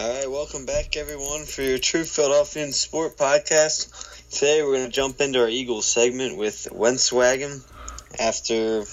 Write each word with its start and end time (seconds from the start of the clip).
All 0.00 0.08
right, 0.08 0.30
welcome 0.30 0.66
back, 0.66 0.96
everyone, 0.96 1.44
for 1.44 1.62
your 1.62 1.78
True 1.78 2.04
Philadelphian 2.04 2.72
Sport 2.72 3.16
podcast. 3.16 4.30
Today, 4.30 4.62
we're 4.62 4.76
going 4.76 4.86
to 4.86 4.90
jump 4.90 5.20
into 5.20 5.40
our 5.40 5.48
Eagles 5.48 5.84
segment 5.84 6.38
with 6.38 6.68
Wentzwagen 6.72 7.62
after 8.18 8.84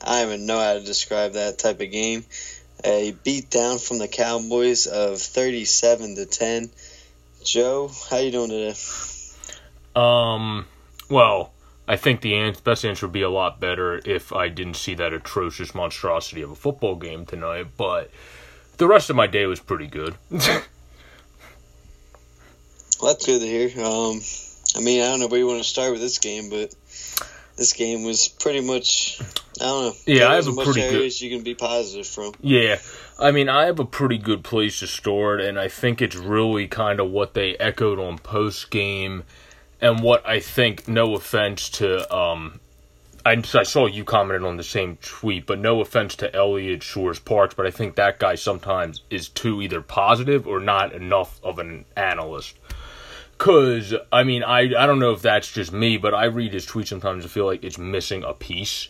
I 0.00 0.22
don't 0.22 0.32
even 0.32 0.46
know 0.46 0.58
how 0.58 0.74
to 0.74 0.80
describe 0.80 1.32
that 1.34 1.58
type 1.58 1.80
of 1.80 1.90
game. 1.90 2.24
A 2.84 3.12
beat 3.22 3.50
down 3.50 3.78
from 3.78 3.98
the 3.98 4.08
Cowboys 4.08 4.86
of 4.86 5.20
37 5.20 6.16
to 6.16 6.26
10. 6.26 6.70
Joe, 7.44 7.90
how 8.08 8.18
you 8.18 8.30
doing 8.30 8.50
today? 8.50 8.78
Um, 9.94 10.64
well, 11.10 11.52
I 11.88 11.96
think 11.96 12.20
the 12.20 12.56
best 12.64 12.84
answer 12.84 13.06
would 13.06 13.12
be 13.12 13.22
a 13.22 13.30
lot 13.30 13.58
better 13.60 14.00
if 14.04 14.32
I 14.32 14.48
didn't 14.48 14.74
see 14.76 14.94
that 14.94 15.12
atrocious 15.12 15.74
monstrosity 15.74 16.40
of 16.42 16.50
a 16.50 16.54
football 16.54 16.94
game 16.94 17.26
tonight, 17.26 17.66
but 17.76 18.10
the 18.78 18.86
rest 18.86 19.10
of 19.10 19.16
my 19.16 19.26
day 19.26 19.46
was 19.46 19.60
pretty 19.60 19.86
good. 19.88 20.14
Well, 23.00 23.12
that's 23.12 23.26
good 23.26 23.40
to 23.40 23.46
hear. 23.46 23.84
Um, 23.84 24.20
I 24.76 24.80
mean, 24.80 25.02
I 25.02 25.06
don't 25.06 25.18
know 25.18 25.26
where 25.26 25.40
you 25.40 25.46
want 25.48 25.60
to 25.60 25.68
start 25.68 25.90
with 25.90 26.00
this 26.00 26.18
game, 26.18 26.50
but 26.50 26.72
this 27.56 27.72
game 27.72 28.04
was 28.04 28.28
pretty 28.28 28.60
much, 28.60 29.20
I 29.60 29.64
don't 29.64 29.84
know. 29.86 29.92
Yeah, 30.06 30.28
I 30.28 30.36
have 30.36 30.46
a 30.46 30.52
much 30.52 30.66
pretty 30.66 30.82
good- 30.82 30.94
areas 30.94 31.20
you 31.20 31.28
can 31.28 31.42
be 31.42 31.54
positive 31.56 32.06
from. 32.06 32.32
yeah, 32.40 32.78
I 33.18 33.32
mean, 33.32 33.48
I 33.48 33.66
have 33.66 33.80
a 33.80 33.84
pretty 33.84 34.18
good 34.18 34.44
place 34.44 34.78
to 34.80 34.86
start, 34.86 35.40
and 35.40 35.58
I 35.58 35.66
think 35.66 36.00
it's 36.00 36.14
really 36.14 36.68
kind 36.68 37.00
of 37.00 37.10
what 37.10 37.34
they 37.34 37.56
echoed 37.56 37.98
on 37.98 38.18
post 38.18 38.70
game, 38.70 39.24
and 39.82 40.00
what 40.00 40.26
I 40.26 40.40
think. 40.40 40.88
No 40.88 41.14
offense 41.14 41.68
to 41.70 42.14
um, 42.14 42.60
I, 43.24 43.42
I 43.54 43.62
saw 43.62 43.86
you 43.86 44.04
commented 44.04 44.46
on 44.46 44.56
the 44.56 44.62
same 44.62 44.96
tweet, 45.02 45.46
but 45.46 45.58
no 45.58 45.80
offense 45.80 46.16
to 46.16 46.34
Eliot 46.34 46.82
Shorr-Parks, 46.82 47.54
but 47.54 47.66
I 47.66 47.70
think 47.70 47.94
that 47.94 48.18
guy 48.18 48.34
sometimes 48.34 49.02
is 49.10 49.28
too 49.28 49.62
either 49.62 49.80
positive 49.80 50.46
or 50.46 50.58
not 50.60 50.92
enough 50.92 51.38
of 51.44 51.58
an 51.58 51.84
analyst. 51.96 52.56
Cause 53.38 53.92
I 54.12 54.22
mean, 54.22 54.44
I 54.44 54.60
I 54.60 54.86
don't 54.86 55.00
know 55.00 55.12
if 55.12 55.22
that's 55.22 55.50
just 55.50 55.72
me, 55.72 55.96
but 55.96 56.14
I 56.14 56.26
read 56.26 56.52
his 56.52 56.66
tweets 56.66 56.88
sometimes. 56.88 57.24
I 57.24 57.28
feel 57.28 57.46
like 57.46 57.64
it's 57.64 57.78
missing 57.78 58.22
a 58.22 58.32
piece. 58.32 58.88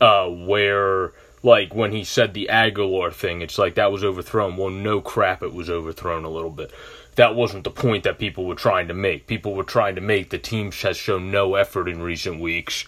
Uh, 0.00 0.28
where 0.28 1.12
like 1.42 1.74
when 1.74 1.92
he 1.92 2.02
said 2.04 2.34
the 2.34 2.48
Agholor 2.50 3.12
thing, 3.12 3.42
it's 3.42 3.58
like 3.58 3.76
that 3.76 3.92
was 3.92 4.02
overthrown. 4.02 4.56
Well, 4.56 4.70
no 4.70 5.00
crap, 5.00 5.42
it 5.42 5.52
was 5.52 5.70
overthrown 5.70 6.24
a 6.24 6.30
little 6.30 6.50
bit. 6.50 6.72
That 7.18 7.34
wasn't 7.34 7.64
the 7.64 7.72
point 7.72 8.04
that 8.04 8.20
people 8.20 8.44
were 8.44 8.54
trying 8.54 8.86
to 8.86 8.94
make. 8.94 9.26
People 9.26 9.56
were 9.56 9.64
trying 9.64 9.96
to 9.96 10.00
make 10.00 10.30
the 10.30 10.38
team 10.38 10.70
has 10.70 10.96
shown 10.96 11.32
no 11.32 11.56
effort 11.56 11.88
in 11.88 12.00
recent 12.00 12.38
weeks, 12.40 12.84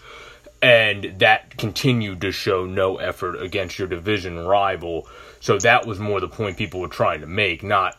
and 0.61 1.15
that 1.19 1.57
continued 1.57 2.21
to 2.21 2.31
show 2.31 2.65
no 2.65 2.95
effort 2.95 3.35
against 3.41 3.77
your 3.77 3.89
division 3.89 4.39
rival. 4.39 5.05
So 5.41 5.57
that 5.59 5.85
was 5.85 5.99
more 5.99 6.21
the 6.21 6.29
point 6.29 6.55
people 6.55 6.79
were 6.79 6.87
trying 6.87 7.19
to 7.19 7.27
make, 7.27 7.61
not 7.61 7.97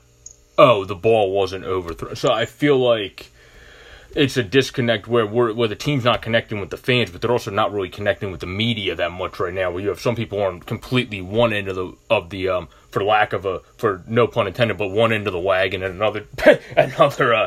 oh 0.56 0.86
the 0.86 0.94
ball 0.94 1.32
wasn't 1.32 1.66
overthrown. 1.66 2.16
So 2.16 2.32
I 2.32 2.46
feel 2.46 2.78
like 2.78 3.30
it's 4.14 4.36
a 4.36 4.42
disconnect 4.42 5.06
where 5.06 5.26
where 5.26 5.68
the 5.68 5.76
team's 5.76 6.04
not 6.04 6.22
connecting 6.22 6.60
with 6.60 6.70
the 6.70 6.76
fans, 6.76 7.10
but 7.10 7.20
they're 7.20 7.32
also 7.32 7.50
not 7.50 7.72
really 7.72 7.88
connecting 7.88 8.30
with 8.30 8.40
the 8.40 8.46
media 8.46 8.94
that 8.94 9.12
much 9.12 9.38
right 9.40 9.52
now. 9.52 9.70
Where 9.70 9.82
you 9.82 9.88
have 9.88 10.00
some 10.00 10.14
people 10.14 10.42
on 10.42 10.60
completely 10.60 11.20
one 11.20 11.52
end 11.52 11.68
of 11.68 11.76
the 11.76 11.96
of 12.10 12.30
the 12.30 12.48
um 12.48 12.68
for 12.90 13.02
lack 13.02 13.32
of 13.32 13.46
a 13.46 13.60
for 13.78 14.02
no 14.06 14.26
pun 14.26 14.46
intended, 14.46 14.78
but 14.78 14.88
one 14.88 15.12
end 15.12 15.26
of 15.26 15.32
the 15.32 15.40
wagon 15.40 15.82
and 15.82 15.94
another 15.94 16.26
another 16.76 17.34
uh, 17.34 17.46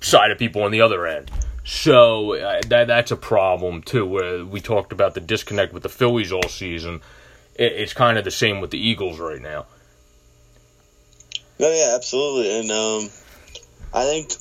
side 0.00 0.30
of 0.30 0.38
people 0.38 0.62
on 0.62 0.70
the 0.70 0.80
other 0.80 1.06
end. 1.06 1.30
So 1.64 2.34
uh, 2.34 2.60
that 2.68 2.86
that's 2.86 3.10
a 3.10 3.16
problem 3.16 3.82
too. 3.82 4.06
Where 4.06 4.44
we 4.44 4.60
talked 4.60 4.92
about 4.92 5.14
the 5.14 5.20
disconnect 5.20 5.72
with 5.72 5.82
the 5.82 5.88
Phillies 5.88 6.32
all 6.32 6.48
season. 6.48 7.00
It, 7.54 7.72
it's 7.72 7.92
kind 7.92 8.18
of 8.18 8.24
the 8.24 8.30
same 8.30 8.60
with 8.60 8.70
the 8.70 8.78
Eagles 8.78 9.18
right 9.18 9.40
now. 9.40 9.66
No, 11.60 11.68
yeah, 11.70 11.94
absolutely. 11.96 12.60
And 12.60 12.70
um, 12.70 13.10
I 13.92 14.04
think 14.04 14.32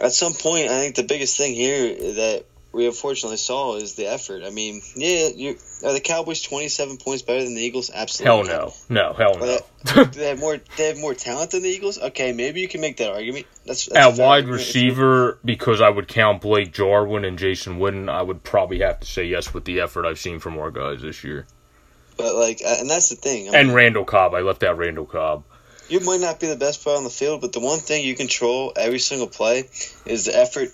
at 0.00 0.12
some 0.12 0.32
point, 0.34 0.68
I 0.68 0.80
think 0.80 0.94
the 0.96 1.02
biggest 1.02 1.36
thing 1.36 1.54
here 1.54 1.94
that 2.14 2.44
we 2.72 2.86
unfortunately 2.86 3.36
saw 3.36 3.76
is 3.76 3.94
the 3.94 4.06
effort. 4.06 4.42
I 4.44 4.50
mean, 4.50 4.80
yeah, 4.96 5.28
you 5.34 5.56
are 5.84 5.92
the 5.92 6.00
Cowboys 6.00 6.40
twenty 6.40 6.68
seven 6.68 6.96
points 6.96 7.20
better 7.22 7.44
than 7.44 7.54
the 7.54 7.60
Eagles? 7.60 7.90
Absolutely. 7.94 8.48
Hell 8.50 8.72
no, 8.88 8.94
no, 9.08 9.12
hell 9.12 9.34
no. 9.38 9.58
Well, 9.94 10.04
they 10.06 10.28
have 10.28 10.38
more? 10.38 10.58
They 10.78 10.86
have 10.88 10.98
more 10.98 11.12
talent 11.12 11.50
than 11.50 11.62
the 11.62 11.68
Eagles. 11.68 11.98
Okay, 12.00 12.32
maybe 12.32 12.60
you 12.62 12.68
can 12.68 12.80
make 12.80 12.96
that 12.96 13.12
argument. 13.12 13.46
That's, 13.66 13.86
that's 13.86 13.96
a 14.06 14.12
At 14.12 14.18
wide 14.18 14.36
argument. 14.44 14.58
receiver, 14.60 15.38
because 15.44 15.82
I 15.82 15.90
would 15.90 16.08
count 16.08 16.40
Blake 16.40 16.72
Jarwin 16.72 17.24
and 17.26 17.38
Jason 17.38 17.78
Witten, 17.78 18.08
I 18.08 18.22
would 18.22 18.42
probably 18.42 18.78
have 18.80 19.00
to 19.00 19.06
say 19.06 19.24
yes 19.26 19.52
with 19.52 19.64
the 19.66 19.80
effort 19.80 20.06
I've 20.06 20.18
seen 20.18 20.38
from 20.38 20.56
our 20.58 20.70
guys 20.70 21.02
this 21.02 21.22
year. 21.22 21.46
but 22.16 22.34
like, 22.34 22.62
uh, 22.64 22.76
and 22.80 22.88
that's 22.88 23.10
the 23.10 23.16
thing. 23.16 23.48
I 23.48 23.52
mean, 23.52 23.60
And 23.60 23.74
Randall 23.74 24.04
Cobb, 24.06 24.32
I 24.34 24.40
left 24.40 24.62
out 24.62 24.78
Randall 24.78 25.04
Cobb. 25.06 25.44
You 25.92 26.00
might 26.00 26.20
not 26.20 26.40
be 26.40 26.46
the 26.46 26.56
best 26.56 26.82
player 26.82 26.96
on 26.96 27.04
the 27.04 27.10
field, 27.10 27.42
but 27.42 27.52
the 27.52 27.60
one 27.60 27.78
thing 27.78 28.02
you 28.02 28.14
control 28.14 28.72
every 28.74 28.98
single 28.98 29.26
play 29.26 29.68
is 30.06 30.24
the 30.24 30.34
effort 30.34 30.70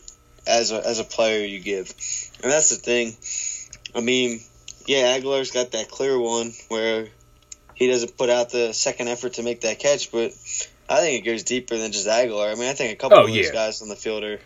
as 0.47 0.71
a, 0.71 0.87
as 0.87 1.01
a 1.01 1.05
player 1.05 1.45
you 1.45 1.59
give, 1.59 1.93
and 2.41 2.53
that's 2.53 2.71
the 2.71 2.77
thing. 2.77 3.17
I 3.97 4.01
mean, 4.01 4.41
yeah, 4.87 5.19
Agholor's 5.19 5.51
got 5.51 5.73
that 5.73 5.91
clear 5.91 6.17
one 6.17 6.53
where 6.69 7.09
he 7.75 7.89
doesn't 7.89 8.17
put 8.17 8.31
out 8.31 8.51
the 8.51 8.73
second 8.73 9.09
effort 9.09 9.33
to 9.35 9.43
make 9.43 9.63
that 9.63 9.81
catch, 9.81 10.13
but 10.13 10.31
I 10.89 11.01
think 11.01 11.21
it 11.21 11.29
goes 11.29 11.43
deeper 11.43 11.77
than 11.77 11.91
just 11.91 12.07
Agholor. 12.07 12.53
I 12.53 12.55
mean, 12.55 12.69
I 12.69 12.75
think 12.75 12.93
a 12.93 12.97
couple 12.97 13.19
Oh, 13.19 13.25
of 13.25 13.33
these 13.33 13.51
guys 13.51 13.83
on 13.83 13.89
the 13.89 13.97
field 13.97 14.23
are 14.23 14.39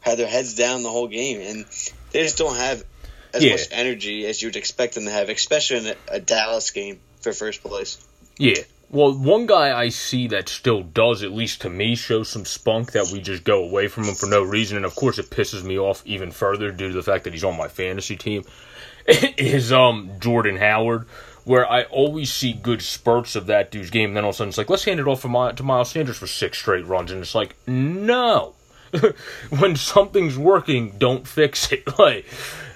had 0.00 0.18
their 0.18 0.26
heads 0.26 0.54
down 0.54 0.82
the 0.82 0.90
whole 0.90 1.08
game, 1.08 1.40
and 1.40 1.64
they 2.10 2.22
just 2.22 2.36
don't 2.36 2.56
have 2.56 2.84
as 3.32 3.42
Yeah. 3.42 3.52
much 3.52 3.68
energy 3.70 4.26
as 4.26 4.42
you'd 4.42 4.56
expect 4.56 4.94
them 4.94 5.06
to 5.06 5.10
have, 5.10 5.30
especially 5.30 5.78
in 5.78 5.86
a, 5.86 5.96
a 6.08 6.20
Dallas 6.20 6.70
game 6.70 7.00
for 7.22 7.32
first 7.32 7.62
place. 7.62 7.96
Yeah. 8.36 8.60
Well, 8.92 9.14
one 9.14 9.46
guy 9.46 9.76
I 9.76 9.88
see 9.88 10.28
that 10.28 10.50
still 10.50 10.82
does, 10.82 11.22
at 11.22 11.32
least 11.32 11.62
to 11.62 11.70
me, 11.70 11.96
show 11.96 12.22
some 12.24 12.44
spunk 12.44 12.92
that 12.92 13.08
we 13.10 13.22
just 13.22 13.42
go 13.42 13.64
away 13.64 13.88
from 13.88 14.04
him 14.04 14.14
for 14.14 14.26
no 14.26 14.42
reason, 14.42 14.76
and 14.76 14.84
of 14.84 14.94
course 14.94 15.18
it 15.18 15.30
pisses 15.30 15.64
me 15.64 15.78
off 15.78 16.02
even 16.04 16.30
further 16.30 16.70
due 16.70 16.88
to 16.88 16.94
the 16.94 17.02
fact 17.02 17.24
that 17.24 17.32
he's 17.32 17.42
on 17.42 17.56
my 17.56 17.68
fantasy 17.68 18.16
team, 18.16 18.44
is 19.06 19.72
um 19.72 20.10
Jordan 20.20 20.56
Howard, 20.58 21.06
where 21.44 21.66
I 21.68 21.84
always 21.84 22.30
see 22.30 22.52
good 22.52 22.82
spurts 22.82 23.34
of 23.34 23.46
that 23.46 23.70
dude's 23.70 23.88
game, 23.88 24.10
and 24.10 24.16
then 24.16 24.24
all 24.24 24.30
of 24.30 24.34
a 24.34 24.36
sudden 24.36 24.50
it's 24.50 24.58
like, 24.58 24.68
let's 24.68 24.84
hand 24.84 25.00
it 25.00 25.08
off 25.08 25.24
My- 25.24 25.52
to 25.52 25.62
Miles 25.62 25.90
Sanders 25.90 26.18
for 26.18 26.26
six 26.26 26.58
straight 26.58 26.86
runs, 26.86 27.10
and 27.10 27.22
it's 27.22 27.34
like, 27.34 27.56
no. 27.66 28.52
when 29.58 29.74
something's 29.74 30.36
working, 30.36 30.94
don't 30.98 31.26
fix 31.26 31.72
it. 31.72 31.82
Like, 31.98 32.26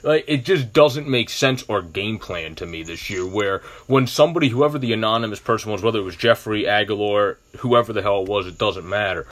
like 0.06 0.24
it 0.28 0.44
just 0.44 0.72
doesn't 0.72 1.08
make 1.08 1.28
sense 1.28 1.64
or 1.68 1.82
game 1.82 2.18
plan 2.18 2.54
to 2.54 2.66
me 2.66 2.82
this 2.82 3.10
year. 3.10 3.26
Where 3.26 3.60
when 3.86 4.06
somebody, 4.06 4.48
whoever 4.48 4.78
the 4.78 4.92
anonymous 4.92 5.40
person 5.40 5.72
was, 5.72 5.82
whether 5.82 5.98
it 5.98 6.04
was 6.04 6.16
Jeffery 6.16 6.62
Agholor, 6.62 7.36
whoever 7.58 7.92
the 7.92 8.02
hell 8.02 8.22
it 8.22 8.28
was, 8.28 8.46
it 8.46 8.56
doesn't 8.56 8.88
matter. 8.88 9.26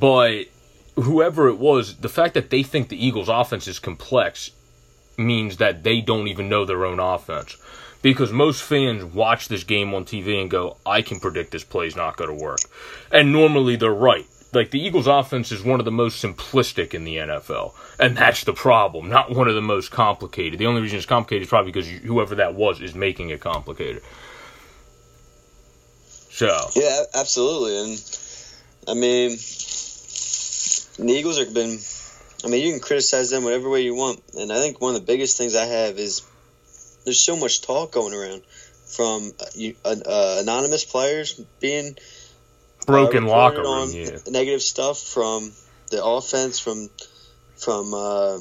But 0.00 0.44
whoever 0.94 1.48
it 1.48 1.58
was, 1.58 1.96
the 1.96 2.08
fact 2.08 2.34
that 2.34 2.50
they 2.50 2.62
think 2.62 2.88
the 2.88 3.04
Eagles' 3.04 3.28
offense 3.28 3.66
is 3.66 3.80
complex 3.80 4.52
means 5.16 5.56
that 5.56 5.82
they 5.82 6.00
don't 6.00 6.28
even 6.28 6.48
know 6.48 6.64
their 6.64 6.86
own 6.86 7.00
offense. 7.00 7.56
Because 8.00 8.30
most 8.30 8.62
fans 8.62 9.02
watch 9.02 9.48
this 9.48 9.64
game 9.64 9.94
on 9.94 10.04
TV 10.04 10.40
and 10.40 10.50
go, 10.50 10.76
I 10.84 11.00
can 11.02 11.20
predict 11.20 11.52
this 11.52 11.64
play's 11.64 11.96
not 11.96 12.16
going 12.16 12.36
to 12.36 12.44
work. 12.44 12.60
And 13.10 13.32
normally 13.32 13.76
they're 13.76 13.90
right. 13.90 14.26
Like 14.54 14.70
the 14.70 14.80
Eagles' 14.80 15.06
offense 15.06 15.52
is 15.52 15.62
one 15.62 15.80
of 15.80 15.84
the 15.84 15.90
most 15.90 16.22
simplistic 16.22 16.94
in 16.94 17.04
the 17.04 17.16
NFL. 17.16 17.72
And 17.98 18.16
that's 18.16 18.44
the 18.44 18.52
problem, 18.52 19.08
not 19.08 19.30
one 19.30 19.48
of 19.48 19.54
the 19.54 19.62
most 19.62 19.90
complicated. 19.90 20.58
The 20.58 20.66
only 20.66 20.82
reason 20.82 20.98
it's 20.98 21.06
complicated 21.06 21.42
is 21.42 21.48
probably 21.48 21.72
because 21.72 21.88
whoever 21.88 22.36
that 22.36 22.54
was 22.54 22.80
is 22.80 22.94
making 22.94 23.30
it 23.30 23.40
complicated. 23.40 24.02
So, 26.30 26.70
Yeah, 26.74 27.02
absolutely. 27.14 27.78
And 27.78 28.18
I 28.88 28.94
mean, 28.94 29.30
the 30.98 31.12
Eagles 31.12 31.38
have 31.38 31.54
been. 31.54 31.78
I 32.44 32.48
mean, 32.48 32.66
you 32.66 32.72
can 32.72 32.80
criticize 32.80 33.30
them 33.30 33.44
whatever 33.44 33.70
way 33.70 33.82
you 33.82 33.94
want, 33.94 34.22
and 34.34 34.52
I 34.52 34.56
think 34.56 34.78
one 34.80 34.94
of 34.94 35.00
the 35.00 35.06
biggest 35.06 35.38
things 35.38 35.54
I 35.56 35.64
have 35.64 35.98
is 35.98 36.22
there's 37.04 37.20
so 37.20 37.36
much 37.36 37.62
talk 37.62 37.92
going 37.92 38.12
around 38.12 38.42
from 38.86 39.32
uh, 39.40 39.94
uh, 40.06 40.38
anonymous 40.40 40.84
players 40.84 41.40
being 41.60 41.96
broken 42.86 43.24
uh, 43.24 43.28
locker 43.28 43.62
room, 43.62 43.90
yeah. 43.92 44.18
negative 44.28 44.62
stuff 44.62 44.98
from 44.98 45.52
the 45.90 46.04
offense, 46.04 46.58
from 46.58 46.88
from 47.56 47.94
uh, 47.94 48.38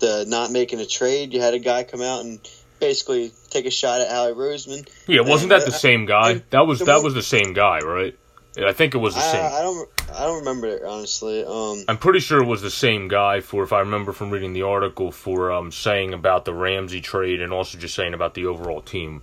the 0.00 0.24
not 0.28 0.50
making 0.50 0.80
a 0.80 0.86
trade. 0.86 1.32
You 1.32 1.40
had 1.40 1.54
a 1.54 1.58
guy 1.58 1.84
come 1.84 2.02
out 2.02 2.24
and 2.24 2.40
basically 2.80 3.32
take 3.50 3.66
a 3.66 3.70
shot 3.70 4.00
at 4.00 4.10
Howie 4.10 4.32
Roseman. 4.32 4.88
Yeah, 5.06 5.20
wasn't 5.22 5.52
And, 5.52 5.60
that 5.62 5.66
the 5.66 5.74
uh, 5.74 5.78
same 5.78 6.06
guy? 6.06 6.30
and 6.32 6.42
That 6.50 6.66
was 6.66 6.78
the 6.80 6.86
that 6.86 6.96
one- 6.96 7.04
was 7.04 7.14
the 7.14 7.22
same 7.22 7.52
guy, 7.52 7.80
right? 7.80 8.16
I 8.56 8.72
think 8.72 8.94
it 8.94 8.98
was 8.98 9.14
the 9.14 9.20
same. 9.20 9.44
I, 9.44 9.58
I 9.58 9.62
don't 9.62 9.88
I 10.14 10.20
don't 10.24 10.38
remember 10.40 10.66
it 10.66 10.82
honestly. 10.82 11.44
Um, 11.44 11.84
I'm 11.86 11.98
pretty 11.98 12.18
sure 12.18 12.42
it 12.42 12.46
was 12.46 12.60
the 12.60 12.70
same 12.70 13.06
guy 13.06 13.40
for 13.40 13.62
if 13.62 13.72
I 13.72 13.80
remember 13.80 14.12
from 14.12 14.30
reading 14.30 14.52
the 14.52 14.62
article 14.62 15.12
for 15.12 15.52
um 15.52 15.70
saying 15.70 16.12
about 16.12 16.44
the 16.44 16.52
Ramsey 16.54 17.00
trade 17.00 17.40
and 17.40 17.52
also 17.52 17.78
just 17.78 17.94
saying 17.94 18.14
about 18.14 18.34
the 18.34 18.46
overall 18.46 18.80
team. 18.80 19.22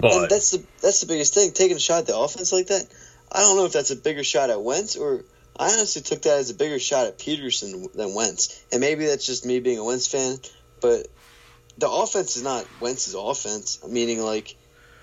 And 0.00 0.10
But 0.12 0.30
that's 0.30 0.50
the 0.52 0.64
that's 0.80 1.00
the 1.02 1.06
biggest 1.08 1.34
thing. 1.34 1.52
Taking 1.52 1.76
a 1.76 1.80
shot 1.80 2.00
at 2.00 2.06
the 2.06 2.16
offense 2.16 2.52
like 2.54 2.68
that, 2.68 2.86
I 3.32 3.40
don't 3.40 3.56
know 3.56 3.64
if 3.64 3.72
that's 3.72 3.90
a 3.90 3.96
bigger 3.96 4.22
shot 4.24 4.50
at 4.50 4.62
Wentz 4.62 4.96
or 4.96 5.24
I 5.56 5.72
honestly 5.72 6.02
took 6.02 6.22
that 6.22 6.38
as 6.38 6.50
a 6.50 6.54
bigger 6.54 6.78
shot 6.78 7.06
at 7.06 7.18
Pederson 7.18 7.92
than 7.92 8.14
Wentz. 8.14 8.64
And 8.72 8.80
maybe 8.80 9.06
that's 9.06 9.26
just 9.26 9.44
me 9.44 9.60
being 9.60 9.78
a 9.78 9.84
Wentz 9.84 10.06
fan, 10.06 10.38
but 10.80 11.06
the 11.78 11.90
offense 11.90 12.36
is 12.36 12.42
not 12.42 12.66
Wentz's 12.80 13.14
offense. 13.14 13.80
Meaning 13.86 14.20
like 14.20 14.56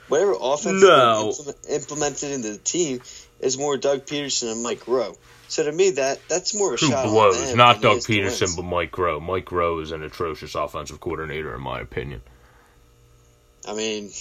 whatever 0.07 0.35
offense 0.39 0.81
No. 0.81 1.29
implement, 1.29 1.57
implemented 1.69 2.31
into 2.31 2.51
the 2.51 2.57
team 2.57 3.01
is 3.39 3.57
more 3.57 3.77
Doug 3.77 4.05
Pederson 4.05 4.51
and 4.51 4.63
Mike 4.63 4.81
Groh. 4.81 5.17
So 5.47 5.63
to 5.63 5.71
me, 5.71 5.91
that 5.91 6.19
that's 6.27 6.53
more 6.53 6.73
of 6.73 6.79
a 6.81 6.85
Who 6.85 6.91
shot 6.91 7.05
blows? 7.05 7.55
Not 7.55 7.81
Doug 7.81 7.99
Pederson, 7.99 8.55
but 8.55 8.63
Mike 8.63 8.91
Groh. 8.91 9.21
Mike 9.21 9.45
Groh 9.45 9.81
is 9.81 9.91
an 9.91 10.03
atrocious 10.03 10.53
offensive 10.55 10.99
coordinator, 10.99 11.55
in 11.55 11.61
my 11.61 11.79
opinion. 11.79 12.21
I 13.67 13.73
mean, 13.73 14.11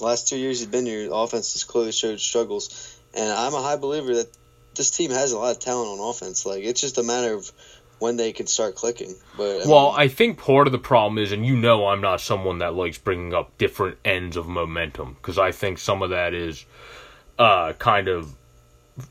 last 0.00 0.28
two 0.28 0.36
years 0.36 0.60
he's 0.60 0.68
been 0.68 0.86
here, 0.86 1.08
offense 1.12 1.52
has 1.52 1.64
clearly 1.64 1.92
showed 1.92 2.20
struggles, 2.20 2.97
and 3.14 3.30
I'm 3.30 3.54
a 3.54 3.62
high 3.62 3.76
believer 3.76 4.14
that 4.14 4.28
this 4.74 4.90
team 4.90 5.10
has 5.10 5.32
a 5.32 5.38
lot 5.38 5.52
of 5.52 5.58
talent 5.58 6.00
on 6.00 6.10
offense. 6.10 6.46
Like 6.46 6.62
it's 6.64 6.80
just 6.80 6.98
a 6.98 7.02
matter 7.02 7.34
of 7.34 7.50
when 7.98 8.16
they 8.16 8.32
can 8.32 8.46
start 8.46 8.76
clicking. 8.76 9.14
But 9.36 9.62
I 9.62 9.68
Well, 9.68 9.90
mean, 9.90 10.00
I 10.00 10.08
think 10.08 10.38
part 10.38 10.66
of 10.68 10.72
the 10.72 10.78
problem 10.78 11.18
is, 11.18 11.32
and 11.32 11.44
you 11.44 11.56
know, 11.56 11.86
I'm 11.88 12.00
not 12.00 12.20
someone 12.20 12.58
that 12.58 12.74
likes 12.74 12.98
bringing 12.98 13.34
up 13.34 13.56
different 13.58 13.98
ends 14.04 14.36
of 14.36 14.46
momentum 14.46 15.14
because 15.14 15.38
I 15.38 15.52
think 15.52 15.78
some 15.78 16.02
of 16.02 16.10
that 16.10 16.32
is 16.34 16.64
uh, 17.38 17.72
kind 17.74 18.08
of 18.08 18.34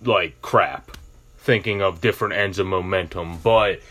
like 0.04 0.42
crap, 0.42 0.92
thinking 1.38 1.82
of 1.82 2.02
different 2.02 2.34
ends 2.34 2.60
of 2.60 2.68
momentum. 2.68 3.40
But 3.40 3.82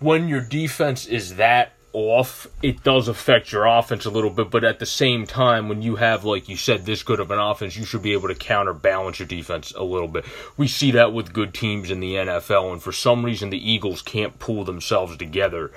when 0.00 0.28
your 0.28 0.40
defense 0.40 1.06
is 1.06 1.36
that 1.36 1.72
off, 1.92 2.46
it 2.62 2.82
does 2.82 3.08
affect 3.08 3.52
your 3.52 3.66
offense 3.66 4.04
a 4.04 4.10
little 4.10 4.30
bit. 4.30 4.50
But 4.50 4.64
at 4.64 4.78
the 4.78 4.86
same 4.86 5.26
time, 5.26 5.68
when 5.68 5.82
you 5.82 5.96
have, 5.96 6.24
like 6.24 6.48
you 6.48 6.56
said, 6.56 6.86
this 6.86 7.02
good 7.02 7.20
of 7.20 7.30
an 7.30 7.38
offense, 7.38 7.76
you 7.76 7.84
should 7.84 8.02
be 8.02 8.12
able 8.12 8.28
to 8.28 8.34
counterbalance 8.34 9.18
your 9.18 9.28
defense 9.28 9.72
a 9.76 9.82
little 9.82 10.08
bit. 10.08 10.24
We 10.56 10.68
see 10.68 10.90
that 10.92 11.12
with 11.12 11.32
good 11.32 11.54
teams 11.54 11.90
in 11.90 12.00
the 12.00 12.14
NFL, 12.14 12.72
and 12.72 12.82
for 12.82 12.92
some 12.92 13.24
reason, 13.24 13.50
the 13.50 13.70
Eagles 13.70 14.02
can't 14.02 14.38
pull 14.38 14.64
themselves 14.64 15.16
together 15.16 15.70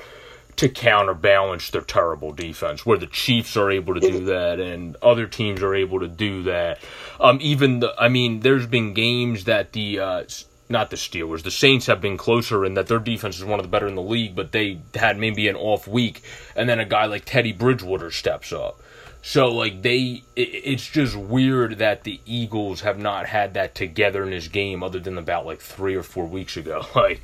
to 0.57 0.69
counterbalance 0.69 1.69
their 1.69 1.81
terrible 1.81 2.31
defense, 2.31 2.85
where 2.85 2.97
the 2.97 3.07
Chiefs 3.07 3.57
are 3.57 3.69
able 3.69 3.93
to 3.93 3.99
do 3.99 4.25
that 4.25 4.59
and 4.59 4.95
other 5.01 5.27
teams 5.27 5.61
are 5.61 5.75
able 5.75 5.99
to 5.99 6.07
do 6.07 6.43
that. 6.43 6.79
Um, 7.19 7.39
even 7.41 7.81
the, 7.81 7.93
I 7.99 8.07
mean, 8.07 8.39
there's 8.39 8.65
been 8.65 8.93
games 8.93 9.43
that 9.45 9.73
the 9.73 9.99
uh, 9.99 10.23
not 10.67 10.89
the 10.89 10.95
Steelers, 10.95 11.43
the 11.43 11.51
Saints 11.51 11.85
have 11.85 12.01
been 12.01 12.17
closer 12.17 12.65
in 12.65 12.73
that 12.73 12.87
their 12.87 12.99
defense 12.99 13.37
is 13.37 13.45
one 13.45 13.59
of 13.59 13.63
the 13.65 13.69
better 13.69 13.87
in 13.87 13.95
the 13.95 14.01
league, 14.01 14.35
but 14.35 14.51
they 14.51 14.79
had 14.95 15.17
maybe 15.17 15.47
an 15.47 15.55
off 15.55 15.87
week, 15.87 16.21
and 16.55 16.67
then 16.67 16.79
a 16.79 16.85
guy 16.85 17.05
like 17.05 17.25
Teddy 17.25 17.51
Bridgewater 17.51 18.09
steps 18.11 18.51
up. 18.51 18.81
So 19.21 19.47
like 19.47 19.81
they, 19.81 20.23
it's 20.35 20.87
just 20.87 21.15
weird 21.15 21.79
that 21.79 22.03
the 22.03 22.19
Eagles 22.25 22.81
have 22.81 22.99
not 22.99 23.25
had 23.25 23.55
that 23.55 23.73
together 23.73 24.23
in 24.23 24.29
this 24.29 24.47
game, 24.47 24.83
other 24.83 24.99
than 24.99 25.17
about 25.17 25.45
like 25.45 25.59
three 25.59 25.95
or 25.95 26.03
four 26.03 26.25
weeks 26.25 26.57
ago. 26.57 26.85
Like, 26.95 27.21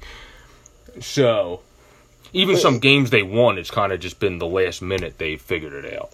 so 1.00 1.62
even 2.34 2.58
some 2.58 2.80
games 2.80 3.10
they 3.10 3.24
won, 3.24 3.58
it's 3.58 3.72
kind 3.72 3.92
of 3.92 4.00
just 4.00 4.20
been 4.20 4.40
the 4.40 4.48
last 4.48 4.82
minute 4.82 5.18
they 5.18 5.38
figured 5.38 5.74
it 5.74 5.94
out. 5.94 6.12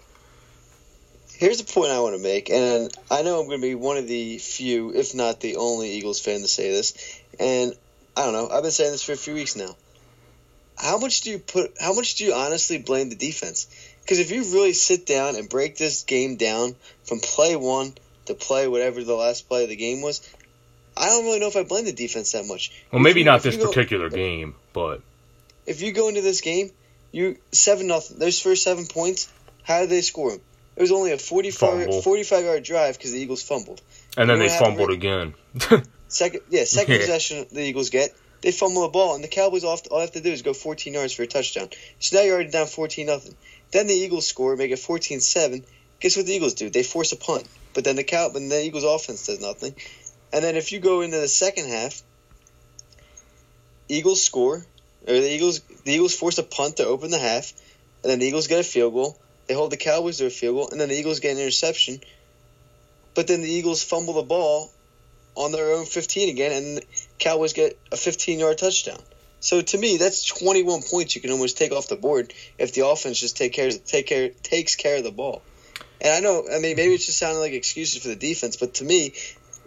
Here's 1.38 1.62
a 1.62 1.64
point 1.66 1.92
I 1.92 2.00
want 2.00 2.16
to 2.16 2.22
make, 2.22 2.50
and 2.50 2.92
I 3.10 3.22
know 3.22 3.40
I'm 3.40 3.48
going 3.48 3.62
to 3.62 3.68
be 3.68 3.76
one 3.76 3.98
of 3.98 4.08
the 4.08 4.38
few, 4.38 4.94
if 4.94 5.14
not 5.16 5.40
the 5.40 5.58
only 5.58 5.92
Eagles 5.92 6.20
fan 6.20 6.42
to 6.42 6.48
say 6.48 6.72
this. 6.72 7.22
And 7.40 7.74
I 8.16 8.24
don't 8.24 8.34
know, 8.34 8.50
I've 8.50 8.64
been 8.64 8.72
saying 8.72 8.92
this 8.92 9.04
for 9.04 9.14
a 9.14 9.18
few 9.18 9.34
weeks 9.34 9.56
now. 9.56 9.76
How 10.78 10.98
much 10.98 11.22
do 11.22 11.32
you 11.32 11.40
put? 11.40 11.74
How 11.80 11.94
much 11.94 12.16
do 12.16 12.26
you 12.26 12.34
honestly 12.34 12.78
blame 12.78 13.10
the 13.10 13.16
defense? 13.16 13.68
Because 14.02 14.20
if 14.20 14.32
you 14.32 14.44
really 14.54 14.74
sit 14.74 15.06
down 15.06 15.36
and 15.36 15.50
break 15.50 15.76
this 15.76 16.04
game 16.04 16.36
down 16.36 16.76
from 17.04 17.20
play 17.20 17.56
one 17.56 17.94
to 18.26 18.36
play 18.36 18.68
whatever 18.68 19.04
the 19.04 19.16
last 19.16 19.50
play 19.50 19.64
of 19.64 19.70
the 19.70 19.76
game 19.76 20.02
was, 20.02 20.22
I 20.96 21.08
don't 21.08 21.26
really 21.26 21.40
know 21.40 21.48
if 21.48 21.56
I 21.56 21.64
blame 21.64 21.86
the 21.86 21.94
defense 21.94 22.32
that 22.34 22.46
much. 22.46 22.72
Well, 22.92 23.02
maybe 23.02 23.22
you- 23.22 23.26
not 23.26 23.42
this 23.42 23.58
go- 23.58 23.68
particular 23.68 24.10
game, 24.10 24.56
but 24.72 25.02
if 25.66 25.82
you 25.82 25.92
go 25.94 26.10
into 26.10 26.22
this 26.22 26.42
game, 26.42 26.72
you 27.12 27.38
seven 27.52 27.88
nothing. 27.88 28.20
Those 28.20 28.40
first 28.40 28.64
seven 28.64 28.86
points, 28.86 29.30
how 29.64 29.82
did 29.82 29.90
they 29.90 30.02
score 30.02 30.32
them? 30.32 30.42
It 30.78 30.82
was 30.82 30.92
only 30.92 31.12
a 31.12 31.18
45, 31.18 31.70
Fumble. 31.70 32.02
45 32.04 32.44
yard 32.46 32.64
drive 32.64 32.98
because 32.98 33.12
the 33.12 33.20
Eagles 33.20 33.42
fumbled. 33.42 33.82
and 34.16 34.30
then 34.30 34.38
they 34.38 34.48
fumbled 34.48 34.92
again. 34.92 35.34
Second, 36.08 36.42
yeah, 36.50 36.64
second 36.64 36.94
Yeah. 36.94 37.00
possession 37.02 37.48
the 37.52 37.62
Eagles 37.62 37.90
get, 37.90 38.16
they 38.42 38.52
fumble 38.52 38.84
the 38.84 38.90
ball, 38.90 39.16
and 39.16 39.24
the 39.24 39.28
Cowboys 39.28 39.64
off. 39.66 39.82
All 39.92 40.00
have 40.00 40.12
to 40.12 40.22
do 40.22 40.32
is 40.32 40.42
go 40.44 40.54
14 40.54 40.94
yards 40.94 41.14
for 41.14 41.24
a 41.24 41.28
touchdown. 41.28 41.70
So 42.00 42.16
now 42.16 42.24
you're 42.24 42.36
already 42.36 42.52
down 42.52 42.68
14 42.68 43.08
nothing. 43.08 43.36
Then 43.72 43.88
the 43.88 43.94
Eagles 43.96 44.26
score, 44.28 44.56
make 44.56 44.72
it 44.72 44.80
14-7. 44.80 45.66
Guess 46.00 46.16
what 46.16 46.28
the 46.28 46.34
Eagles 46.34 46.54
do? 46.54 46.70
They 46.70 46.84
force 46.84 47.12
a 47.12 47.18
punt, 47.18 47.46
but 47.74 47.84
then 47.84 47.96
the 47.98 48.04
cow, 48.06 48.30
but 48.32 48.48
the 48.48 48.64
Eagles 48.64 48.84
offense 48.86 49.26
does 49.26 49.42
nothing. 49.42 49.76
And 50.32 50.44
then 50.44 50.56
if 50.56 50.72
you 50.72 50.80
go 50.80 51.02
into 51.02 51.18
the 51.18 51.28
second 51.28 51.68
half, 51.68 52.02
Eagles 53.90 54.24
score, 54.24 54.66
or 55.08 55.14
the 55.14 55.30
Eagles 55.34 55.62
the 55.86 55.92
Eagles 55.94 56.14
force 56.16 56.38
a 56.38 56.44
punt 56.44 56.78
to 56.78 56.86
open 56.86 57.10
the 57.12 57.18
half, 57.18 57.54
and 58.04 58.12
then 58.12 58.20
the 58.20 58.28
Eagles 58.28 58.48
get 58.48 58.60
a 58.60 58.64
field 58.64 58.94
goal. 58.94 59.18
They 59.48 59.54
hold 59.54 59.72
the 59.72 59.78
Cowboys 59.78 60.18
to 60.18 60.26
a 60.26 60.30
field 60.30 60.56
goal, 60.56 60.70
and 60.70 60.80
then 60.80 60.90
the 60.90 60.96
Eagles 60.96 61.20
get 61.20 61.34
an 61.34 61.42
interception. 61.42 62.02
But 63.16 63.28
then 63.28 63.42
the 63.42 63.50
Eagles 63.50 63.84
fumble 63.84 64.14
the 64.14 64.24
ball 64.24 64.72
on 65.36 65.52
their 65.52 65.74
own 65.74 65.86
15 65.86 66.30
again, 66.30 66.52
and 66.52 66.86
Cowboys 67.20 67.54
get 67.54 67.80
a 67.92 67.98
15 67.98 68.40
yard 68.40 68.58
touchdown. 68.58 69.00
So 69.40 69.62
to 69.62 69.78
me, 69.78 69.98
that's 69.98 70.26
21 70.26 70.82
points 70.82 71.16
you 71.16 71.22
can 71.22 71.32
almost 71.32 71.58
take 71.58 71.72
off 71.72 71.88
the 71.88 71.96
board 71.96 72.34
if 72.58 72.74
the 72.74 72.88
offense 72.88 73.20
just 73.20 73.38
take 73.38 73.54
care 73.54 73.70
take 73.70 74.08
care 74.08 74.30
takes 74.30 74.76
care 74.76 74.98
of 74.98 75.04
the 75.04 75.12
ball. 75.12 75.42
And 76.02 76.14
I 76.14 76.20
know, 76.20 76.44
I 76.52 76.60
mean, 76.60 76.76
maybe 76.76 76.94
it's 76.94 77.06
just 77.06 77.20
sounding 77.20 77.40
like 77.40 77.54
excuses 77.54 78.02
for 78.02 78.10
the 78.10 78.16
defense, 78.16 78.58
but 78.58 78.76
to 78.76 78.84
me, 78.84 79.14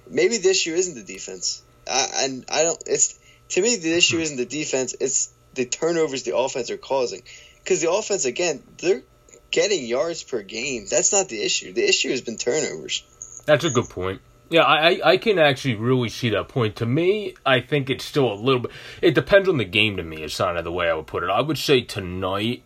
maybe 0.09 0.39
the 0.39 0.51
issue 0.51 0.75
isn't 0.75 0.95
the 0.95 1.13
defense. 1.13 1.63
I, 1.89 2.09
and 2.23 2.45
I 2.51 2.63
don't. 2.63 2.83
It's 2.87 3.19
to 3.51 3.63
me 3.63 3.77
the 3.77 3.97
issue 3.97 4.19
isn't 4.19 4.37
the 4.37 4.47
defense. 4.47 4.95
It's 5.01 5.33
the 5.55 5.65
turnovers 5.65 6.23
the 6.23 6.37
offense 6.37 6.71
are 6.71 6.77
causing. 6.77 7.23
Because 7.59 7.81
the 7.81 7.91
offense, 7.91 8.25
again, 8.25 8.63
they're 8.79 9.03
getting 9.51 9.85
yards 9.85 10.23
per 10.23 10.43
game. 10.43 10.87
That's 10.91 11.13
not 11.13 11.29
the 11.29 11.43
issue. 11.43 11.73
The 11.73 11.89
issue 11.89 12.11
has 12.11 12.21
been 12.21 12.37
turnovers. 12.37 13.43
That's 13.47 13.65
a 13.65 13.71
good 13.71 13.89
point. 13.89 14.21
Yeah, 14.51 14.63
I, 14.63 15.01
I 15.05 15.17
can 15.17 15.39
actually 15.39 15.77
really 15.77 16.09
see 16.09 16.31
that 16.31 16.49
point. 16.49 16.75
To 16.77 16.87
me, 16.87 17.35
I 17.47 17.61
think 17.61 17.89
it's 17.89 18.05
still 18.05 18.33
a 18.33 18.35
little 18.35 18.63
bit. 18.63 18.73
It 19.01 19.15
depends 19.15 19.49
on 19.49 19.59
the 19.59 19.65
game. 19.65 19.97
To 19.97 20.03
me, 20.03 20.23
is 20.23 20.37
kind 20.37 20.59
of 20.59 20.65
the 20.65 20.73
way 20.73 20.91
I 20.91 20.95
would 20.95 21.07
put 21.07 21.23
it. 21.23 21.31
I 21.31 21.41
would 21.41 21.59
say 21.59 21.83
tonight, 21.83 22.65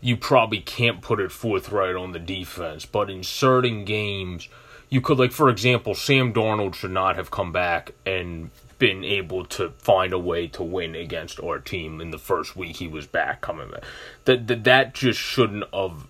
you 0.00 0.16
probably 0.16 0.60
can't 0.60 1.00
put 1.00 1.20
it 1.20 1.30
forthright 1.30 1.94
on 1.94 2.10
the 2.10 2.18
defense, 2.18 2.84
but 2.86 3.08
in 3.08 3.22
certain 3.22 3.84
games, 3.84 4.48
you 4.88 5.00
could. 5.00 5.18
Like 5.18 5.30
for 5.30 5.48
example, 5.48 5.94
Sam 5.94 6.32
Darnold 6.32 6.74
should 6.74 6.90
not 6.90 7.14
have 7.14 7.30
come 7.30 7.52
back 7.52 7.92
and 8.04 8.50
been 8.82 9.04
able 9.04 9.44
to 9.44 9.70
find 9.78 10.12
a 10.12 10.18
way 10.18 10.48
to 10.48 10.60
win 10.60 10.96
against 10.96 11.38
our 11.38 11.60
team 11.60 12.00
in 12.00 12.10
the 12.10 12.18
first 12.18 12.56
week 12.56 12.74
he 12.74 12.88
was 12.88 13.06
back 13.06 13.40
coming 13.40 13.70
back. 13.70 13.84
That 14.24 14.48
that 14.48 14.64
that 14.64 14.92
just 14.92 15.20
shouldn't 15.20 15.72
have 15.72 16.08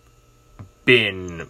been 0.85 1.49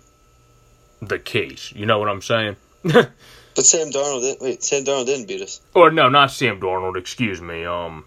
the 1.00 1.18
case. 1.18 1.72
You 1.74 1.86
know 1.86 1.98
what 1.98 2.08
I'm 2.08 2.22
saying? 2.22 2.56
But 3.54 3.66
Sam 3.66 3.90
Darnold, 3.90 4.22
didn't, 4.22 4.40
wait, 4.40 4.62
Sam 4.62 4.82
Darnold 4.82 5.04
didn't 5.04 5.28
beat 5.28 5.42
us. 5.42 5.60
or 5.74 5.90
no, 5.90 6.08
not 6.08 6.30
Sam 6.30 6.58
Darnold. 6.58 6.96
Excuse 6.96 7.42
me. 7.42 7.66
Um, 7.66 8.06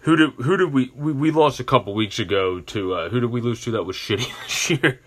who 0.00 0.16
did 0.16 0.30
who 0.30 0.56
did 0.56 0.72
we 0.72 0.90
we, 0.96 1.12
we 1.12 1.30
lost 1.30 1.60
a 1.60 1.64
couple 1.64 1.94
weeks 1.94 2.18
ago 2.18 2.58
to? 2.60 2.92
Uh, 2.94 3.08
who 3.08 3.20
did 3.20 3.30
we 3.30 3.40
lose 3.40 3.62
to 3.62 3.70
that 3.70 3.84
was 3.84 3.94
shitty 3.94 4.26
this 4.46 4.70
year? 4.70 5.00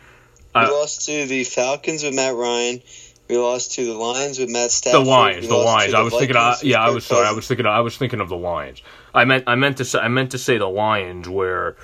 We 0.55 0.61
Uh, 0.61 0.71
lost 0.71 1.05
to 1.07 1.25
the 1.25 1.43
Falcons 1.43 2.01
with 2.03 2.15
Matt 2.15 2.33
Ryan. 2.33 2.81
We 3.27 3.37
lost 3.37 3.73
to 3.73 3.85
the 3.85 3.93
Lions 3.93 4.39
with 4.39 4.49
Matt 4.49 4.71
Stafford. 4.71 5.05
The 5.05 5.09
Lions, 5.09 5.41
We 5.41 5.47
the 5.47 5.55
Lions. 5.57 5.93
I 5.95 6.01
was 6.01 6.13
thinking. 6.13 6.37
I, 6.37 6.55
yeah, 6.63 6.81
I 6.81 6.89
was 6.91 7.05
sorry. 7.05 7.27
I 7.27 7.31
was 7.33 7.45
thinking. 7.45 7.65
I 7.65 7.81
was 7.81 7.97
thinking 7.97 8.21
of 8.21 8.29
the 8.29 8.37
Lions. 8.37 8.81
I 9.13 9.25
meant. 9.25 9.43
I 9.47 9.55
meant 9.55 9.77
to 9.77 9.85
say. 9.85 9.99
I 9.99 10.07
meant 10.07 10.31
to 10.31 10.37
say 10.37 10.59
the 10.59 10.67
Lions. 10.69 11.27
Where, 11.27 11.75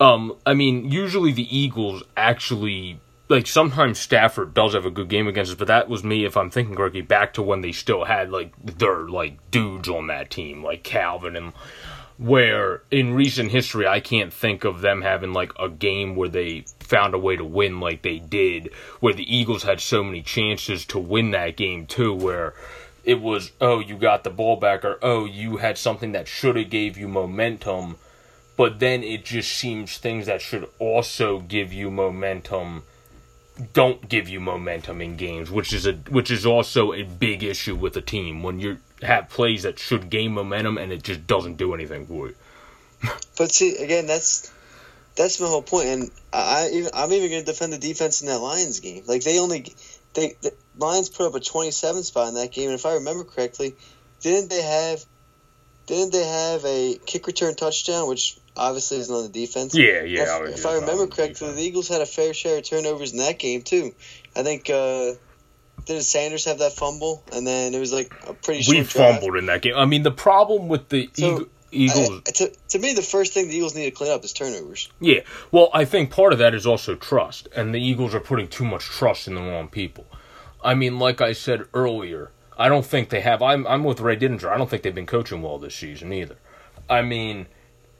um, 0.00 0.36
I 0.46 0.54
mean, 0.54 0.90
usually 0.90 1.32
the 1.32 1.56
Eagles 1.56 2.02
actually 2.16 3.00
like 3.30 3.46
sometimes 3.46 4.00
Stafford 4.00 4.54
does 4.54 4.74
have 4.74 4.84
a 4.84 4.90
good 4.90 5.08
game 5.08 5.28
against 5.28 5.52
us, 5.52 5.56
but 5.56 5.68
that 5.68 5.88
was 5.88 6.02
me, 6.02 6.24
if 6.24 6.36
I'm 6.36 6.50
thinking 6.50 6.74
correctly, 6.74 7.00
back 7.00 7.32
to 7.34 7.42
when 7.42 7.60
they 7.60 7.70
still 7.70 8.04
had 8.04 8.30
like 8.30 8.52
their 8.62 9.08
like 9.08 9.50
dudes 9.52 9.88
on 9.88 10.08
that 10.08 10.30
team, 10.30 10.64
like 10.64 10.82
Calvin 10.82 11.36
and 11.36 11.52
where 12.18 12.82
in 12.90 13.14
recent 13.14 13.50
history 13.50 13.86
I 13.86 14.00
can't 14.00 14.32
think 14.32 14.64
of 14.64 14.82
them 14.82 15.00
having 15.00 15.32
like 15.32 15.52
a 15.58 15.70
game 15.70 16.16
where 16.16 16.28
they 16.28 16.64
found 16.80 17.14
a 17.14 17.18
way 17.18 17.36
to 17.36 17.44
win 17.44 17.78
like 17.78 18.02
they 18.02 18.18
did, 18.18 18.70
where 18.98 19.14
the 19.14 19.34
Eagles 19.34 19.62
had 19.62 19.80
so 19.80 20.02
many 20.02 20.22
chances 20.22 20.84
to 20.86 20.98
win 20.98 21.30
that 21.30 21.56
game 21.56 21.86
too, 21.86 22.12
where 22.12 22.54
it 23.04 23.20
was 23.20 23.52
oh 23.60 23.78
you 23.78 23.96
got 23.96 24.24
the 24.24 24.30
ball 24.30 24.56
back 24.56 24.84
or 24.84 24.98
oh 25.02 25.24
you 25.24 25.58
had 25.58 25.78
something 25.78 26.12
that 26.12 26.26
should 26.26 26.56
have 26.56 26.68
gave 26.68 26.98
you 26.98 27.06
momentum, 27.06 27.96
but 28.60 28.78
then 28.78 29.02
it 29.02 29.24
just 29.24 29.50
seems 29.52 29.96
things 29.96 30.26
that 30.26 30.42
should 30.42 30.68
also 30.78 31.40
give 31.40 31.72
you 31.72 31.90
momentum 31.90 32.82
don't 33.72 34.06
give 34.06 34.28
you 34.28 34.38
momentum 34.38 35.00
in 35.00 35.16
games, 35.16 35.50
which 35.50 35.72
is 35.72 35.86
a 35.86 35.94
which 36.10 36.30
is 36.30 36.44
also 36.44 36.92
a 36.92 37.02
big 37.02 37.42
issue 37.42 37.74
with 37.74 37.96
a 37.96 38.02
team 38.02 38.42
when 38.42 38.60
you 38.60 38.76
have 39.00 39.30
plays 39.30 39.62
that 39.62 39.78
should 39.78 40.10
gain 40.10 40.32
momentum 40.32 40.76
and 40.76 40.92
it 40.92 41.02
just 41.02 41.26
doesn't 41.26 41.56
do 41.56 41.72
anything 41.72 42.04
for 42.04 42.28
you. 42.28 42.34
But 43.38 43.50
see, 43.50 43.78
again, 43.78 44.06
that's 44.06 44.52
that's 45.16 45.40
my 45.40 45.46
whole 45.46 45.62
point, 45.62 45.88
and 45.88 46.10
I, 46.30 46.86
I'm 46.92 47.12
even 47.14 47.30
going 47.30 47.42
to 47.42 47.50
defend 47.50 47.72
the 47.72 47.78
defense 47.78 48.20
in 48.20 48.26
that 48.26 48.40
Lions 48.40 48.80
game. 48.80 49.04
Like 49.06 49.24
they 49.24 49.38
only 49.38 49.74
they 50.12 50.36
the 50.42 50.52
Lions 50.76 51.08
put 51.08 51.26
up 51.26 51.34
a 51.34 51.40
27 51.40 52.02
spot 52.02 52.28
in 52.28 52.34
that 52.34 52.52
game, 52.52 52.68
and 52.68 52.78
if 52.78 52.84
I 52.84 52.96
remember 52.96 53.24
correctly, 53.24 53.74
didn't 54.20 54.50
they 54.50 54.60
have 54.60 55.02
didn't 55.86 56.12
they 56.12 56.24
have 56.24 56.64
a 56.66 56.98
kick 57.06 57.26
return 57.26 57.54
touchdown, 57.54 58.06
which 58.06 58.36
obviously 58.56 58.98
isn't 58.98 59.14
on 59.14 59.22
the 59.24 59.28
defense? 59.28 59.74
Yeah, 59.74 60.02
yeah. 60.02 60.44
If, 60.44 60.58
if 60.60 60.66
I 60.66 60.74
remember 60.76 61.06
correctly, 61.06 61.32
defense. 61.48 61.56
the 61.56 61.62
Eagles 61.62 61.88
had 61.88 62.00
a 62.00 62.06
fair 62.06 62.34
share 62.34 62.58
of 62.58 62.64
turnovers 62.64 63.12
in 63.12 63.18
that 63.18 63.38
game 63.38 63.62
too. 63.62 63.94
I 64.36 64.42
think 64.42 64.68
uh, 64.70 65.12
didn't 65.86 66.02
Sanders 66.04 66.44
have 66.44 66.58
that 66.58 66.72
fumble, 66.72 67.22
and 67.32 67.46
then 67.46 67.74
it 67.74 67.78
was 67.80 67.92
like 67.92 68.12
a 68.28 68.34
pretty 68.34 68.58
we 68.70 68.76
short 68.76 68.88
drive. 68.88 69.14
fumbled 69.14 69.36
in 69.36 69.46
that 69.46 69.62
game. 69.62 69.74
I 69.76 69.86
mean, 69.86 70.02
the 70.02 70.10
problem 70.10 70.68
with 70.68 70.88
the 70.88 71.08
So, 71.14 71.38
Eag- 71.40 71.48
Eagles. 71.72 72.22
I- 72.26 72.30
to, 72.32 72.52
to 72.70 72.78
me, 72.78 72.92
the 72.94 73.02
first 73.02 73.32
thing 73.32 73.48
the 73.48 73.56
Eagles 73.56 73.74
need 73.74 73.84
to 73.86 73.90
clean 73.92 74.10
up 74.12 74.24
is 74.24 74.32
turnovers. 74.32 74.90
Yeah, 75.00 75.20
well, 75.52 75.70
I 75.72 75.84
think 75.84 76.10
part 76.10 76.32
of 76.32 76.38
that 76.40 76.54
is 76.54 76.66
also 76.66 76.94
trust, 76.96 77.48
and 77.56 77.74
the 77.74 77.80
Eagles 77.80 78.14
are 78.14 78.20
putting 78.20 78.48
too 78.48 78.64
much 78.64 78.84
trust 78.84 79.26
in 79.28 79.34
the 79.34 79.40
wrong 79.40 79.68
people. 79.68 80.06
I 80.62 80.74
mean, 80.74 80.98
like 80.98 81.20
I 81.20 81.32
said 81.32 81.62
earlier, 81.72 82.30
I 82.58 82.68
don't 82.68 82.84
think 82.84 83.08
they 83.08 83.22
have. 83.22 83.40
I'm 83.40 83.66
I'm 83.66 83.82
with 83.84 84.00
Ray 84.00 84.16
Didinger. 84.16 84.50
I 84.50 84.58
don't 84.58 84.68
think 84.68 84.82
they've 84.82 84.94
been 84.94 85.06
coaching 85.06 85.40
well 85.40 85.58
this 85.58 85.74
season 85.74 86.12
either. 86.12 86.36
I 86.90 87.00
mean, 87.00 87.46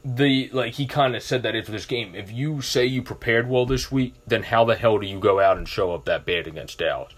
the 0.05 0.49
like 0.53 0.75
he 0.75 0.87
kind 0.87 1.15
of 1.15 1.23
said 1.23 1.43
that 1.43 1.55
after 1.55 1.73
this 1.73 1.85
game. 1.85 2.15
If 2.15 2.33
you 2.33 2.63
say 2.63 2.87
you 2.87 3.03
prepared 3.03 3.49
well 3.49 3.67
this 3.67 3.93
week, 3.93 4.15
then 4.27 4.45
how 4.45 4.65
the 4.65 4.77
hell 4.77 4.99
do 4.99 5.07
you 5.07 5.19
go 5.19 5.41
out 5.41 5.59
and 5.59 5.69
show 5.69 5.93
up 5.93 6.07
that 6.07 6.25
bad 6.25 6.47
against 6.47 6.79
Dallas? 6.79 7.13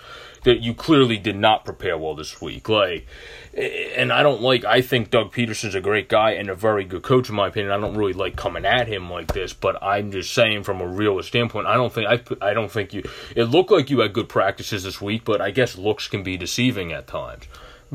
That 0.44 0.60
you 0.60 0.74
clearly 0.74 1.18
did 1.18 1.36
not 1.36 1.64
prepare 1.64 1.96
well 1.96 2.16
this 2.16 2.40
week. 2.40 2.68
Like, 2.68 3.06
and 3.54 4.12
I 4.12 4.24
don't 4.24 4.42
like. 4.42 4.64
I 4.64 4.82
think 4.82 5.10
Doug 5.10 5.32
Pederson's 5.32 5.76
a 5.76 5.80
great 5.80 6.08
guy 6.08 6.32
and 6.32 6.50
a 6.50 6.56
very 6.56 6.82
good 6.84 7.02
coach 7.02 7.28
in 7.28 7.36
my 7.36 7.46
opinion. 7.46 7.72
I 7.72 7.78
don't 7.78 7.96
really 7.96 8.14
like 8.14 8.34
coming 8.34 8.64
at 8.64 8.88
him 8.88 9.08
like 9.08 9.32
this, 9.32 9.52
but 9.52 9.80
I'm 9.80 10.10
just 10.10 10.34
saying 10.34 10.64
from 10.64 10.80
a 10.80 10.86
realist 10.86 11.28
standpoint, 11.28 11.68
I 11.68 11.74
don't 11.74 11.92
think 11.92 12.08
I. 12.08 12.50
I 12.50 12.52
don't 12.52 12.70
think 12.70 12.92
you. 12.92 13.08
It 13.36 13.44
looked 13.44 13.70
like 13.70 13.90
you 13.90 14.00
had 14.00 14.12
good 14.12 14.28
practices 14.28 14.82
this 14.82 15.00
week, 15.00 15.24
but 15.24 15.40
I 15.40 15.52
guess 15.52 15.78
looks 15.78 16.08
can 16.08 16.24
be 16.24 16.36
deceiving 16.36 16.92
at 16.92 17.06
times 17.06 17.44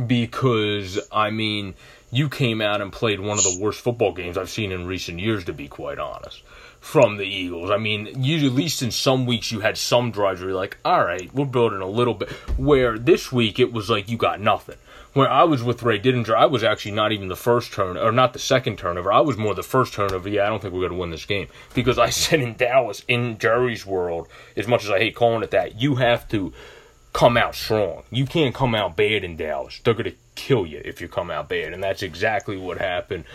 because 0.05 0.99
I 1.11 1.31
mean 1.31 1.73
you 2.11 2.29
came 2.29 2.61
out 2.61 2.81
and 2.81 2.91
played 2.91 3.19
one 3.19 3.37
of 3.37 3.43
the 3.43 3.59
worst 3.59 3.81
football 3.81 4.13
games 4.13 4.37
I've 4.37 4.49
seen 4.49 4.71
in 4.71 4.87
recent 4.87 5.19
years, 5.19 5.45
to 5.45 5.53
be 5.53 5.67
quite 5.67 5.99
honest. 5.99 6.41
From 6.79 7.17
the 7.17 7.25
Eagles, 7.25 7.69
I 7.69 7.77
mean, 7.77 8.23
you 8.23 8.47
at 8.47 8.53
least 8.53 8.81
in 8.81 8.91
some 8.91 9.25
weeks 9.25 9.51
you 9.51 9.59
had 9.59 9.77
some 9.77 10.11
drives 10.11 10.39
where 10.39 10.51
you're 10.51 10.57
like, 10.57 10.77
all 10.85 11.03
right, 11.03 11.33
we're 11.33 11.45
building 11.45 11.81
a 11.81 11.87
little 11.87 12.13
bit. 12.13 12.29
Where 12.57 12.97
this 12.97 13.31
week 13.31 13.59
it 13.59 13.73
was 13.73 13.89
like 13.89 14.09
you 14.09 14.15
got 14.15 14.39
nothing. 14.39 14.77
Where 15.13 15.29
I 15.29 15.43
was 15.43 15.63
with 15.63 15.81
Ray 15.81 15.99
Didinger, 15.99 16.35
I 16.35 16.45
was 16.45 16.63
actually 16.63 16.91
not 16.91 17.11
even 17.11 17.27
the 17.27 17.35
first 17.35 17.73
turn 17.73 17.97
or 17.97 18.11
not 18.11 18.33
the 18.33 18.39
second 18.39 18.77
turnover. 18.77 19.11
I 19.11 19.21
was 19.21 19.35
more 19.35 19.55
the 19.55 19.63
first 19.63 19.93
turnover. 19.93 20.29
Yeah, 20.29 20.45
I 20.45 20.49
don't 20.49 20.61
think 20.61 20.73
we're 20.73 20.81
going 20.81 20.91
to 20.91 20.97
win 20.99 21.09
this 21.09 21.25
game 21.25 21.47
because 21.73 21.97
I 21.97 22.09
said 22.11 22.39
in 22.39 22.55
Dallas, 22.55 23.03
in 23.07 23.37
Jerry's 23.39 23.85
world, 23.85 24.27
as 24.55 24.67
much 24.67 24.85
as 24.85 24.91
I 24.91 24.99
hate 24.99 25.15
calling 25.15 25.43
it 25.43 25.51
that, 25.51 25.81
you 25.81 25.95
have 25.95 26.29
to 26.29 26.53
come 27.11 27.35
out 27.35 27.55
strong. 27.55 28.03
You 28.11 28.27
can't 28.27 28.53
come 28.53 28.75
out 28.75 28.95
bad 28.95 29.23
in 29.23 29.35
Dallas. 29.35 29.81
They're 29.83 29.95
going 29.95 30.11
to 30.11 30.15
kill 30.37 30.65
you 30.65 30.81
if 30.85 31.01
you 31.01 31.09
come 31.09 31.29
out 31.29 31.49
bad. 31.49 31.73
And 31.73 31.83
that's 31.83 32.03
exactly 32.03 32.55
what 32.55 32.77
happened 32.77 33.25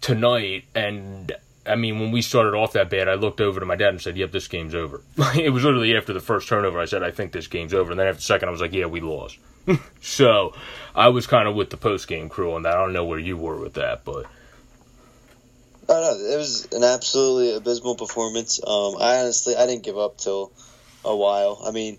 tonight. 0.00 0.64
And 0.74 1.32
I 1.66 1.74
mean, 1.74 1.98
when 2.00 2.12
we 2.12 2.22
started 2.22 2.54
off 2.54 2.72
that 2.72 2.88
bad, 2.88 3.08
I 3.08 3.14
looked 3.14 3.40
over 3.40 3.60
to 3.60 3.66
my 3.66 3.76
dad 3.76 3.90
and 3.90 4.00
said, 4.00 4.16
Yep, 4.16 4.32
this 4.32 4.48
game's 4.48 4.74
over. 4.74 5.02
it 5.34 5.52
was 5.52 5.64
literally 5.64 5.96
after 5.96 6.14
the 6.14 6.20
first 6.20 6.48
turnover, 6.48 6.80
I 6.80 6.86
said, 6.86 7.02
I 7.02 7.10
think 7.10 7.32
this 7.32 7.48
game's 7.48 7.74
over. 7.74 7.90
And 7.90 8.00
then 8.00 8.06
after 8.06 8.18
the 8.18 8.22
second, 8.22 8.48
I 8.48 8.52
was 8.52 8.60
like, 8.60 8.72
Yeah, 8.72 8.86
we 8.86 9.00
lost. 9.00 9.38
so 10.00 10.54
I 10.94 11.08
was 11.08 11.26
kind 11.26 11.48
of 11.48 11.54
with 11.54 11.70
the 11.70 11.76
post 11.76 12.08
game 12.08 12.28
crew 12.28 12.54
on 12.54 12.62
that. 12.62 12.74
I 12.74 12.80
don't 12.80 12.92
know 12.92 13.04
where 13.04 13.18
you 13.18 13.36
were 13.36 13.56
with 13.56 13.74
that, 13.74 14.04
but. 14.04 14.26
Oh 15.88 16.00
no, 16.00 16.34
it 16.34 16.36
was 16.36 16.66
an 16.72 16.82
absolutely 16.82 17.54
abysmal 17.54 17.94
performance. 17.94 18.60
Um, 18.64 18.96
I 19.00 19.18
honestly, 19.18 19.54
I 19.54 19.66
didn't 19.66 19.84
give 19.84 19.96
up 19.96 20.18
till 20.18 20.50
a 21.04 21.14
while. 21.14 21.60
I 21.64 21.70
mean, 21.70 21.98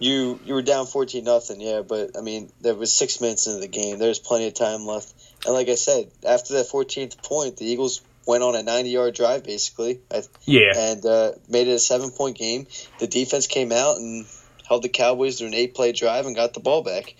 you 0.00 0.40
you 0.44 0.54
were 0.54 0.62
down 0.62 0.86
fourteen 0.86 1.24
nothing, 1.24 1.60
yeah, 1.60 1.82
but 1.82 2.16
I 2.18 2.22
mean, 2.22 2.50
there 2.60 2.74
was 2.74 2.92
six 2.92 3.20
minutes 3.20 3.46
into 3.46 3.60
the 3.60 3.68
game. 3.68 3.98
There's 3.98 4.18
plenty 4.18 4.48
of 4.48 4.54
time 4.54 4.86
left, 4.86 5.12
and 5.44 5.54
like 5.54 5.68
I 5.68 5.76
said, 5.76 6.10
after 6.26 6.54
that 6.54 6.66
fourteenth 6.66 7.22
point, 7.22 7.58
the 7.58 7.66
Eagles 7.66 8.02
went 8.26 8.42
on 8.42 8.54
a 8.56 8.62
ninety 8.62 8.90
yard 8.90 9.14
drive 9.14 9.44
basically, 9.44 10.00
Yeah. 10.44 10.72
and 10.76 11.04
uh, 11.06 11.32
made 11.48 11.68
it 11.68 11.72
a 11.72 11.78
seven 11.78 12.10
point 12.10 12.36
game. 12.36 12.66
The 12.98 13.06
defense 13.06 13.46
came 13.46 13.70
out 13.72 13.98
and 13.98 14.26
held 14.68 14.82
the 14.82 14.88
Cowboys 14.88 15.36
to 15.36 15.46
an 15.46 15.54
eight 15.54 15.74
play 15.74 15.92
drive 15.92 16.26
and 16.26 16.34
got 16.34 16.54
the 16.54 16.60
ball 16.60 16.82
back, 16.82 17.14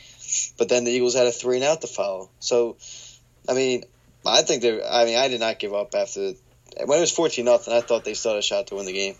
but 0.59 0.69
then 0.69 0.85
the 0.85 0.91
Eagles 0.91 1.15
had 1.15 1.27
a 1.27 1.33
three 1.33 1.57
and 1.57 1.65
out 1.65 1.81
to 1.83 1.87
follow. 1.87 2.31
So, 2.41 2.77
I 3.49 3.55
mean, 3.55 3.85
I 4.27 4.43
think 4.43 4.63
they. 4.63 4.83
I 4.83 5.05
mean, 5.05 5.17
I 5.19 5.29
did 5.29 5.41
not 5.41 5.59
give 5.59 5.75
up 5.75 5.95
after 5.95 6.21
when 6.85 6.99
it 6.99 7.01
was 7.01 7.13
fourteen 7.13 7.45
nothing. 7.45 7.75
I 7.75 7.81
thought 7.81 8.05
they 8.05 8.15
still 8.15 8.33
had 8.33 8.39
a 8.39 8.43
shot 8.43 8.69
to 8.69 8.77
win 8.77 8.87
the 8.87 8.93
game. 8.93 9.17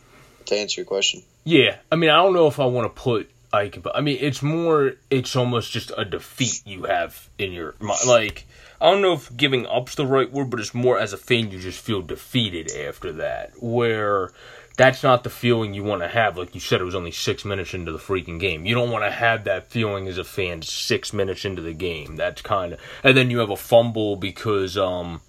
To 0.47 0.57
answer 0.57 0.81
your 0.81 0.87
question, 0.87 1.23
Yeah, 1.45 1.77
I 1.93 1.97
mean, 1.97 2.09
I 2.09 2.17
don't 2.17 2.33
know 2.33 2.47
if 2.47 2.59
I 2.59 2.65
want 2.65 2.87
to 2.87 3.01
put 3.03 3.31
Ike, 3.53 3.83
but 3.83 3.97
I 3.97 4.01
mean, 4.01 4.19
it's 4.21 4.43
more, 4.43 4.93
it's 5.11 5.35
almost 5.35 5.73
just 5.73 5.93
a 5.97 6.05
defeat 6.05 6.63
you 6.65 6.85
have 6.85 7.29
in 7.39 7.53
your 7.53 7.75
mind. 7.81 8.07
Like, 8.07 8.47
I 8.81 8.91
don't 8.91 9.03
know 9.03 9.13
if 9.13 9.37
giving 9.37 9.67
up's 9.67 9.95
the 9.95 10.07
right 10.07 10.31
word, 10.31 10.51
but 10.51 10.61
it's 10.61 10.75
more 10.75 10.99
as 10.99 11.13
a 11.13 11.19
fan, 11.19 11.51
you 11.51 11.59
just 11.59 11.81
feel 11.81 12.03
defeated 12.03 12.71
after 12.71 13.13
that. 13.15 13.53
Where 13.61 14.31
that's 14.77 15.03
not 15.03 15.25
the 15.25 15.31
feeling 15.31 15.75
you 15.75 15.85
want 15.85 16.03
to 16.03 16.09
have. 16.09 16.39
Like 16.39 16.55
you 16.55 16.61
said, 16.61 16.81
it 16.81 16.85
was 16.85 16.95
only 16.95 17.11
six 17.11 17.45
minutes 17.45 17.75
into 17.75 17.93
the 17.93 17.99
freaking 17.99 18.41
game. 18.41 18.65
You 18.65 18.75
don't 18.75 18.91
want 18.91 19.05
to 19.05 19.11
have 19.11 19.45
that 19.45 19.67
feeling 19.67 20.09
as 20.09 20.17
a 20.17 20.25
fan 20.25 20.63
six 20.63 21.13
minutes 21.13 21.45
into 21.45 21.61
the 21.61 21.75
game. 21.75 22.17
That's 22.17 22.43
kind 22.43 22.75
of, 22.75 22.81
and 23.03 23.17
then 23.17 23.31
you 23.31 23.39
have 23.41 23.51
a 23.51 23.57
fumble 23.57 24.17
because, 24.17 24.79
um, 24.79 25.21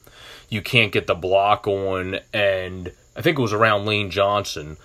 you 0.48 0.62
can't 0.62 0.92
get 0.92 1.08
the 1.08 1.16
block 1.16 1.66
on, 1.66 2.20
and 2.34 2.92
I 3.16 3.22
think 3.22 3.40
it 3.40 3.42
was 3.42 3.54
around 3.54 3.86
Lane 3.86 4.12
Johnson 4.12 4.78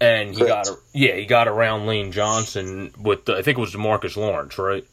and 0.00 0.30
he 0.34 0.44
Correct. 0.44 0.66
got 0.66 0.76
yeah 0.92 1.14
he 1.16 1.26
got 1.26 1.48
around 1.48 1.86
Lane 1.86 2.12
Johnson 2.12 2.92
with 2.98 3.24
the, 3.24 3.36
I 3.36 3.42
think 3.42 3.58
it 3.58 3.60
was 3.60 3.74
Demarcus 3.74 4.16
Lawrence, 4.16 4.58
right? 4.58 4.84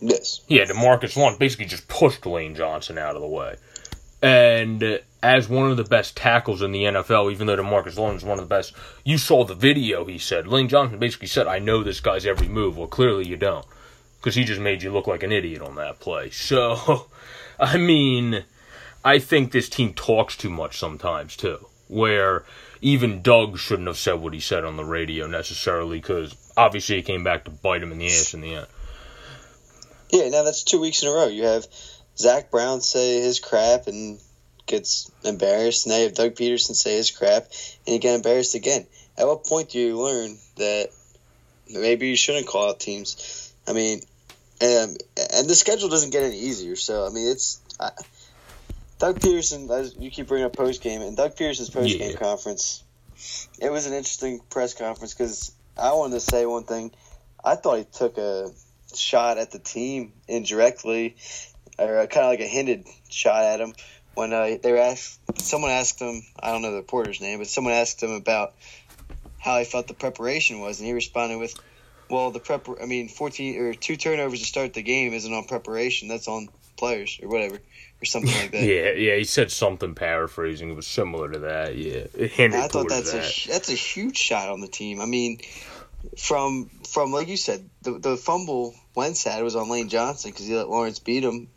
yes, 0.00 0.40
Yeah, 0.48 0.64
Demarcus 0.64 1.16
Lawrence 1.16 1.38
basically 1.38 1.66
just 1.66 1.88
pushed 1.88 2.26
Lane 2.26 2.54
Johnson 2.54 2.98
out 2.98 3.14
of 3.16 3.22
the 3.22 3.28
way, 3.28 3.56
and 4.22 5.00
as 5.22 5.48
one 5.48 5.70
of 5.70 5.76
the 5.76 5.84
best 5.84 6.16
tackles 6.16 6.60
in 6.60 6.72
the 6.72 6.84
NFL, 6.84 7.32
even 7.32 7.46
though 7.46 7.56
Demarcus 7.56 7.96
Lawrence 7.96 8.22
is 8.22 8.28
one 8.28 8.38
of 8.38 8.46
the 8.48 8.54
best, 8.54 8.74
you 9.04 9.16
saw 9.16 9.44
the 9.44 9.54
video. 9.54 10.04
He 10.04 10.18
said 10.18 10.46
Lane 10.46 10.68
Johnson 10.68 10.98
basically 10.98 11.28
said, 11.28 11.46
"I 11.46 11.58
know 11.58 11.82
this 11.82 12.00
guy's 12.00 12.26
every 12.26 12.48
move." 12.48 12.76
Well, 12.76 12.88
clearly 12.88 13.26
you 13.26 13.36
don't, 13.36 13.64
because 14.18 14.34
he 14.34 14.44
just 14.44 14.60
made 14.60 14.82
you 14.82 14.92
look 14.92 15.06
like 15.06 15.22
an 15.22 15.32
idiot 15.32 15.62
on 15.62 15.76
that 15.76 16.00
play. 16.00 16.30
So, 16.32 17.06
I 17.58 17.78
mean, 17.78 18.44
I 19.04 19.18
think 19.18 19.52
this 19.52 19.68
team 19.68 19.94
talks 19.94 20.36
too 20.36 20.50
much 20.50 20.78
sometimes 20.78 21.36
too, 21.36 21.66
where 21.88 22.44
even 22.84 23.22
Doug 23.22 23.58
shouldn't 23.58 23.88
have 23.88 23.96
said 23.96 24.20
what 24.20 24.34
he 24.34 24.40
said 24.40 24.62
on 24.62 24.76
the 24.76 24.84
radio 24.84 25.26
necessarily, 25.26 25.98
because 25.98 26.36
obviously 26.54 26.98
it 26.98 27.06
came 27.06 27.24
back 27.24 27.44
to 27.44 27.50
bite 27.50 27.82
him 27.82 27.90
in 27.90 27.98
the 27.98 28.06
ass 28.08 28.34
in 28.34 28.42
the 28.42 28.56
end. 28.56 28.66
yeah. 30.10 30.28
Now 30.28 30.42
that's 30.42 30.64
two 30.64 30.80
weeks 30.80 31.02
in 31.02 31.08
a 31.08 31.12
row. 31.12 31.26
You 31.26 31.44
have 31.44 31.66
Zach 32.18 32.50
Brown 32.50 32.82
say 32.82 33.22
his 33.22 33.40
crap 33.40 33.86
and 33.86 34.20
gets 34.66 35.10
embarrassed. 35.24 35.86
Now 35.86 35.96
you 35.96 36.04
have 36.04 36.14
Doug 36.14 36.34
Pederson 36.34 36.76
say 36.76 36.96
his 36.96 37.10
crap 37.10 37.46
and 37.86 37.94
you 37.94 37.98
get 38.00 38.16
embarrassed 38.16 38.54
again. 38.54 38.86
At 39.16 39.26
what 39.28 39.44
point 39.44 39.70
do 39.70 39.78
you 39.78 39.98
learn 39.98 40.36
that 40.56 40.90
maybe 41.72 42.08
you 42.08 42.16
shouldn't 42.16 42.46
call 42.46 42.68
out 42.68 42.80
teams? 42.80 43.50
I 43.66 43.72
mean, 43.72 44.00
and 44.60 45.02
and 45.32 45.48
the 45.48 45.54
schedule 45.54 45.88
doesn't 45.88 46.12
get 46.12 46.24
any 46.24 46.38
easier. 46.38 46.76
So 46.76 47.06
I 47.06 47.08
mean, 47.08 47.30
it's. 47.30 47.60
I, 47.80 47.92
Doug 48.98 49.18
Pederson, 49.20 49.70
as 49.70 49.94
you 49.96 50.10
keep 50.10 50.28
bringing 50.28 50.46
up 50.46 50.56
post 50.56 50.82
game, 50.82 51.02
and 51.02 51.16
Doug 51.16 51.36
Pederson's 51.36 51.70
post 51.70 51.98
game 51.98 52.12
Yeah. 52.12 52.16
conference, 52.18 52.82
it 53.60 53.70
was 53.70 53.86
an 53.86 53.92
interesting 53.92 54.40
press 54.50 54.74
conference 54.74 55.14
because 55.14 55.52
I 55.76 55.92
wanted 55.92 56.14
to 56.14 56.20
say 56.20 56.46
one 56.46 56.64
thing. 56.64 56.92
I 57.44 57.56
thought 57.56 57.78
he 57.78 57.84
took 57.84 58.18
a 58.18 58.50
shot 58.94 59.38
at 59.38 59.50
the 59.50 59.58
team 59.58 60.12
indirectly, 60.28 61.16
or 61.78 62.06
kind 62.06 62.24
of 62.26 62.30
like 62.30 62.40
a 62.40 62.46
hinted 62.46 62.86
shot 63.10 63.44
at 63.44 63.60
him 63.60 63.74
when 64.14 64.32
uh, 64.32 64.56
they 64.62 64.72
were 64.72 64.78
asked. 64.78 65.20
Someone 65.38 65.72
asked 65.72 66.00
him, 66.00 66.22
I 66.38 66.52
don't 66.52 66.62
know 66.62 66.70
the 66.70 66.78
reporter's 66.78 67.20
name, 67.20 67.38
but 67.40 67.48
someone 67.48 67.74
asked 67.74 68.02
him 68.02 68.12
about 68.12 68.54
how 69.38 69.58
he 69.58 69.64
felt 69.64 69.88
the 69.88 69.94
preparation 69.94 70.60
was, 70.60 70.78
and 70.78 70.86
he 70.86 70.94
responded 70.94 71.38
with, 71.38 71.54
"Well, 72.08 72.30
the 72.30 72.40
prep. 72.40 72.66
I 72.80 72.86
mean, 72.86 73.08
fourteen 73.08 73.60
or 73.60 73.74
two 73.74 73.96
turnovers 73.96 74.40
to 74.40 74.46
start 74.46 74.72
the 74.72 74.82
game 74.82 75.12
isn't 75.12 75.32
on 75.34 75.44
preparation. 75.44 76.08
That's 76.08 76.28
on 76.28 76.48
players 76.76 77.18
or 77.22 77.28
whatever, 77.28 77.60
or 78.04 78.06
something 78.06 78.32
like 78.34 78.50
that." 78.52 78.62
Yeah, 78.62 78.92
yeah, 78.92 79.16
he 79.16 79.24
said 79.24 79.50
something 79.50 79.94
paraphrasing. 79.94 80.70
It 80.70 80.76
was 80.76 80.86
similar 80.86 81.30
to 81.32 81.38
that. 81.40 81.76
Yeah, 81.76 82.06
it 82.14 82.30
hinted 82.30 82.60
I 82.60 82.68
thought 82.68 82.88
that's 82.88 83.12
that. 83.12 83.24
a 83.24 83.48
that's 83.48 83.68
a 83.70 83.74
huge 83.74 84.16
shot 84.16 84.48
on 84.48 84.60
the 84.60 84.68
team. 84.68 85.00
I 85.00 85.06
mean, 85.06 85.40
from 86.18 86.70
from 86.88 87.12
like 87.12 87.28
you 87.28 87.36
said, 87.36 87.68
the 87.82 87.98
the 87.98 88.16
fumble 88.16 88.74
Wentz 88.94 89.24
had 89.24 89.42
was 89.42 89.56
on 89.56 89.68
Lane 89.70 89.88
Johnson 89.88 90.30
because 90.30 90.46
he 90.46 90.54
let 90.54 90.68
Lawrence 90.68 90.98
beat 90.98 91.24
him, 91.24 91.48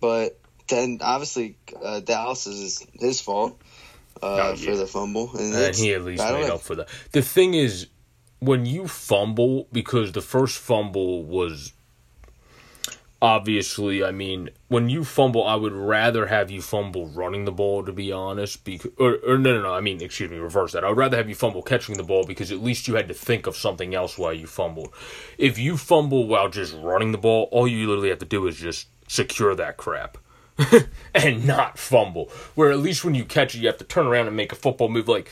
but 0.00 0.38
then 0.68 0.98
obviously 1.02 1.56
uh, 1.82 2.00
Dallas 2.00 2.46
is 2.46 2.86
his 2.98 3.20
fault 3.20 3.60
uh, 4.22 4.26
Oh, 4.26 4.48
yeah. 4.56 4.70
for 4.70 4.76
the 4.76 4.86
fumble, 4.86 5.36
and, 5.36 5.52
and 5.54 5.74
he 5.76 5.92
at 5.92 6.02
least 6.04 6.22
made 6.22 6.46
know. 6.46 6.54
up 6.54 6.60
for 6.62 6.76
that. 6.76 6.88
The 7.10 7.22
thing 7.22 7.54
is, 7.54 7.88
when 8.38 8.64
you 8.66 8.86
fumble, 8.88 9.66
because 9.72 10.12
the 10.12 10.22
first 10.22 10.58
fumble 10.58 11.24
was 11.24 11.72
obviously, 13.22 14.02
I 14.02 14.10
mean, 14.10 14.50
when 14.66 14.88
you 14.88 15.04
fumble, 15.04 15.46
I 15.46 15.54
would 15.54 15.72
rather 15.72 16.26
have 16.26 16.50
you 16.50 16.60
fumble 16.60 17.06
running 17.06 17.44
the 17.44 17.52
ball, 17.52 17.84
to 17.84 17.92
be 17.92 18.10
honest. 18.10 18.64
Because, 18.64 18.90
or, 18.98 19.18
or 19.24 19.38
no, 19.38 19.54
no, 19.54 19.62
no, 19.62 19.72
I 19.72 19.80
mean, 19.80 20.02
excuse 20.02 20.30
me, 20.30 20.38
reverse 20.38 20.72
that. 20.72 20.84
I 20.84 20.88
would 20.88 20.98
rather 20.98 21.16
have 21.16 21.28
you 21.28 21.36
fumble 21.36 21.62
catching 21.62 21.96
the 21.96 22.02
ball 22.02 22.26
because 22.26 22.50
at 22.50 22.58
least 22.58 22.88
you 22.88 22.96
had 22.96 23.06
to 23.08 23.14
think 23.14 23.46
of 23.46 23.56
something 23.56 23.94
else 23.94 24.18
while 24.18 24.34
you 24.34 24.48
fumbled. 24.48 24.92
If 25.38 25.56
you 25.56 25.76
fumble 25.76 26.26
while 26.26 26.50
just 26.50 26.74
running 26.74 27.12
the 27.12 27.18
ball, 27.18 27.48
all 27.52 27.68
you 27.68 27.86
literally 27.86 28.10
have 28.10 28.18
to 28.18 28.26
do 28.26 28.46
is 28.48 28.56
just 28.56 28.88
secure 29.06 29.54
that 29.54 29.76
crap. 29.76 30.18
and 31.14 31.46
not 31.46 31.78
fumble. 31.78 32.28
Where 32.56 32.72
at 32.72 32.78
least 32.78 33.04
when 33.04 33.14
you 33.14 33.24
catch 33.24 33.54
it, 33.54 33.60
you 33.60 33.68
have 33.68 33.78
to 33.78 33.84
turn 33.84 34.06
around 34.06 34.26
and 34.26 34.36
make 34.36 34.52
a 34.52 34.56
football 34.56 34.88
move. 34.88 35.08
Like 35.08 35.30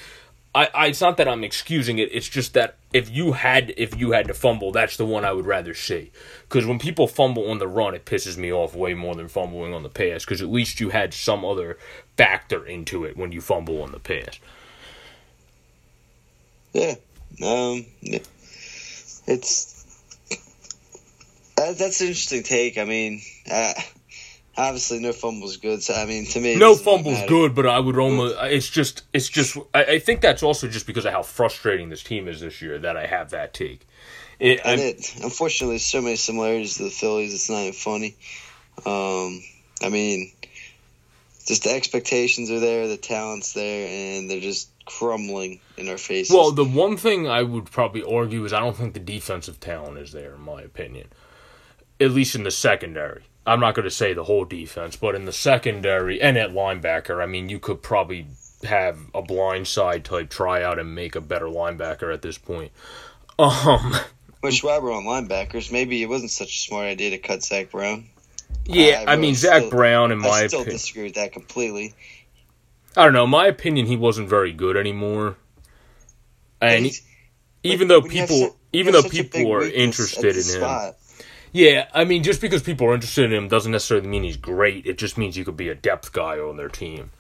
I, 0.55 0.69
I 0.75 0.87
it's 0.87 1.01
not 1.01 1.17
that 1.19 1.29
I'm 1.29 1.45
excusing 1.45 1.99
it. 1.99 2.09
It's 2.13 2.29
just 2.29 2.55
that 2.55 2.77
if 2.93 3.09
you 3.09 3.33
had 3.33 3.73
if 3.77 3.99
you 3.99 4.13
had 4.13 4.27
to 4.27 4.35
fumble, 4.35 4.73
that's 4.73 4.97
the 4.97 5.07
one 5.07 5.25
I 5.25 5.33
would 5.33 5.47
rather 5.47 5.75
see. 5.75 6.11
Because 6.43 6.67
when 6.67 6.79
people 6.79 7.07
fumble 7.07 7.51
on 7.51 7.59
the 7.59 7.69
run, 7.69 7.95
it 7.95 8.05
pisses 8.05 8.37
me 8.37 8.53
off 8.53 8.75
way 8.75 8.95
more 8.95 9.15
than 9.15 9.29
fumbling 9.29 9.73
on 9.73 9.85
the 9.85 9.89
pass. 9.89 10.25
Because 10.25 10.43
at 10.43 10.49
least 10.49 10.81
you 10.81 10.91
had 10.91 11.15
some 11.15 11.45
other 11.45 11.79
factor 12.17 12.67
into 12.67 13.05
it 13.05 13.17
when 13.17 13.31
you 13.31 13.41
fumble 13.41 13.83
on 13.83 13.93
the 13.93 14.01
pass. 14.01 14.41
Yeah, 16.73 16.95
um, 17.43 17.87
it's 19.27 19.85
that, 21.57 21.79
that's 21.79 22.01
an 22.01 22.09
interesting 22.09 22.43
take. 22.43 22.79
I 22.79 22.85
mean, 22.85 23.21
uh, 23.51 23.73
obviously 24.57 25.01
no 25.01 25.13
fumbles 25.13 25.57
good. 25.57 25.83
So 25.83 25.95
I 25.95 26.07
mean, 26.07 26.27
to 26.27 26.41
me, 26.41 26.57
no 26.57 26.75
fumbles 26.75 27.21
good, 27.29 27.55
but 27.55 27.67
I 27.67 27.79
would 27.79 27.99
almost. 27.99 28.37
It's 28.43 28.69
just, 28.69 29.03
it's 29.13 29.29
just. 29.29 29.57
I, 29.75 29.85
I, 29.85 29.99
think 29.99 30.21
that's 30.21 30.43
also 30.43 30.69
just 30.69 30.87
because 30.87 31.05
of 31.05 31.13
how 31.13 31.23
frustrating 31.23 31.89
this 31.89 32.03
team 32.03 32.29
is 32.29 32.41
this 32.41 32.61
year 32.63 32.79
that 32.79 32.97
I 32.97 33.07
have 33.07 33.31
that 33.31 33.55
take. 33.55 33.87
It, 34.39 34.61
and 34.65 34.81
it, 34.81 35.17
unfortunately, 35.23 35.79
so 35.79 36.01
many 36.01 36.17
similarities 36.17 36.77
to 36.79 36.85
the 36.85 36.91
Phillies. 36.91 37.35
It's 37.35 37.51
not 37.51 37.61
even 37.61 37.73
funny. 37.75 38.17
Um, 38.87 39.43
I 39.83 39.91
mean, 39.91 40.33
just 41.47 41.65
the 41.65 41.71
expectations 41.71 42.51
are 42.51 42.61
there, 42.61 42.89
the 42.89 42.97
talent's 42.97 43.53
there, 43.53 43.87
and 43.89 44.31
they're 44.31 44.41
just 44.41 44.71
crumbling 44.87 45.61
in 45.77 45.89
our 45.89 45.99
faces. 45.99 46.35
Well, 46.35 46.53
the 46.53 46.65
one 46.65 46.97
thing 46.97 47.29
I 47.29 47.43
would 47.43 47.71
probably 47.71 48.03
argue 48.03 48.45
is 48.45 48.53
I 48.53 48.61
don't 48.61 48.77
think 48.77 48.95
the 48.95 49.01
defensive 49.01 49.61
talent 49.61 49.99
is 49.99 50.13
there, 50.13 50.35
in 50.35 50.41
my 50.41 50.63
opinion. 50.63 51.09
At 52.01 52.13
least 52.13 52.35
in 52.35 52.45
the 52.45 52.51
secondary. 52.51 53.25
I'm 53.47 53.61
not 53.61 53.75
going 53.75 53.85
to 53.85 53.91
say 53.91 54.13
the 54.13 54.25
whole 54.25 54.45
defense, 54.45 54.97
but 54.97 55.15
in 55.15 55.25
the 55.25 55.33
secondary 55.33 56.21
and 56.21 56.37
at 56.37 56.51
linebacker, 56.51 57.23
I 57.23 57.27
mean, 57.27 57.49
you 57.49 57.59
could 57.59 57.83
probably 57.83 58.27
have 58.65 58.99
a 59.15 59.23
blindside 59.23 60.05
type 60.05 60.29
tryout 60.29 60.79
and 60.79 60.95
make 60.95 61.17
a 61.17 61.21
better 61.21 61.47
linebacker 61.47 62.13
at 62.13 62.23
this 62.23 62.39
point. 62.39 62.73
Um, 63.39 63.95
which 64.41 64.63
while 64.63 64.83
we're 64.83 64.93
on 64.93 65.05
linebackers, 65.05 65.73
maybe 65.73 66.03
it 66.03 66.07
wasn't 66.07 66.31
such 66.31 66.55
a 66.57 66.59
smart 66.59 66.87
idea 66.87 67.11
to 67.11 67.19
cut 67.19 67.43
Zach 67.43 67.71
Brown. 67.71 68.07
Yeah, 68.67 69.05
I, 69.07 69.15
I 69.15 69.17
mean 69.17 69.35
Zach 69.35 69.59
still, 69.59 69.71
Brown, 69.71 70.13
in 70.13 70.19
my 70.19 70.29
I 70.29 70.47
still 70.47 70.65
disagree 70.65 71.05
with 71.05 71.15
that 71.15 71.33
completely. 71.33 71.95
I 72.97 73.05
don't 73.05 73.13
know. 73.13 73.27
My 73.27 73.47
opinion, 73.47 73.87
he 73.87 73.97
wasn't 73.97 74.29
very 74.29 74.53
good 74.53 74.77
anymore. 74.77 75.37
And 76.61 76.87
he, 76.87 76.95
even 77.63 77.89
though 77.89 78.03
people, 78.03 78.57
even 78.73 78.93
though 78.93 79.03
people 79.03 79.53
are 79.53 79.63
interested 79.63 80.25
in 80.31 80.35
him, 80.35 80.43
spot. 80.43 80.97
Yeah, 81.53 81.89
I 81.93 82.05
mean, 82.05 82.23
just 82.23 82.41
because 82.41 82.63
people 82.63 82.87
are 82.87 82.95
interested 82.95 83.25
in 83.25 83.33
him 83.33 83.49
doesn't 83.49 83.73
necessarily 83.73 84.09
mean 84.09 84.23
he's 84.23 84.37
great. 84.37 84.87
It 84.87 84.99
just 84.99 85.19
means 85.19 85.37
he 85.37 85.45
could 85.45 85.57
be 85.57 85.69
a 85.69 85.75
depth 85.75 86.13
guy 86.13 86.39
on 86.39 86.57
their 86.57 86.69
team. 86.69 87.11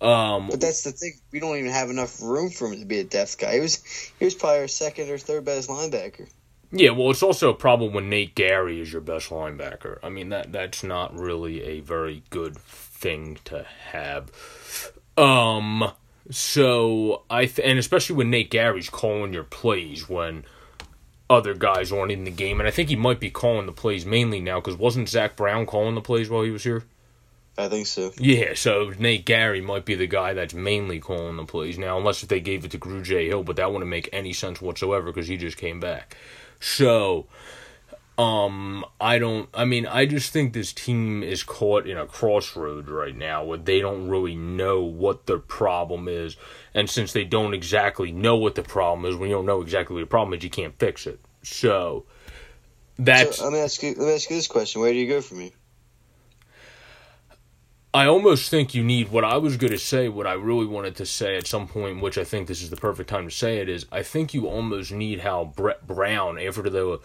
Um, 0.00 0.48
but 0.48 0.60
that's 0.60 0.82
the 0.82 0.92
thing. 0.92 1.14
We 1.32 1.40
don't 1.40 1.56
even 1.56 1.70
have 1.70 1.90
enough 1.90 2.20
room 2.22 2.50
for 2.50 2.68
him 2.68 2.78
to 2.80 2.84
be 2.84 3.00
a 3.00 3.04
depth 3.04 3.38
guy. 3.38 3.54
He 3.54 3.60
was 3.60 3.82
he 4.18 4.24
was 4.24 4.34
probably 4.34 4.60
our 4.60 4.68
second 4.68 5.10
or 5.10 5.18
third 5.18 5.44
best 5.44 5.68
linebacker. 5.68 6.28
Yeah, 6.72 6.90
well, 6.90 7.10
it's 7.10 7.22
also 7.22 7.50
a 7.50 7.54
problem 7.54 7.92
when 7.94 8.10
Nate 8.10 8.34
Gerry 8.34 8.80
is 8.80 8.92
your 8.92 9.00
best 9.00 9.30
linebacker. 9.30 9.98
I 10.02 10.08
mean 10.08 10.30
that 10.30 10.52
that's 10.52 10.82
not 10.82 11.16
really 11.16 11.62
a 11.62 11.80
very 11.80 12.22
good 12.30 12.58
thing 12.58 13.38
to 13.44 13.64
have. 13.92 14.30
Um, 15.16 15.92
so 16.30 17.22
I 17.30 17.46
th- 17.46 17.66
and 17.66 17.78
especially 17.78 18.16
when 18.16 18.30
Nate 18.30 18.50
Gerry's 18.50 18.90
calling 18.90 19.32
your 19.32 19.44
plays 19.44 20.08
when 20.08 20.44
other 21.30 21.54
guys 21.54 21.90
aren't 21.90 22.12
in 22.12 22.24
the 22.24 22.30
game, 22.30 22.60
and 22.60 22.68
I 22.68 22.70
think 22.70 22.88
he 22.88 22.96
might 22.96 23.20
be 23.20 23.30
calling 23.30 23.66
the 23.66 23.72
plays 23.72 24.04
mainly 24.04 24.40
now 24.40 24.60
because 24.60 24.76
wasn't 24.76 25.08
Zach 25.08 25.36
Brown 25.36 25.66
calling 25.66 25.94
the 25.94 26.00
plays 26.00 26.28
while 26.28 26.42
he 26.42 26.50
was 26.50 26.64
here? 26.64 26.84
I 27.56 27.68
think 27.68 27.86
so. 27.86 28.12
Yeah, 28.18 28.54
so 28.54 28.92
Nate 28.98 29.26
Gerry 29.26 29.60
might 29.60 29.84
be 29.84 29.94
the 29.94 30.08
guy 30.08 30.34
that's 30.34 30.54
mainly 30.54 30.98
calling 30.98 31.36
the 31.36 31.44
plays 31.44 31.78
now, 31.78 31.96
unless 31.96 32.22
if 32.22 32.28
they 32.28 32.40
gave 32.40 32.64
it 32.64 32.72
to 32.72 32.78
Grugier 32.78 33.26
Hill, 33.26 33.44
but 33.44 33.56
that 33.56 33.72
wouldn't 33.72 33.90
make 33.90 34.08
any 34.12 34.32
sense 34.32 34.60
whatsoever 34.60 35.06
because 35.06 35.28
he 35.28 35.36
just 35.36 35.56
came 35.56 35.78
back. 35.78 36.16
So 36.60 37.26
um, 38.16 38.84
I 39.00 39.18
don't. 39.18 39.48
I 39.52 39.64
mean, 39.64 39.86
I 39.86 40.06
just 40.06 40.32
think 40.32 40.52
this 40.52 40.72
team 40.72 41.22
is 41.24 41.42
caught 41.42 41.86
in 41.86 41.98
a 41.98 42.06
crossroads 42.06 42.88
right 42.88 43.16
now 43.16 43.44
where 43.44 43.58
they 43.58 43.80
don't 43.80 44.08
really 44.08 44.36
know 44.36 44.82
what 44.82 45.26
their 45.26 45.38
problem 45.38 46.06
is, 46.06 46.36
and 46.74 46.88
since 46.88 47.12
they 47.12 47.24
don't 47.24 47.54
exactly 47.54 48.12
know 48.12 48.36
what 48.36 48.54
the 48.54 48.62
problem 48.62 49.04
is, 49.10 49.16
when 49.16 49.30
you 49.30 49.36
don't 49.36 49.46
know 49.46 49.62
exactly 49.62 49.94
what 49.94 50.00
the 50.00 50.06
problem 50.06 50.36
is, 50.38 50.44
you 50.44 50.50
can't 50.50 50.78
fix 50.78 51.08
it. 51.08 51.18
So 51.42 52.04
that's. 52.96 53.38
So, 53.38 53.44
let 53.44 53.52
me 53.52 53.58
ask 53.58 53.82
you. 53.82 53.90
Let 53.90 54.06
me 54.06 54.14
ask 54.14 54.30
you 54.30 54.36
this 54.36 54.46
question: 54.46 54.80
Where 54.80 54.92
do 54.92 54.98
you 54.98 55.08
go 55.08 55.20
from 55.20 55.40
here? 55.40 55.50
I 57.92 58.06
almost 58.06 58.48
think 58.48 58.74
you 58.74 58.82
need 58.82 59.10
what 59.10 59.24
I 59.24 59.36
was 59.36 59.56
going 59.56 59.72
to 59.72 59.78
say, 59.78 60.08
what 60.08 60.26
I 60.26 60.32
really 60.32 60.66
wanted 60.66 60.96
to 60.96 61.06
say 61.06 61.36
at 61.36 61.46
some 61.46 61.68
point, 61.68 62.00
which 62.00 62.18
I 62.18 62.24
think 62.24 62.48
this 62.48 62.60
is 62.60 62.70
the 62.70 62.76
perfect 62.76 63.08
time 63.08 63.28
to 63.28 63.34
say 63.34 63.58
it, 63.58 63.68
is 63.68 63.86
I 63.92 64.02
think 64.02 64.34
you 64.34 64.48
almost 64.48 64.90
need 64.90 65.20
how 65.20 65.52
Brett 65.56 65.86
Brown, 65.86 66.36
after 66.36 66.68
the 66.68 67.00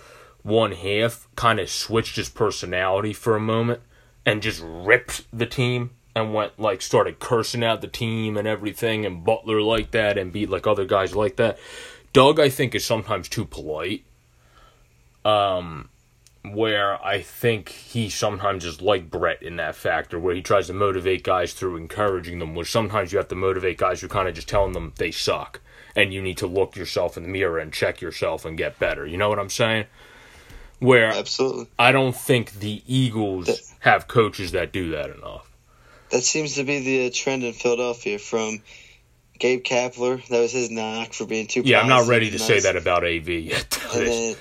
one 0.50 0.74
half 0.74 1.28
kind 1.36 1.60
of 1.60 1.70
switched 1.70 2.16
his 2.16 2.30
personality 2.30 3.14
for 3.14 3.36
a 3.36 3.40
moment 3.40 3.82
and 4.26 4.42
just 4.42 4.62
ripped 4.64 5.24
the 5.32 5.46
team 5.46 5.92
and 6.16 6.34
went 6.34 6.60
like 6.60 6.82
started 6.82 7.20
cursing 7.20 7.64
out 7.64 7.82
the 7.82 7.88
team 7.88 8.36
and 8.36 8.48
everything 8.48 9.06
and 9.06 9.24
Butler 9.24 9.62
like 9.62 9.92
that 9.92 10.18
and 10.18 10.34
beat 10.34 10.50
like 10.50 10.68
other 10.68 10.86
guys 10.86 11.16
like 11.16 11.38
that. 11.38 11.58
Doug 12.12 12.40
I 12.40 12.50
think 12.50 12.76
is 12.76 12.84
sometimes 12.84 13.30
too 13.30 13.46
polite. 13.46 14.04
Um 15.24 15.90
where 16.44 17.04
I 17.06 17.22
think 17.22 17.70
he 17.70 18.10
sometimes 18.10 18.64
is 18.64 18.82
like 18.82 19.12
Brett 19.12 19.44
in 19.44 19.58
that 19.58 19.76
factor, 19.76 20.18
where 20.18 20.34
he 20.34 20.42
tries 20.42 20.68
to 20.68 20.74
motivate 20.74 21.24
guys 21.24 21.54
through 21.54 21.76
encouraging 21.76 22.40
them, 22.40 22.56
where 22.56 22.66
sometimes 22.66 23.12
you 23.12 23.18
have 23.18 23.28
to 23.28 23.36
motivate 23.36 23.78
guys 23.78 24.00
who 24.00 24.08
kind 24.08 24.28
of 24.28 24.36
just 24.36 24.48
telling 24.48 24.72
them 24.72 24.94
they 24.98 25.12
suck, 25.12 25.60
and 25.98 26.14
you 26.14 26.22
need 26.22 26.38
to 26.38 26.48
look 26.48 26.78
yourself 26.78 27.18
in 27.18 27.24
the 27.24 27.30
mirror 27.30 27.60
and 27.60 27.74
check 27.74 28.00
yourself 28.00 28.46
and 28.46 28.58
get 28.58 28.80
better. 28.80 29.06
You 29.06 29.18
know 29.18 29.28
what 29.28 29.38
I'm 29.38 29.50
saying? 29.50 29.86
Where 30.80 31.12
absolutely, 31.12 31.68
I 31.78 31.92
don't 31.92 32.16
think 32.16 32.54
the 32.54 32.82
Eagles 32.88 33.48
that, 33.48 33.60
have 33.80 34.08
coaches 34.08 34.52
that 34.54 34.72
do 34.72 34.92
that 34.92 35.10
enough. 35.10 35.50
That 36.12 36.22
seems 36.22 36.56
to 36.56 36.64
be 36.64 36.80
the 36.80 37.10
trend 37.12 37.44
in 37.44 37.54
Philadelphia 37.54 38.18
from 38.18 38.62
Gabe 39.40 39.64
Kapler. 39.64 40.26
That 40.28 40.42
was 40.42 40.52
his 40.52 40.70
knock 40.70 41.14
for 41.14 41.26
being 41.26 41.48
too. 41.48 41.62
Yeah, 41.64 41.80
I'm 41.80 41.88
not 41.88 42.08
ready 42.08 42.30
to 42.30 42.38
nice. 42.38 42.46
say 42.46 42.60
that 42.60 42.76
about 42.76 43.06
AV 43.06 43.30
yet. 43.30 43.70
then, 43.94 44.36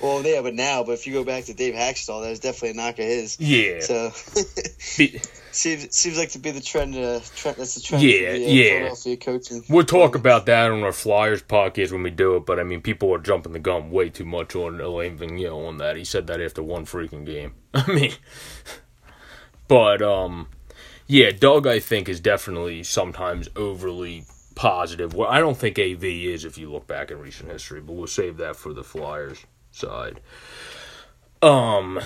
well, 0.00 0.22
yeah, 0.22 0.42
but 0.42 0.54
now, 0.54 0.84
but 0.84 0.92
if 0.92 1.06
you 1.06 1.14
go 1.14 1.24
back 1.24 1.44
to 1.44 1.54
Dave 1.54 1.74
Hakstol, 1.74 2.22
that 2.22 2.30
was 2.30 2.40
definitely 2.40 2.70
a 2.70 2.74
knock 2.74 2.98
of 2.98 3.06
his. 3.06 3.40
Yeah. 3.40 3.80
So 3.80 4.10
seems 5.50 5.96
seems 5.96 6.18
like 6.18 6.30
to 6.30 6.38
be 6.38 6.50
the 6.50 6.60
trend. 6.60 6.94
Uh, 6.94 7.20
trend 7.34 7.56
that's 7.56 7.74
the 7.74 7.80
trend. 7.80 8.04
Yeah, 8.04 8.32
the, 8.32 8.44
uh, 8.44 8.48
yeah. 8.48 8.70
Philadelphia 8.78 9.16
coaching. 9.16 9.64
We'll 9.70 9.84
talk 9.84 10.14
about 10.14 10.44
that 10.46 10.70
on 10.70 10.82
our 10.82 10.92
Flyers 10.92 11.42
podcast 11.42 11.90
when 11.90 12.02
we 12.02 12.10
do 12.10 12.36
it. 12.36 12.44
But 12.44 12.60
I 12.60 12.62
mean, 12.62 12.82
people 12.82 13.12
are 13.14 13.18
jumping 13.18 13.52
the 13.52 13.58
gun 13.58 13.90
way 13.90 14.10
too 14.10 14.26
much 14.26 14.54
on 14.54 14.80
Alain 14.80 15.18
Vigneault 15.18 15.66
on 15.66 15.78
that. 15.78 15.96
He 15.96 16.04
said 16.04 16.26
that 16.26 16.42
after 16.42 16.62
one 16.62 16.84
freaking 16.84 17.24
game. 17.24 17.54
I 17.74 17.90
mean, 17.90 18.12
but 19.66 20.02
um. 20.02 20.48
Yeah, 21.08 21.30
Doug, 21.30 21.66
I 21.66 21.78
think, 21.78 22.08
is 22.08 22.20
definitely 22.20 22.84
sometimes 22.84 23.48
overly 23.54 24.24
positive. 24.54 25.14
Well, 25.14 25.28
I 25.28 25.40
don't 25.40 25.56
think 25.56 25.78
AV 25.78 26.04
is 26.04 26.44
if 26.44 26.58
you 26.58 26.70
look 26.70 26.86
back 26.86 27.10
in 27.10 27.18
recent 27.18 27.50
history, 27.50 27.80
but 27.80 27.92
we'll 27.92 28.06
save 28.06 28.36
that 28.38 28.56
for 28.56 28.72
the 28.72 28.84
Flyers 28.84 29.44
side. 29.70 30.20
Um, 31.40 32.00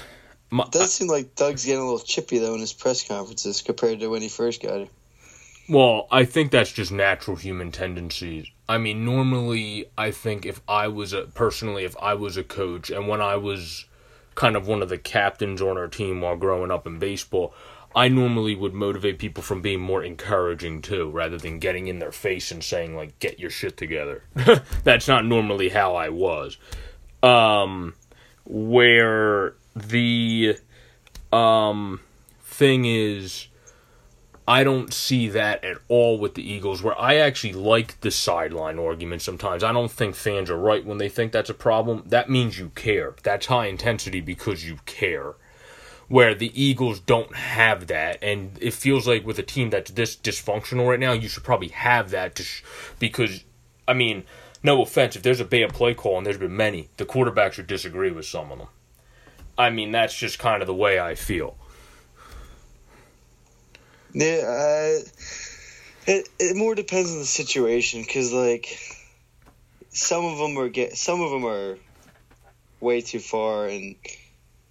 my, 0.50 0.64
it 0.64 0.72
does 0.72 0.94
seem 0.94 1.08
like 1.08 1.34
Doug's 1.34 1.64
getting 1.64 1.80
a 1.80 1.84
little 1.84 1.98
chippy 1.98 2.38
though 2.38 2.54
in 2.54 2.60
his 2.60 2.72
press 2.72 3.06
conferences 3.06 3.62
compared 3.62 4.00
to 4.00 4.08
when 4.08 4.22
he 4.22 4.28
first 4.28 4.62
got 4.62 4.78
here. 4.78 4.88
Well, 5.68 6.06
I 6.12 6.24
think 6.24 6.52
that's 6.52 6.72
just 6.72 6.92
natural 6.92 7.36
human 7.36 7.72
tendencies. 7.72 8.46
I 8.68 8.78
mean, 8.78 9.04
normally, 9.04 9.86
I 9.98 10.12
think 10.12 10.46
if 10.46 10.60
I 10.68 10.86
was 10.88 11.12
a 11.12 11.22
personally, 11.22 11.84
if 11.84 11.96
I 12.00 12.14
was 12.14 12.36
a 12.36 12.44
coach, 12.44 12.90
and 12.90 13.08
when 13.08 13.20
I 13.20 13.36
was 13.36 13.86
kind 14.36 14.54
of 14.54 14.68
one 14.68 14.82
of 14.82 14.88
the 14.88 14.98
captains 14.98 15.60
on 15.60 15.76
our 15.76 15.88
team 15.88 16.20
while 16.20 16.36
growing 16.36 16.70
up 16.70 16.86
in 16.86 16.98
baseball, 16.98 17.52
I 17.96 18.08
normally 18.08 18.54
would 18.54 18.74
motivate 18.74 19.18
people 19.18 19.42
from 19.42 19.62
being 19.62 19.80
more 19.80 20.04
encouraging 20.04 20.82
too, 20.82 21.08
rather 21.08 21.38
than 21.38 21.58
getting 21.58 21.86
in 21.86 21.98
their 21.98 22.12
face 22.12 22.50
and 22.50 22.62
saying 22.62 22.94
like 22.94 23.18
"get 23.20 23.40
your 23.40 23.48
shit 23.48 23.78
together." 23.78 24.22
That's 24.84 25.08
not 25.08 25.24
normally 25.24 25.70
how 25.70 25.96
I 25.96 26.10
was. 26.10 26.58
Um, 27.22 27.94
where 28.44 29.54
the 29.74 30.58
um 31.32 32.00
thing 32.42 32.84
is, 32.84 33.48
I 34.46 34.62
don't 34.62 34.92
see 34.92 35.28
that 35.30 35.64
at 35.64 35.78
all 35.88 36.18
with 36.18 36.34
the 36.34 36.46
Eagles. 36.46 36.82
Where 36.82 37.00
I 37.00 37.14
actually 37.14 37.54
like 37.54 37.98
the 38.02 38.10
sideline 38.10 38.78
argument 38.78 39.22
sometimes. 39.22 39.64
I 39.64 39.72
don't 39.72 39.90
think 39.90 40.16
fans 40.16 40.50
are 40.50 40.58
right 40.58 40.84
when 40.84 40.98
they 40.98 41.08
think 41.08 41.32
that's 41.32 41.48
a 41.48 41.54
problem. 41.54 42.02
That 42.04 42.28
means 42.28 42.58
you 42.58 42.72
care. 42.74 43.14
That's 43.22 43.46
high 43.46 43.68
intensity 43.68 44.20
because 44.20 44.68
you 44.68 44.80
care 44.84 45.36
where 46.08 46.34
the 46.34 46.52
Eagles 46.60 47.00
don't 47.00 47.34
have 47.34 47.88
that, 47.88 48.18
and 48.22 48.56
it 48.60 48.72
feels 48.74 49.06
like 49.06 49.26
with 49.26 49.38
a 49.38 49.42
team 49.42 49.70
that's 49.70 49.90
this 49.90 50.16
dysfunctional 50.16 50.88
right 50.88 51.00
now, 51.00 51.12
you 51.12 51.28
should 51.28 51.44
probably 51.44 51.68
have 51.68 52.10
that 52.10 52.34
to 52.36 52.42
sh- 52.42 52.62
because, 52.98 53.44
I 53.88 53.94
mean, 53.94 54.24
no 54.62 54.82
offense, 54.82 55.16
if 55.16 55.22
there's 55.22 55.40
a 55.40 55.44
bad 55.44 55.72
play 55.72 55.94
call, 55.94 56.18
and 56.18 56.26
there's 56.26 56.38
been 56.38 56.56
many, 56.56 56.88
the 56.96 57.04
quarterback 57.04 57.54
should 57.54 57.66
disagree 57.66 58.10
with 58.10 58.26
some 58.26 58.52
of 58.52 58.58
them. 58.58 58.68
I 59.58 59.70
mean, 59.70 59.90
that's 59.90 60.16
just 60.16 60.38
kind 60.38 60.62
of 60.62 60.66
the 60.66 60.74
way 60.74 61.00
I 61.00 61.14
feel. 61.14 61.56
Yeah, 64.12 64.42
uh, 64.46 65.08
It 66.06 66.28
it 66.38 66.56
more 66.56 66.74
depends 66.76 67.10
on 67.10 67.18
the 67.18 67.24
situation 67.24 68.02
because 68.02 68.32
like 68.32 68.78
some 69.90 70.24
of 70.24 70.38
them 70.38 70.56
are 70.56 70.68
get 70.68 70.96
some 70.96 71.20
of 71.20 71.30
them 71.32 71.44
are 71.44 71.78
way 72.80 73.00
too 73.00 73.18
far 73.18 73.66
and 73.66 73.96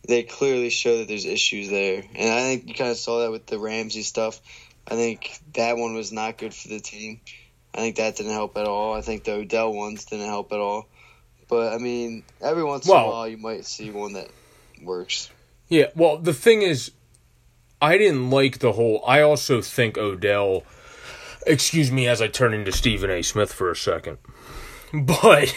they 0.08 0.24
clearly 0.24 0.70
show 0.70 0.98
that 1.00 1.08
there's 1.08 1.26
issues 1.26 1.70
there. 1.70 2.04
And 2.16 2.32
I 2.32 2.42
think 2.42 2.68
you 2.68 2.74
kind 2.74 2.92
of 2.92 2.98
saw 2.98 3.22
that 3.22 3.32
with 3.32 3.46
the 3.46 3.60
Ramsey 3.60 4.04
stuff. 4.04 4.40
I 4.88 4.96
think 4.96 5.40
that 5.54 5.78
one 5.78 5.96
was 5.96 6.12
not 6.12 6.38
good 6.38 6.54
for 6.54 6.68
the 6.68 6.80
team. 6.80 7.22
I 7.74 7.80
think 7.80 7.98
that 7.98 8.16
didn't 8.16 8.34
help 8.34 8.58
at 8.58 8.66
all. 8.66 8.94
I 8.94 9.02
think 9.02 9.24
the 9.24 9.34
Odell 9.34 9.74
ones 9.74 10.06
didn't 10.06 10.28
help 10.28 10.52
at 10.54 10.60
all. 10.60 10.88
But 11.48 11.74
I 11.74 11.78
mean, 11.78 12.24
every 12.42 12.64
once 12.64 12.88
well, 12.88 12.98
in 12.98 13.06
a 13.06 13.10
while 13.10 13.28
you 13.28 13.38
might 13.38 13.66
see 13.66 13.92
one 13.92 14.14
that 14.14 14.30
works. 14.82 15.30
Yeah, 15.68 15.88
well, 15.96 16.18
the 16.18 16.34
thing 16.34 16.62
is, 16.62 16.92
I 17.82 17.98
didn't 17.98 18.30
like 18.30 18.60
the 18.60 18.74
whole. 18.74 19.04
I 19.06 19.22
also 19.22 19.62
think 19.62 19.98
Odell. 19.98 20.64
Excuse 21.48 21.92
me 21.92 22.08
as 22.08 22.22
I 22.24 22.28
turn 22.28 22.56
into 22.56 22.72
Stephen 22.72 23.12
A. 23.12 23.22
Smith 23.22 23.54
for 23.54 23.70
a 23.70 23.76
second. 23.76 24.18
But 24.94 25.54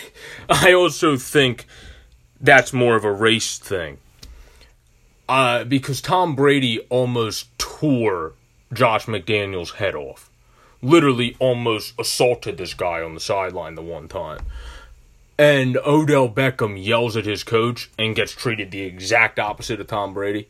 I 0.48 0.72
also 0.72 1.16
think 1.16 1.66
that's 2.40 2.72
more 2.72 2.96
of 2.96 3.04
a 3.04 3.12
race 3.12 3.56
thing. 3.56 3.98
Uh, 5.28 5.64
because 5.64 6.00
Tom 6.00 6.34
Brady 6.34 6.80
almost 6.88 7.56
tore 7.58 8.32
Josh 8.72 9.06
McDaniels' 9.06 9.74
head 9.74 9.94
off. 9.94 10.30
Literally 10.80 11.36
almost 11.38 11.94
assaulted 11.98 12.56
this 12.56 12.72
guy 12.72 13.02
on 13.02 13.14
the 13.14 13.20
sideline 13.20 13.74
the 13.74 13.82
one 13.82 14.08
time. 14.08 14.40
And 15.38 15.76
Odell 15.76 16.28
Beckham 16.28 16.82
yells 16.82 17.16
at 17.16 17.24
his 17.24 17.44
coach 17.44 17.90
and 17.98 18.16
gets 18.16 18.32
treated 18.32 18.70
the 18.70 18.82
exact 18.82 19.38
opposite 19.38 19.80
of 19.80 19.86
Tom 19.86 20.14
Brady. 20.14 20.48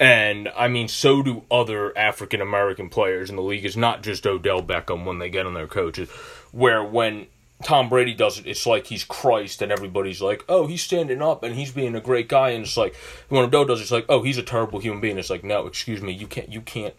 And 0.00 0.48
I 0.56 0.68
mean, 0.68 0.88
so 0.88 1.22
do 1.22 1.42
other 1.50 1.96
African 1.96 2.40
American 2.40 2.88
players 2.88 3.28
in 3.28 3.36
the 3.36 3.42
league. 3.42 3.64
It's 3.64 3.76
not 3.76 4.02
just 4.02 4.26
Odell 4.26 4.62
Beckham 4.62 5.04
when 5.04 5.18
they 5.18 5.28
get 5.28 5.46
on 5.46 5.54
their 5.54 5.66
coaches. 5.66 6.08
Where 6.52 6.82
when 6.82 7.26
Tom 7.62 7.88
Brady 7.88 8.14
does 8.14 8.38
it, 8.38 8.46
it's 8.46 8.66
like 8.66 8.86
he's 8.86 9.04
Christ, 9.04 9.60
and 9.62 9.70
everybody's 9.70 10.22
like, 10.22 10.44
"Oh, 10.48 10.66
he's 10.66 10.82
standing 10.82 11.20
up 11.20 11.42
and 11.42 11.54
he's 11.54 11.70
being 11.72 11.94
a 11.94 12.00
great 12.00 12.28
guy." 12.28 12.50
And 12.50 12.64
it's 12.64 12.76
like 12.76 12.94
when 13.28 13.44
Odell 13.44 13.64
does, 13.64 13.80
it, 13.80 13.82
it's 13.82 13.90
like, 13.90 14.06
"Oh, 14.08 14.22
he's 14.22 14.38
a 14.38 14.42
terrible 14.42 14.78
human 14.78 15.00
being." 15.00 15.18
It's 15.18 15.30
like, 15.30 15.44
no, 15.44 15.66
excuse 15.66 16.00
me, 16.00 16.12
you 16.12 16.26
can't, 16.26 16.50
you 16.50 16.60
can't, 16.62 16.94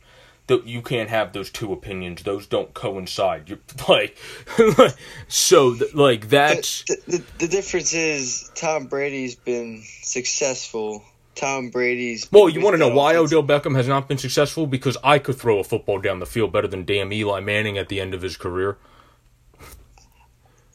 you 0.66 0.82
can't 0.82 1.10
have 1.10 1.34
those 1.34 1.50
two 1.50 1.74
opinions. 1.74 2.24
Those 2.24 2.46
don't 2.46 2.74
coincide. 2.74 3.50
You're 3.50 3.60
like, 3.90 4.18
so 5.28 5.76
like 5.94 6.30
that's 6.30 6.84
the, 6.84 6.98
the, 7.08 7.24
the 7.40 7.48
difference 7.48 7.94
is 7.94 8.52
Tom 8.56 8.86
Brady's 8.86 9.36
been 9.36 9.84
successful. 10.04 11.04
Tom 11.34 11.70
Brady's. 11.70 12.30
Well, 12.32 12.50
you 12.50 12.62
want 12.62 12.74
to 12.74 12.78
know 12.78 12.90
why 12.94 13.16
Odell 13.16 13.44
Beckham 13.44 13.76
has 13.76 13.88
not 13.88 14.08
been 14.08 14.18
successful? 14.18 14.68
Because 14.68 14.98
I 15.04 15.18
could 15.18 15.38
throw 15.38 15.60
a 15.60 15.64
football 15.64 16.00
down 16.00 16.20
the 16.20 16.26
field 16.26 16.52
better 16.52 16.68
than 16.68 16.84
damn 16.86 17.12
Eli 17.14 17.40
Manning 17.40 17.78
at 17.78 17.90
the 17.90 18.02
end 18.02 18.14
of 18.14 18.22
his 18.22 18.38
career. 18.38 18.78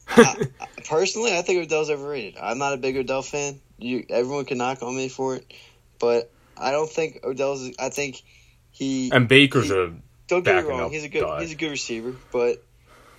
I, 0.09 0.47
personally, 0.89 1.37
I 1.37 1.41
think 1.41 1.63
Odell's 1.63 1.89
overrated. 1.89 2.37
I'm 2.41 2.57
not 2.57 2.73
a 2.73 2.77
big 2.77 2.97
Odell 2.97 3.21
fan. 3.21 3.59
You, 3.77 4.05
everyone 4.09 4.45
can 4.45 4.57
knock 4.57 4.81
on 4.81 4.95
me 4.95 5.09
for 5.09 5.35
it, 5.35 5.53
but 5.99 6.31
I 6.57 6.71
don't 6.71 6.89
think 6.89 7.19
Odell's. 7.23 7.71
I 7.79 7.89
think 7.89 8.23
he 8.71 9.11
and 9.11 9.27
Baker's 9.27 9.69
he, 9.69 9.75
a. 9.75 9.93
Don't 10.27 10.43
get 10.43 10.55
me 10.55 10.69
wrong. 10.69 10.91
He's 10.91 11.03
a 11.03 11.09
good. 11.09 11.41
He's 11.41 11.51
a 11.51 11.55
good 11.55 11.71
receiver, 11.71 12.15
but 12.31 12.63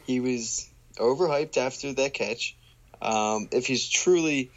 he 0.06 0.20
was 0.20 0.68
overhyped 0.96 1.56
after 1.56 1.92
that 1.94 2.14
catch. 2.14 2.56
Um, 3.00 3.48
if 3.52 3.66
he's 3.66 3.88
truly 3.88 4.50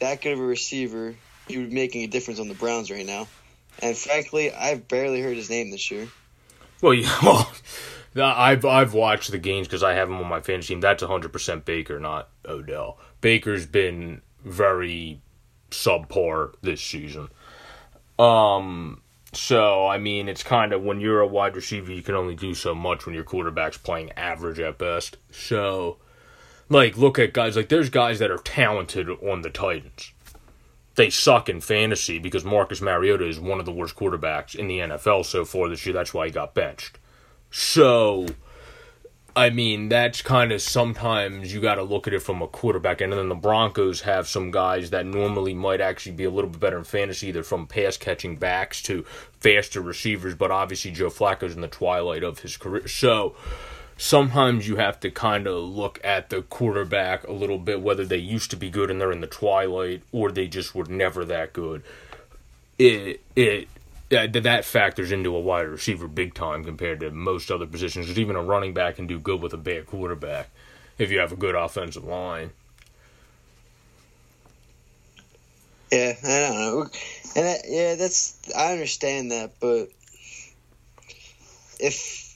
that 0.00 0.20
good 0.20 0.32
of 0.32 0.40
a 0.40 0.44
receiver, 0.44 1.14
he 1.46 1.58
would 1.58 1.70
be 1.70 1.74
making 1.74 2.02
a 2.02 2.06
difference 2.08 2.40
on 2.40 2.48
the 2.48 2.54
Browns 2.54 2.90
right 2.90 3.06
now. 3.06 3.28
And 3.80 3.96
frankly, 3.96 4.52
I've 4.52 4.88
barely 4.88 5.20
heard 5.20 5.36
his 5.36 5.50
name 5.50 5.70
this 5.70 5.90
year. 5.90 6.08
Well, 6.80 6.94
yeah, 6.94 7.16
well, 7.22 7.50
I've 8.16 8.64
I've 8.64 8.94
watched 8.94 9.30
the 9.30 9.38
games 9.38 9.66
because 9.66 9.82
I 9.82 9.94
have 9.94 10.08
him 10.08 10.18
on 10.18 10.28
my 10.28 10.40
fantasy 10.40 10.74
team. 10.74 10.80
That's 10.80 11.02
100% 11.02 11.64
Baker, 11.64 11.98
not 11.98 12.28
Odell. 12.46 12.98
Baker's 13.20 13.66
been 13.66 14.22
very 14.44 15.20
subpar 15.70 16.54
this 16.62 16.80
season. 16.80 17.28
Um, 18.18 19.02
so 19.32 19.86
I 19.86 19.98
mean, 19.98 20.28
it's 20.28 20.42
kind 20.42 20.72
of 20.72 20.82
when 20.82 21.00
you're 21.00 21.20
a 21.20 21.26
wide 21.26 21.56
receiver, 21.56 21.92
you 21.92 22.02
can 22.02 22.14
only 22.14 22.34
do 22.34 22.54
so 22.54 22.74
much 22.74 23.06
when 23.06 23.14
your 23.14 23.24
quarterback's 23.24 23.78
playing 23.78 24.12
average 24.12 24.58
at 24.60 24.78
best. 24.78 25.16
So, 25.30 25.98
like, 26.68 26.96
look 26.96 27.18
at 27.18 27.32
guys 27.32 27.56
like 27.56 27.68
there's 27.68 27.90
guys 27.90 28.18
that 28.18 28.30
are 28.30 28.38
talented 28.38 29.08
on 29.08 29.42
the 29.42 29.50
Titans. 29.50 30.12
They 30.98 31.10
suck 31.10 31.48
in 31.48 31.60
fantasy 31.60 32.18
because 32.18 32.44
Marcus 32.44 32.80
Mariota 32.80 33.24
is 33.24 33.38
one 33.38 33.60
of 33.60 33.66
the 33.66 33.72
worst 33.72 33.94
quarterbacks 33.94 34.56
in 34.56 34.66
the 34.66 34.80
NFL 34.80 35.24
so 35.24 35.44
far 35.44 35.68
this 35.68 35.86
year. 35.86 35.92
That's 35.92 36.12
why 36.12 36.26
he 36.26 36.32
got 36.32 36.54
benched. 36.54 36.98
So, 37.52 38.26
I 39.36 39.50
mean, 39.50 39.90
that's 39.90 40.22
kind 40.22 40.50
of 40.50 40.60
sometimes 40.60 41.54
you 41.54 41.60
got 41.60 41.76
to 41.76 41.84
look 41.84 42.08
at 42.08 42.14
it 42.14 42.22
from 42.22 42.42
a 42.42 42.48
quarterback. 42.48 43.00
And 43.00 43.12
then 43.12 43.28
the 43.28 43.36
Broncos 43.36 44.00
have 44.00 44.26
some 44.26 44.50
guys 44.50 44.90
that 44.90 45.06
normally 45.06 45.54
might 45.54 45.80
actually 45.80 46.16
be 46.16 46.24
a 46.24 46.30
little 46.30 46.50
bit 46.50 46.58
better 46.58 46.78
in 46.78 46.82
fantasy, 46.82 47.28
either 47.28 47.44
from 47.44 47.68
pass 47.68 47.96
catching 47.96 48.34
backs 48.34 48.82
to 48.82 49.04
faster 49.38 49.80
receivers. 49.80 50.34
But 50.34 50.50
obviously, 50.50 50.90
Joe 50.90 51.10
Flacco's 51.10 51.54
in 51.54 51.60
the 51.60 51.68
twilight 51.68 52.24
of 52.24 52.40
his 52.40 52.56
career. 52.56 52.88
So, 52.88 53.36
sometimes 53.98 54.66
you 54.66 54.76
have 54.76 54.98
to 55.00 55.10
kind 55.10 55.46
of 55.46 55.62
look 55.62 56.00
at 56.02 56.30
the 56.30 56.40
quarterback 56.40 57.26
a 57.26 57.32
little 57.32 57.58
bit, 57.58 57.82
whether 57.82 58.06
they 58.06 58.16
used 58.16 58.50
to 58.52 58.56
be 58.56 58.70
good 58.70 58.90
and 58.90 59.00
they're 59.00 59.12
in 59.12 59.20
the 59.20 59.26
twilight 59.26 60.02
or 60.12 60.30
they 60.30 60.46
just 60.46 60.74
were 60.74 60.84
never 60.84 61.24
that 61.26 61.52
good. 61.52 61.82
It, 62.78 63.20
it, 63.36 63.68
that 64.08 64.32
that 64.32 64.64
factors 64.64 65.12
into 65.12 65.36
a 65.36 65.40
wide 65.40 65.66
receiver 65.66 66.08
big 66.08 66.32
time 66.32 66.64
compared 66.64 67.00
to 67.00 67.10
most 67.10 67.50
other 67.50 67.66
positions. 67.66 68.06
Because 68.06 68.18
even 68.18 68.36
a 68.36 68.42
running 68.42 68.72
back 68.72 68.96
can 68.96 69.06
do 69.06 69.18
good 69.18 69.42
with 69.42 69.52
a 69.52 69.58
bad 69.58 69.86
quarterback 69.86 70.48
if 70.96 71.10
you 71.10 71.18
have 71.18 71.32
a 71.32 71.36
good 71.36 71.54
offensive 71.54 72.04
line. 72.04 72.50
Yeah, 75.90 76.12
I 76.22 76.40
don't 76.40 76.58
know, 76.58 76.82
and 77.34 77.46
that, 77.46 77.60
yeah, 77.66 77.94
that's 77.94 78.38
I 78.54 78.72
understand 78.72 79.32
that, 79.32 79.52
but 79.58 79.88
if 81.80 82.27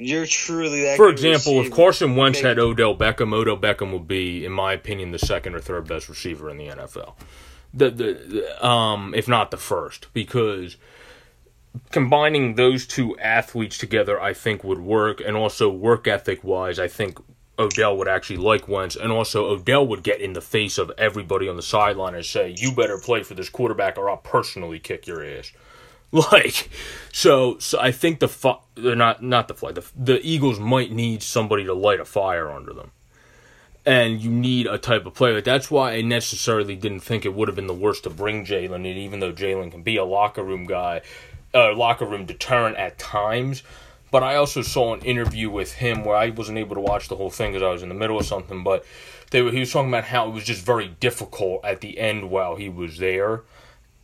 you're 0.00 0.26
truly 0.26 0.82
that, 0.82 0.96
for 0.96 1.08
example, 1.08 1.58
receiver, 1.58 1.66
if 1.66 1.72
Carson 1.72 2.16
Wentz 2.16 2.38
maybe. 2.38 2.48
had 2.48 2.58
Odell 2.58 2.96
Beckham, 2.96 3.32
Odell 3.32 3.56
Beckham 3.56 3.92
would 3.92 4.08
be, 4.08 4.44
in 4.44 4.52
my 4.52 4.72
opinion, 4.72 5.12
the 5.12 5.18
second 5.18 5.54
or 5.54 5.60
third 5.60 5.86
best 5.86 6.08
receiver 6.08 6.50
in 6.50 6.56
the 6.58 6.68
NFL. 6.68 7.14
The 7.72 7.90
the, 7.90 8.12
the 8.14 8.66
um, 8.66 9.14
if 9.14 9.28
not 9.28 9.50
the 9.50 9.56
first, 9.56 10.08
because 10.12 10.76
combining 11.90 12.54
those 12.54 12.86
two 12.86 13.16
athletes 13.18 13.78
together, 13.78 14.20
I 14.20 14.32
think 14.32 14.64
would 14.64 14.80
work, 14.80 15.20
and 15.20 15.36
also 15.36 15.68
work 15.70 16.08
ethic 16.08 16.42
wise, 16.42 16.78
I 16.78 16.88
think 16.88 17.18
Odell 17.58 17.96
would 17.96 18.08
actually 18.08 18.38
like 18.38 18.66
Wentz, 18.66 18.96
and 18.96 19.12
also 19.12 19.46
Odell 19.46 19.86
would 19.86 20.02
get 20.02 20.20
in 20.20 20.32
the 20.32 20.40
face 20.40 20.78
of 20.78 20.90
everybody 20.96 21.48
on 21.48 21.56
the 21.56 21.62
sideline 21.62 22.14
and 22.14 22.24
say, 22.24 22.54
"You 22.56 22.72
better 22.72 22.98
play 22.98 23.22
for 23.22 23.34
this 23.34 23.50
quarterback, 23.50 23.98
or 23.98 24.08
I'll 24.08 24.16
personally 24.16 24.78
kick 24.78 25.06
your 25.06 25.22
ass." 25.24 25.52
Like, 26.32 26.70
so, 27.12 27.56
so 27.58 27.78
I 27.78 27.92
think 27.92 28.18
the 28.18 28.26
fu- 28.26 28.58
they're 28.74 28.96
not 28.96 29.22
not 29.22 29.46
the 29.46 29.54
fly 29.54 29.70
the 29.70 29.84
the 29.96 30.20
Eagles 30.26 30.58
might 30.58 30.90
need 30.90 31.22
somebody 31.22 31.64
to 31.64 31.72
light 31.72 32.00
a 32.00 32.04
fire 32.04 32.50
under 32.50 32.72
them, 32.72 32.90
and 33.86 34.20
you 34.20 34.28
need 34.28 34.66
a 34.66 34.76
type 34.76 35.06
of 35.06 35.14
player. 35.14 35.40
That's 35.40 35.70
why 35.70 35.92
I 35.92 36.02
necessarily 36.02 36.74
didn't 36.74 37.00
think 37.00 37.24
it 37.24 37.32
would 37.32 37.46
have 37.46 37.54
been 37.54 37.68
the 37.68 37.74
worst 37.74 38.02
to 38.04 38.10
bring 38.10 38.44
Jalen 38.44 38.80
in, 38.80 38.96
even 38.96 39.20
though 39.20 39.32
Jalen 39.32 39.70
can 39.70 39.84
be 39.84 39.96
a 39.98 40.04
locker 40.04 40.42
room 40.42 40.66
guy 40.66 41.02
uh, 41.54 41.74
locker 41.74 42.04
room 42.04 42.26
deterrent 42.26 42.76
at 42.76 42.98
times. 42.98 43.62
But 44.10 44.22
I 44.22 44.36
also 44.36 44.62
saw 44.62 44.94
an 44.94 45.02
interview 45.02 45.50
with 45.50 45.74
him 45.74 46.04
where 46.04 46.16
I 46.16 46.30
wasn't 46.30 46.58
able 46.58 46.74
to 46.74 46.80
watch 46.80 47.08
the 47.08 47.16
whole 47.16 47.30
thing 47.30 47.52
because 47.52 47.64
I 47.64 47.70
was 47.70 47.82
in 47.82 47.88
the 47.88 47.94
middle 47.94 48.18
of 48.18 48.26
something. 48.26 48.64
But 48.64 48.84
they 49.30 49.40
were, 49.42 49.52
he 49.52 49.60
was 49.60 49.72
talking 49.72 49.88
about 49.88 50.04
how 50.04 50.28
it 50.28 50.32
was 50.32 50.44
just 50.44 50.64
very 50.64 50.88
difficult 50.88 51.64
at 51.64 51.80
the 51.80 51.98
end 51.98 52.30
while 52.30 52.56
he 52.56 52.68
was 52.68 52.98
there. 52.98 53.42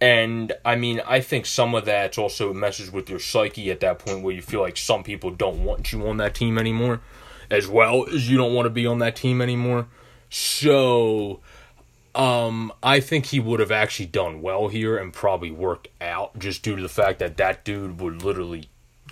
And 0.00 0.52
I 0.64 0.76
mean, 0.76 1.00
I 1.06 1.20
think 1.20 1.46
some 1.46 1.74
of 1.74 1.86
that 1.86 2.18
also 2.18 2.52
messes 2.52 2.90
with 2.90 3.08
your 3.08 3.18
psyche 3.18 3.70
at 3.70 3.80
that 3.80 3.98
point 3.98 4.22
where 4.22 4.34
you 4.34 4.42
feel 4.42 4.60
like 4.60 4.76
some 4.76 5.02
people 5.02 5.30
don't 5.30 5.64
want 5.64 5.92
you 5.92 6.06
on 6.06 6.18
that 6.18 6.34
team 6.34 6.58
anymore, 6.58 7.00
as 7.50 7.66
well 7.66 8.06
as 8.08 8.30
you 8.30 8.36
don't 8.36 8.54
want 8.54 8.66
to 8.66 8.70
be 8.70 8.86
on 8.86 8.98
that 8.98 9.16
team 9.16 9.40
anymore. 9.40 9.86
So 10.28 11.40
um, 12.14 12.72
I 12.82 13.00
think 13.00 13.26
he 13.26 13.40
would 13.40 13.60
have 13.60 13.70
actually 13.70 14.06
done 14.06 14.42
well 14.42 14.68
here 14.68 14.98
and 14.98 15.12
probably 15.12 15.50
worked 15.50 15.88
out 16.00 16.38
just 16.38 16.62
due 16.62 16.76
to 16.76 16.82
the 16.82 16.88
fact 16.88 17.18
that 17.20 17.38
that 17.38 17.64
dude 17.64 18.00
would 18.00 18.22
literally 18.22 18.68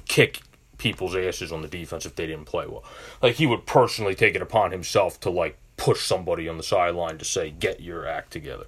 kick 0.06 0.40
people's 0.76 1.14
asses 1.14 1.52
on 1.52 1.62
the 1.62 1.68
defense 1.68 2.04
if 2.04 2.14
they 2.14 2.26
didn't 2.26 2.44
play 2.44 2.66
well. 2.66 2.84
Like 3.22 3.36
he 3.36 3.46
would 3.46 3.64
personally 3.64 4.14
take 4.14 4.34
it 4.34 4.42
upon 4.42 4.70
himself 4.70 5.18
to 5.20 5.30
like 5.30 5.56
push 5.76 6.04
somebody 6.04 6.48
on 6.48 6.56
the 6.56 6.62
sideline 6.62 7.18
to 7.18 7.24
say, 7.24 7.50
"Get 7.50 7.80
your 7.80 8.06
act 8.06 8.32
together." 8.32 8.66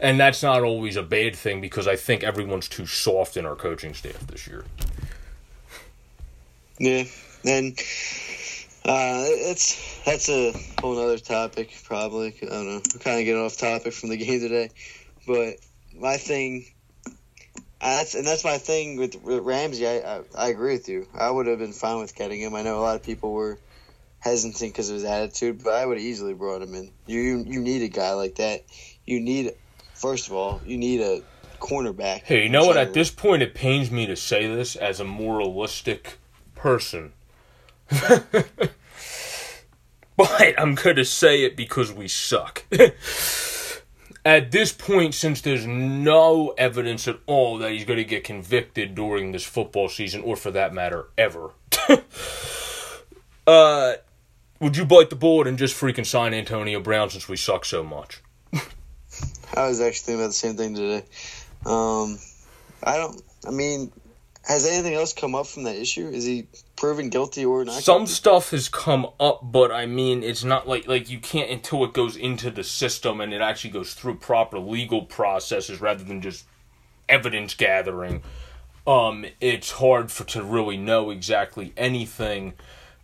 And 0.00 0.20
that's 0.20 0.42
not 0.42 0.62
always 0.62 0.96
a 0.96 1.02
bad 1.02 1.34
thing 1.34 1.60
because 1.60 1.88
I 1.88 1.96
think 1.96 2.22
everyone's 2.22 2.68
too 2.68 2.86
soft 2.86 3.36
in 3.36 3.44
our 3.44 3.56
coaching 3.56 3.94
staff 3.94 4.18
this 4.28 4.46
year. 4.46 4.64
Yeah, 6.78 7.04
and 7.44 7.72
uh, 8.84 9.24
it's 9.26 10.04
that's 10.04 10.28
a 10.28 10.52
whole 10.80 10.98
other 10.98 11.18
topic, 11.18 11.74
probably. 11.84 12.36
I 12.40 12.46
don't 12.46 12.66
know. 12.66 12.82
We're 12.94 13.00
kind 13.00 13.18
of 13.18 13.24
getting 13.24 13.42
off 13.42 13.56
topic 13.56 13.92
from 13.92 14.10
the 14.10 14.16
game 14.16 14.38
today, 14.38 14.70
but 15.26 15.56
my 15.92 16.16
thing, 16.16 16.66
that's 17.80 18.14
and 18.14 18.24
that's 18.24 18.44
my 18.44 18.58
thing 18.58 18.96
with, 18.96 19.20
with 19.22 19.42
Ramsey. 19.42 19.88
I, 19.88 19.96
I 19.96 20.20
I 20.36 20.48
agree 20.48 20.74
with 20.74 20.88
you. 20.88 21.08
I 21.12 21.28
would 21.28 21.48
have 21.48 21.58
been 21.58 21.72
fine 21.72 21.98
with 21.98 22.14
getting 22.14 22.40
him. 22.40 22.54
I 22.54 22.62
know 22.62 22.78
a 22.78 22.82
lot 22.82 22.94
of 22.94 23.02
people 23.02 23.32
were 23.32 23.58
hesitant 24.20 24.72
because 24.72 24.90
of 24.90 24.94
his 24.94 25.04
attitude, 25.04 25.64
but 25.64 25.74
I 25.74 25.84
would 25.84 25.98
easily 25.98 26.34
brought 26.34 26.62
him 26.62 26.74
in. 26.76 26.92
You 27.06 27.44
you 27.44 27.60
need 27.60 27.82
a 27.82 27.88
guy 27.88 28.12
like 28.12 28.36
that. 28.36 28.64
You 29.04 29.18
need 29.18 29.54
first 29.98 30.28
of 30.28 30.32
all, 30.32 30.60
you 30.64 30.78
need 30.78 31.00
a 31.00 31.22
cornerback. 31.60 32.22
Hey, 32.22 32.44
you 32.44 32.48
know 32.48 32.64
what? 32.64 32.76
At 32.76 32.94
this 32.94 33.10
point, 33.10 33.42
it 33.42 33.54
pains 33.54 33.90
me 33.90 34.06
to 34.06 34.16
say 34.16 34.46
this 34.46 34.76
as 34.76 35.00
a 35.00 35.04
moralistic 35.04 36.18
person. 36.54 37.12
but 37.90 38.70
I'm 40.56 40.74
going 40.76 40.96
to 40.96 41.04
say 41.04 41.42
it 41.42 41.56
because 41.56 41.92
we 41.92 42.06
suck. 42.06 42.64
at 44.24 44.52
this 44.52 44.72
point, 44.72 45.14
since 45.14 45.40
there's 45.40 45.66
no 45.66 46.54
evidence 46.56 47.08
at 47.08 47.18
all 47.26 47.58
that 47.58 47.72
he's 47.72 47.84
going 47.84 47.98
to 47.98 48.04
get 48.04 48.22
convicted 48.22 48.94
during 48.94 49.32
this 49.32 49.44
football 49.44 49.88
season, 49.88 50.22
or 50.22 50.36
for 50.36 50.52
that 50.52 50.72
matter, 50.72 51.06
ever, 51.18 51.50
uh, 53.46 53.94
would 54.60 54.76
you 54.76 54.84
bite 54.84 55.10
the 55.10 55.16
bullet 55.16 55.48
and 55.48 55.58
just 55.58 55.74
freaking 55.74 56.06
sign 56.06 56.34
Antonio 56.34 56.78
Brown 56.78 57.10
since 57.10 57.28
we 57.28 57.36
suck 57.36 57.64
so 57.64 57.82
much? 57.82 58.22
I 59.54 59.68
was 59.68 59.80
actually 59.80 60.04
thinking 60.04 60.20
about 60.20 60.28
the 60.28 60.32
same 60.34 60.56
thing 60.56 60.74
today. 60.74 61.04
Um, 61.66 62.18
I 62.82 62.96
don't. 62.96 63.20
I 63.46 63.50
mean, 63.50 63.90
has 64.44 64.66
anything 64.66 64.94
else 64.94 65.12
come 65.12 65.34
up 65.34 65.46
from 65.46 65.64
that 65.64 65.76
issue? 65.76 66.08
Is 66.08 66.24
he 66.24 66.46
proven 66.76 67.10
guilty 67.10 67.44
or 67.44 67.64
not? 67.64 67.82
Some 67.82 68.00
guilty? 68.00 68.12
stuff 68.12 68.50
has 68.50 68.68
come 68.68 69.06
up, 69.20 69.40
but 69.42 69.70
I 69.70 69.86
mean, 69.86 70.22
it's 70.22 70.44
not 70.44 70.68
like 70.68 70.88
like 70.88 71.10
you 71.10 71.18
can't 71.18 71.50
until 71.50 71.84
it 71.84 71.92
goes 71.92 72.16
into 72.16 72.50
the 72.50 72.64
system 72.64 73.20
and 73.20 73.34
it 73.34 73.40
actually 73.40 73.70
goes 73.70 73.94
through 73.94 74.16
proper 74.16 74.58
legal 74.58 75.02
processes 75.02 75.80
rather 75.80 76.04
than 76.04 76.22
just 76.22 76.46
evidence 77.08 77.54
gathering. 77.54 78.22
Um, 78.86 79.26
it's 79.40 79.72
hard 79.72 80.10
for 80.10 80.24
to 80.24 80.42
really 80.42 80.78
know 80.78 81.10
exactly 81.10 81.74
anything. 81.76 82.54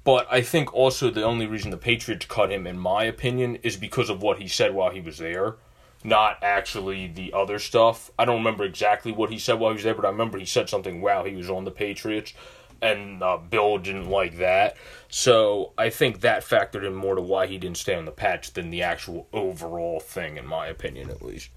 But 0.03 0.27
I 0.31 0.42
think 0.42 0.72
also 0.72 1.11
the 1.11 1.24
only 1.24 1.46
reason 1.46 1.70
the 1.70 1.79
Patriots 1.79 2.27
cut 2.27 2.50
him, 2.50 2.66
in 2.66 2.79
my 2.79 3.05
opinion, 3.05 3.57
is 3.57 3.77
because 3.77 4.11
of 4.11 4.22
what 4.22 4.38
he 4.38 4.48
said 4.48 4.74
while 4.74 4.90
he 4.90 5.00
was 5.00 5.18
there 5.18 5.57
not 6.05 6.38
actually 6.43 7.07
the 7.07 7.33
other 7.33 7.59
stuff. 7.59 8.11
I 8.19 8.27
don't 8.27 8.37
remember 8.37 8.64
exactly 8.64 9.11
what 9.11 9.31
he 9.31 9.38
said 9.38 9.59
while 9.59 9.71
he 9.71 9.77
was 9.77 9.85
there, 9.85 9.95
but 9.95 10.05
I 10.05 10.11
remember 10.11 10.38
he 10.38 10.45
said 10.45 10.69
something 10.69 11.01
while 11.01 11.25
he 11.25 11.35
was 11.35 11.49
on 11.49 11.64
the 11.64 11.71
Patriots, 11.71 12.35
and 12.83 13.23
uh, 13.23 13.38
Bill 13.38 13.79
didn't 13.79 14.11
like 14.11 14.37
that. 14.37 14.77
So 15.09 15.73
I 15.79 15.88
think 15.88 16.21
that 16.21 16.43
factored 16.45 16.87
in 16.87 16.95
more 16.95 17.14
to 17.14 17.23
why 17.23 17.47
he 17.47 17.57
didn't 17.57 17.79
stay 17.79 17.95
on 17.95 18.05
the 18.05 18.12
patch 18.12 18.53
than 18.53 18.71
the 18.71 18.83
actual 18.83 19.27
overall 19.33 19.99
thing, 19.99 20.37
in 20.37 20.47
my 20.47 20.67
opinion, 20.67 21.11
at 21.11 21.23
least. 21.23 21.49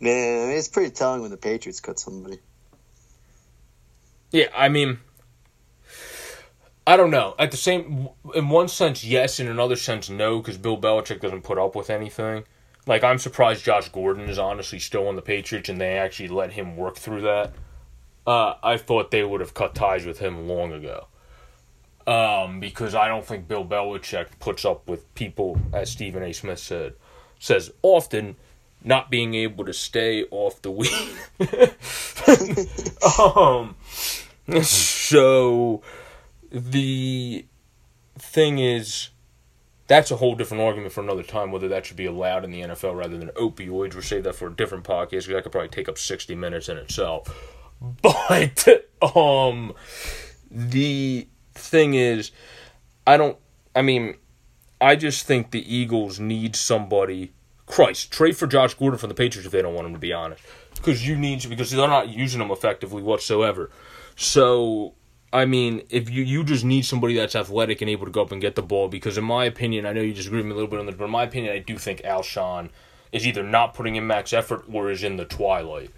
Man, 0.00 0.50
it's 0.50 0.66
pretty 0.66 0.90
telling 0.90 1.22
when 1.22 1.30
the 1.30 1.36
Patriots 1.36 1.78
cut 1.78 2.00
somebody. 2.00 2.40
Yeah, 4.32 4.46
I 4.56 4.68
mean, 4.68 4.98
I 6.84 6.96
don't 6.96 7.10
know. 7.10 7.36
At 7.38 7.52
the 7.52 7.56
same, 7.56 8.08
in 8.34 8.48
one 8.48 8.66
sense, 8.66 9.04
yes. 9.04 9.38
In 9.38 9.46
another 9.46 9.76
sense, 9.76 10.10
no, 10.10 10.38
because 10.38 10.58
Bill 10.58 10.76
Belichick 10.76 11.20
doesn't 11.20 11.42
put 11.42 11.58
up 11.58 11.76
with 11.76 11.90
anything. 11.90 12.42
Like 12.86 13.04
I'm 13.04 13.18
surprised 13.18 13.64
Josh 13.64 13.88
Gordon 13.88 14.28
is 14.28 14.38
honestly 14.38 14.78
still 14.78 15.06
on 15.08 15.16
the 15.16 15.22
Patriots 15.22 15.68
and 15.68 15.80
they 15.80 15.96
actually 15.98 16.28
let 16.28 16.52
him 16.52 16.76
work 16.76 16.96
through 16.96 17.22
that. 17.22 17.52
Uh, 18.26 18.54
I 18.62 18.76
thought 18.76 19.10
they 19.10 19.24
would 19.24 19.40
have 19.40 19.54
cut 19.54 19.74
ties 19.74 20.04
with 20.04 20.18
him 20.18 20.48
long 20.48 20.72
ago. 20.72 21.06
Um, 22.06 22.58
because 22.58 22.94
I 22.94 23.06
don't 23.06 23.24
think 23.24 23.46
Bill 23.46 23.64
Belichick 23.64 24.26
puts 24.40 24.64
up 24.64 24.88
with 24.88 25.12
people, 25.14 25.60
as 25.72 25.90
Stephen 25.90 26.22
A. 26.22 26.32
Smith 26.32 26.58
said, 26.58 26.94
says 27.38 27.70
often, 27.82 28.36
not 28.82 29.10
being 29.10 29.34
able 29.34 29.64
to 29.64 29.72
stay 29.72 30.24
off 30.30 30.60
the 30.62 30.70
weed. 30.72 30.90
um, 33.20 33.76
so 34.64 35.80
the 36.50 37.44
thing 38.18 38.58
is 38.58 39.10
that's 39.92 40.10
a 40.10 40.16
whole 40.16 40.34
different 40.34 40.62
argument 40.62 40.90
for 40.90 41.02
another 41.02 41.22
time 41.22 41.52
whether 41.52 41.68
that 41.68 41.84
should 41.84 41.98
be 41.98 42.06
allowed 42.06 42.44
in 42.44 42.50
the 42.50 42.62
NFL 42.62 42.96
rather 42.96 43.18
than 43.18 43.28
opioids. 43.30 43.92
We'll 43.92 44.02
save 44.02 44.24
that 44.24 44.34
for 44.34 44.46
a 44.46 44.56
different 44.56 44.84
podcast 44.84 45.10
because 45.10 45.26
that 45.28 45.42
could 45.42 45.52
probably 45.52 45.68
take 45.68 45.86
up 45.86 45.98
60 45.98 46.34
minutes 46.34 46.68
in 46.68 46.78
itself. 46.78 47.28
But 48.00 48.88
um 49.16 49.74
the 50.48 51.26
thing 51.52 51.94
is 51.94 52.30
I 53.06 53.16
don't 53.16 53.36
I 53.74 53.82
mean 53.82 54.16
I 54.80 54.94
just 54.96 55.26
think 55.26 55.50
the 55.50 55.74
Eagles 55.74 56.20
need 56.20 56.54
somebody 56.54 57.32
Christ, 57.66 58.12
trade 58.12 58.36
for 58.36 58.46
Josh 58.46 58.74
Gordon 58.74 58.98
from 58.98 59.08
the 59.08 59.14
Patriots 59.14 59.46
if 59.46 59.52
they 59.52 59.62
don't 59.62 59.74
want 59.74 59.88
him 59.88 59.94
to 59.94 59.98
be 59.98 60.12
honest. 60.12 60.42
Because 60.76 61.06
you 61.06 61.16
need 61.16 61.40
to 61.40 61.48
because 61.48 61.70
they're 61.70 61.88
not 61.88 62.08
using 62.08 62.40
him 62.40 62.50
effectively 62.50 63.02
whatsoever. 63.02 63.70
So 64.14 64.94
I 65.32 65.46
mean, 65.46 65.82
if 65.88 66.10
you 66.10 66.22
you 66.22 66.44
just 66.44 66.64
need 66.64 66.84
somebody 66.84 67.14
that's 67.14 67.34
athletic 67.34 67.80
and 67.80 67.88
able 67.88 68.04
to 68.04 68.12
go 68.12 68.22
up 68.22 68.32
and 68.32 68.40
get 68.40 68.54
the 68.54 68.62
ball, 68.62 68.88
because 68.88 69.16
in 69.16 69.24
my 69.24 69.46
opinion, 69.46 69.86
I 69.86 69.92
know 69.92 70.02
you 70.02 70.12
disagree 70.12 70.40
with 70.40 70.46
me 70.46 70.52
a 70.52 70.54
little 70.54 70.70
bit 70.70 70.78
on 70.78 70.86
this, 70.86 70.94
but 70.94 71.06
in 71.06 71.10
my 71.10 71.22
opinion, 71.22 71.54
I 71.54 71.58
do 71.58 71.78
think 71.78 72.02
Alshon 72.02 72.68
is 73.12 73.26
either 73.26 73.42
not 73.42 73.74
putting 73.74 73.96
in 73.96 74.06
max 74.06 74.32
effort 74.32 74.64
or 74.70 74.90
is 74.90 75.02
in 75.02 75.16
the 75.16 75.24
twilight, 75.24 75.90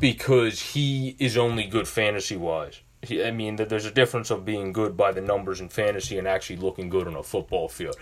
because 0.00 0.60
he 0.72 1.16
is 1.18 1.36
only 1.36 1.64
good 1.64 1.86
fantasy 1.88 2.36
wise. 2.36 2.80
I 3.10 3.30
mean, 3.30 3.56
there's 3.56 3.84
a 3.84 3.90
difference 3.90 4.30
of 4.30 4.44
being 4.44 4.72
good 4.72 4.96
by 4.96 5.12
the 5.12 5.20
numbers 5.20 5.60
in 5.60 5.68
fantasy 5.68 6.18
and 6.18 6.26
actually 6.26 6.56
looking 6.56 6.88
good 6.88 7.06
on 7.06 7.14
a 7.14 7.22
football 7.22 7.68
field. 7.68 7.96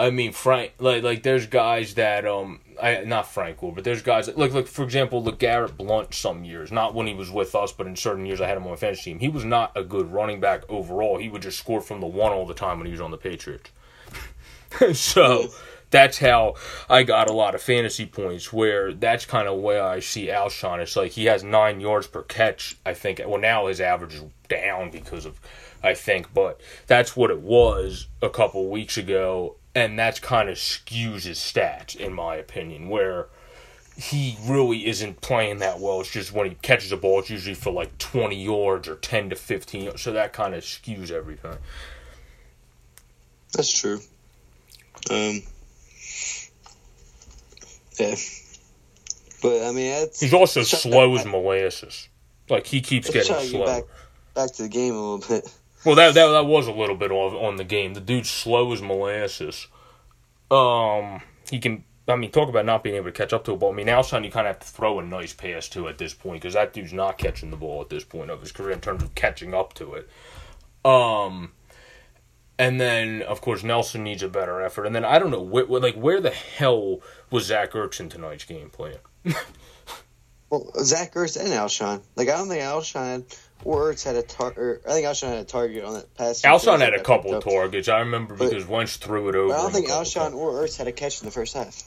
I 0.00 0.10
mean, 0.10 0.32
Frank, 0.32 0.72
like, 0.78 1.02
like 1.02 1.22
there's 1.22 1.46
guys 1.46 1.94
that, 1.94 2.26
um, 2.26 2.60
I 2.82 3.04
not 3.04 3.30
Frank 3.30 3.58
Gore, 3.58 3.74
but 3.74 3.84
there's 3.84 4.00
guys 4.00 4.26
that, 4.26 4.38
like, 4.38 4.54
like 4.54 4.66
for 4.66 4.82
example, 4.82 5.22
LeGarrette 5.22 5.76
Blunt. 5.76 6.14
Some 6.14 6.42
years, 6.42 6.72
not 6.72 6.94
when 6.94 7.06
he 7.06 7.12
was 7.12 7.30
with 7.30 7.54
us, 7.54 7.70
but 7.70 7.86
in 7.86 7.96
certain 7.96 8.24
years, 8.24 8.40
I 8.40 8.48
had 8.48 8.56
him 8.56 8.64
on 8.64 8.70
my 8.70 8.76
fantasy 8.76 9.10
team. 9.10 9.18
He 9.18 9.28
was 9.28 9.44
not 9.44 9.72
a 9.76 9.84
good 9.84 10.10
running 10.10 10.40
back 10.40 10.62
overall. 10.70 11.18
He 11.18 11.28
would 11.28 11.42
just 11.42 11.58
score 11.58 11.82
from 11.82 12.00
the 12.00 12.06
one 12.06 12.32
all 12.32 12.46
the 12.46 12.54
time 12.54 12.78
when 12.78 12.86
he 12.86 12.92
was 12.92 13.00
on 13.00 13.10
the 13.10 13.18
Patriots. 13.18 13.70
so 14.94 15.48
that's 15.90 16.18
how 16.18 16.54
I 16.88 17.02
got 17.02 17.28
a 17.28 17.34
lot 17.34 17.54
of 17.54 17.60
fantasy 17.60 18.06
points. 18.06 18.50
Where 18.50 18.94
that's 18.94 19.26
kind 19.26 19.48
of 19.48 19.58
where 19.58 19.84
I 19.84 20.00
see 20.00 20.28
Alshon. 20.28 20.78
It's 20.80 20.96
like 20.96 21.12
he 21.12 21.26
has 21.26 21.44
nine 21.44 21.78
yards 21.78 22.06
per 22.06 22.22
catch. 22.22 22.78
I 22.86 22.94
think. 22.94 23.20
Well, 23.26 23.40
now 23.40 23.66
his 23.66 23.82
average 23.82 24.14
is 24.14 24.24
down 24.48 24.90
because 24.90 25.26
of, 25.26 25.38
I 25.82 25.92
think, 25.92 26.32
but 26.32 26.58
that's 26.86 27.14
what 27.14 27.30
it 27.30 27.42
was 27.42 28.08
a 28.22 28.30
couple 28.30 28.70
weeks 28.70 28.96
ago 28.96 29.56
and 29.74 29.98
that's 29.98 30.18
kind 30.18 30.48
of 30.48 30.56
skews 30.56 31.24
his 31.24 31.38
stats 31.38 31.94
in 31.94 32.12
my 32.12 32.36
opinion 32.36 32.88
where 32.88 33.28
he 33.96 34.36
really 34.44 34.86
isn't 34.86 35.20
playing 35.20 35.58
that 35.58 35.78
well. 35.78 36.00
It's 36.00 36.10
just 36.10 36.32
when 36.32 36.48
he 36.48 36.56
catches 36.62 36.90
a 36.90 36.96
ball 36.96 37.20
it's 37.20 37.30
usually 37.30 37.54
for 37.54 37.72
like 37.72 37.96
20 37.98 38.42
yards 38.42 38.88
or 38.88 38.96
10 38.96 39.30
to 39.30 39.36
15 39.36 39.98
so 39.98 40.12
that 40.12 40.32
kind 40.32 40.54
of 40.54 40.62
skews 40.62 41.10
everything. 41.10 41.56
That's 43.52 43.80
true. 43.80 44.00
Um 45.10 45.42
yeah. 47.98 48.14
But 49.42 49.62
i 49.66 49.72
mean 49.72 50.08
he's 50.18 50.34
also 50.34 50.62
slow 50.62 51.16
as 51.16 51.24
molasses 51.24 52.08
like 52.48 52.66
he 52.66 52.80
keeps 52.80 53.10
getting 53.10 53.36
slow 53.48 53.64
back, 53.64 53.84
back 54.34 54.52
to 54.52 54.62
the 54.62 54.68
game 54.68 54.94
a 54.94 55.00
little 55.00 55.26
bit 55.26 55.50
well, 55.84 55.94
that, 55.94 56.14
that 56.14 56.26
that 56.28 56.46
was 56.46 56.66
a 56.66 56.72
little 56.72 56.96
bit 56.96 57.10
on 57.10 57.34
on 57.34 57.56
the 57.56 57.64
game. 57.64 57.94
The 57.94 58.00
dude's 58.00 58.30
slow 58.30 58.72
as 58.72 58.82
molasses. 58.82 59.66
Um, 60.50 61.20
he 61.50 61.58
can. 61.58 61.84
I 62.08 62.16
mean, 62.16 62.32
talk 62.32 62.48
about 62.48 62.66
not 62.66 62.82
being 62.82 62.96
able 62.96 63.06
to 63.06 63.12
catch 63.12 63.32
up 63.32 63.44
to 63.44 63.52
a 63.52 63.56
ball. 63.56 63.72
I 63.72 63.76
mean, 63.76 63.86
Alshon, 63.86 64.24
you 64.24 64.32
kind 64.32 64.48
of 64.48 64.56
have 64.56 64.60
to 64.60 64.66
throw 64.66 64.98
a 64.98 65.04
nice 65.04 65.32
pass 65.32 65.68
to 65.68 65.86
at 65.86 65.98
this 65.98 66.12
point 66.12 66.42
because 66.42 66.54
that 66.54 66.72
dude's 66.72 66.92
not 66.92 67.18
catching 67.18 67.50
the 67.50 67.56
ball 67.56 67.80
at 67.82 67.88
this 67.88 68.02
point 68.02 68.30
of 68.30 68.40
his 68.40 68.50
career 68.50 68.72
in 68.72 68.80
terms 68.80 69.04
of 69.04 69.14
catching 69.14 69.54
up 69.54 69.74
to 69.74 69.94
it. 69.94 70.08
Um, 70.84 71.52
and 72.60 72.78
then 72.78 73.22
of 73.22 73.40
course 73.40 73.62
Nelson 73.62 74.04
needs 74.04 74.22
a 74.22 74.28
better 74.28 74.60
effort. 74.60 74.84
And 74.84 74.94
then 74.94 75.04
I 75.04 75.18
don't 75.18 75.30
know, 75.30 75.42
like 75.42 75.94
where 75.94 76.20
the 76.20 76.30
hell 76.30 77.00
was 77.30 77.46
Zach 77.46 77.72
Ertz 77.72 78.00
in 78.00 78.10
tonight's 78.10 78.44
game 78.44 78.70
playing? 78.70 78.98
well, 80.50 80.70
Zach 80.82 81.14
Ertz 81.14 81.40
and 81.40 81.48
Alshon. 81.50 82.02
Like 82.16 82.28
I 82.28 82.36
don't 82.36 82.48
think 82.48 82.62
Alshon 82.62 83.24
or 83.64 83.92
Ertz 83.92 84.04
had 84.04 84.16
a 84.16 84.22
target. 84.22 84.82
I 84.86 84.92
think 84.92 85.06
Alshon 85.06 85.28
had 85.28 85.38
a 85.38 85.44
target 85.44 85.84
on 85.84 85.94
that 85.94 86.14
pass. 86.14 86.42
Alshon 86.42 86.80
had 86.80 86.94
a 86.94 87.02
couple 87.02 87.40
targets. 87.40 87.88
I 87.88 88.00
remember 88.00 88.34
but, 88.34 88.50
because 88.50 88.66
Wentz 88.66 88.96
threw 88.96 89.28
it 89.28 89.34
over. 89.34 89.54
I 89.54 89.58
don't 89.58 89.72
think 89.72 89.88
Alshon 89.88 90.34
or 90.34 90.52
Ertz 90.52 90.76
had 90.76 90.88
a 90.88 90.92
catch 90.92 91.20
in 91.20 91.26
the 91.26 91.32
first 91.32 91.54
half. 91.54 91.82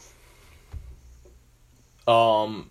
Um, 2.07 2.69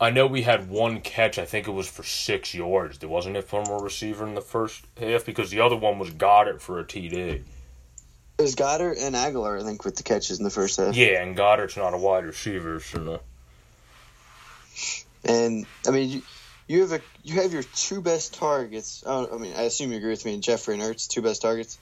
I 0.00 0.10
know 0.10 0.26
we 0.26 0.42
had 0.42 0.68
one 0.68 1.00
catch. 1.00 1.38
I 1.38 1.46
think 1.46 1.66
it 1.66 1.72
was 1.72 1.88
for 1.88 2.02
six 2.02 2.54
yards. 2.54 2.98
There 2.98 3.08
wasn't 3.08 3.36
it 3.36 3.44
from 3.44 3.66
a 3.68 3.78
receiver 3.78 4.26
in 4.26 4.34
the 4.34 4.42
first 4.42 4.84
half 4.98 5.24
because 5.24 5.50
the 5.50 5.60
other 5.60 5.76
one 5.76 5.98
was 5.98 6.10
Goedert 6.10 6.60
for 6.60 6.78
a 6.78 6.84
TD. 6.84 7.42
It 8.38 8.42
was 8.42 8.54
Goedert 8.54 8.98
and 9.00 9.14
Agholor, 9.14 9.60
I 9.60 9.64
think, 9.64 9.84
with 9.84 9.96
the 9.96 10.02
catches 10.02 10.38
in 10.38 10.44
the 10.44 10.50
first 10.50 10.76
half. 10.76 10.94
Yeah, 10.94 11.22
and 11.22 11.34
Goedert's 11.34 11.76
not 11.76 11.94
a 11.94 11.98
wide 11.98 12.26
receiver, 12.26 12.80
so 12.80 13.00
no. 13.00 13.20
And 15.24 15.66
I 15.86 15.90
mean, 15.90 16.10
you 16.10 16.22
have 16.68 16.92
a 16.92 17.00
you 17.22 17.40
have 17.40 17.52
your 17.52 17.62
two 17.62 18.00
best 18.00 18.34
targets. 18.34 19.04
I, 19.06 19.26
I 19.26 19.38
mean, 19.38 19.54
I 19.56 19.62
assume 19.62 19.92
you 19.92 19.98
agree 19.98 20.10
with 20.10 20.24
me. 20.24 20.34
And 20.34 20.42
Jeffery 20.42 20.74
and 20.74 20.82
Ertz, 20.82 21.08
two 21.08 21.22
best 21.22 21.42
targets. 21.42 21.78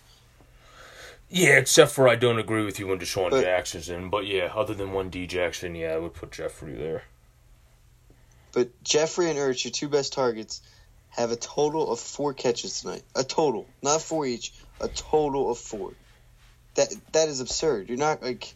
Yeah, 1.31 1.57
except 1.57 1.93
for 1.93 2.07
I 2.07 2.17
don't 2.17 2.39
agree 2.39 2.65
with 2.65 2.79
you 2.79 2.87
when 2.87 2.99
DeSean 2.99 3.31
but, 3.31 3.43
Jackson's 3.43 3.89
in. 3.89 4.11
But 4.11 4.27
yeah, 4.27 4.53
other 4.55 4.75
than 4.75 4.93
one 4.93 5.09
D 5.09 5.27
Jackson, 5.27 5.75
yeah, 5.75 5.95
I 5.95 5.99
would 5.99 6.15
put 6.15 6.33
Jeffery 6.33 6.75
there. 6.75 7.05
but 8.53 8.69
Jeffrey 8.85 9.29
and 9.29 9.39
Ertz, 9.39 9.65
your 9.65 9.73
two 9.73 9.89
best 9.89 10.13
targets, 10.13 10.63
have 11.11 11.31
a 11.33 11.37
total 11.37 11.91
of 11.93 12.01
four 12.01 12.35
catches 12.35 12.81
tonight. 12.81 13.03
A 13.15 13.25
total, 13.25 13.67
not 13.83 14.01
four 14.01 14.27
each. 14.27 14.53
A 14.81 14.89
total 14.89 15.51
of 15.51 15.59
four. 15.59 15.93
That 16.75 16.95
that 17.13 17.29
is 17.29 17.41
absurd. 17.41 17.89
You're 17.89 17.99
not 17.99 18.23
like, 18.23 18.55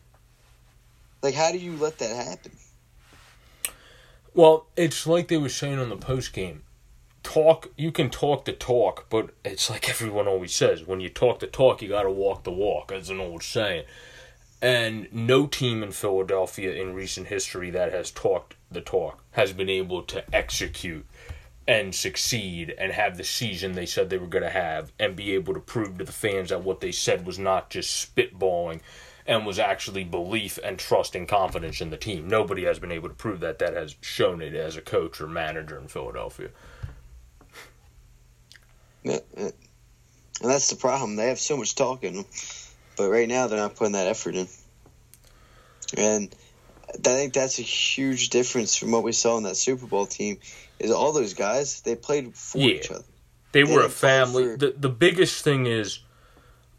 like 1.22 1.34
how 1.34 1.52
do 1.52 1.58
you 1.58 1.76
let 1.76 1.98
that 1.98 2.14
happen? 2.14 2.52
Well, 4.34 4.66
it's 4.76 5.06
like 5.06 5.28
they 5.28 5.36
were 5.36 5.48
saying 5.48 5.78
on 5.78 5.88
the 5.88 5.96
post 5.96 6.32
game. 6.32 6.62
Talk, 7.22 7.72
you 7.76 7.92
can 7.92 8.10
talk 8.10 8.44
the 8.44 8.52
talk, 8.52 9.06
but 9.10 9.30
it's 9.44 9.68
like 9.68 9.88
everyone 9.88 10.28
always 10.28 10.54
says: 10.54 10.86
when 10.86 11.00
you 11.00 11.08
talk 11.08 11.40
the 11.40 11.46
talk, 11.46 11.82
you 11.82 11.88
got 11.88 12.02
to 12.02 12.10
walk 12.10 12.44
the 12.44 12.52
walk. 12.52 12.92
As 12.92 13.10
an 13.10 13.20
old 13.20 13.42
saying. 13.42 13.84
And 14.60 15.06
no 15.12 15.46
team 15.46 15.84
in 15.84 15.92
Philadelphia 15.92 16.72
in 16.72 16.92
recent 16.92 17.28
history 17.28 17.70
that 17.70 17.92
has 17.92 18.10
talked 18.10 18.56
the 18.70 18.80
talk 18.80 19.22
has 19.32 19.52
been 19.52 19.68
able 19.68 20.02
to 20.02 20.34
execute 20.34 21.06
and 21.68 21.94
succeed 21.94 22.74
and 22.78 22.90
have 22.92 23.16
the 23.16 23.24
season 23.24 23.72
they 23.72 23.86
said 23.86 24.08
they 24.08 24.18
were 24.18 24.26
going 24.26 24.42
to 24.42 24.50
have 24.50 24.90
and 24.98 25.14
be 25.14 25.32
able 25.34 25.54
to 25.54 25.60
prove 25.60 25.98
to 25.98 26.04
the 26.04 26.12
fans 26.12 26.48
that 26.48 26.64
what 26.64 26.80
they 26.80 26.90
said 26.90 27.26
was 27.26 27.38
not 27.38 27.70
just 27.70 28.16
spitballing 28.16 28.80
and 29.28 29.44
was 29.44 29.58
actually 29.58 30.02
belief 30.04 30.58
and 30.64 30.78
trust 30.78 31.14
and 31.14 31.28
confidence 31.28 31.82
in 31.82 31.90
the 31.90 31.98
team. 31.98 32.26
Nobody 32.26 32.64
has 32.64 32.78
been 32.78 32.90
able 32.90 33.08
to 33.10 33.14
prove 33.14 33.40
that 33.40 33.58
that 33.58 33.74
has 33.74 33.94
shown 34.00 34.40
it 34.40 34.54
as 34.54 34.74
a 34.74 34.80
coach 34.80 35.20
or 35.20 35.26
manager 35.28 35.78
in 35.78 35.86
Philadelphia. 35.86 36.48
Yeah, 39.04 39.18
and 39.36 39.52
that's 40.42 40.70
the 40.70 40.76
problem. 40.76 41.16
They 41.16 41.28
have 41.28 41.38
so 41.38 41.56
much 41.58 41.74
talk 41.74 42.02
in 42.04 42.14
them, 42.16 42.24
but 42.96 43.10
right 43.10 43.28
now 43.28 43.46
they're 43.46 43.58
not 43.58 43.76
putting 43.76 43.92
that 43.92 44.06
effort 44.08 44.34
in. 44.34 44.48
And 45.96 46.34
I 46.88 46.96
think 46.96 47.34
that's 47.34 47.58
a 47.58 47.62
huge 47.62 48.30
difference 48.30 48.76
from 48.76 48.90
what 48.92 49.04
we 49.04 49.12
saw 49.12 49.36
in 49.36 49.44
that 49.44 49.56
Super 49.56 49.86
Bowl 49.86 50.06
team. 50.06 50.38
Is 50.78 50.90
all 50.90 51.12
those 51.12 51.34
guys 51.34 51.80
they 51.82 51.96
played 51.96 52.34
for 52.34 52.58
Yeah. 52.58 52.66
each 52.74 52.90
other. 52.90 53.04
They 53.52 53.62
They 53.64 53.74
were 53.74 53.84
a 53.84 53.90
family. 53.90 54.44
for- 54.44 54.56
The 54.56 54.74
the 54.76 54.88
biggest 54.88 55.42
thing 55.44 55.66
is, 55.66 56.00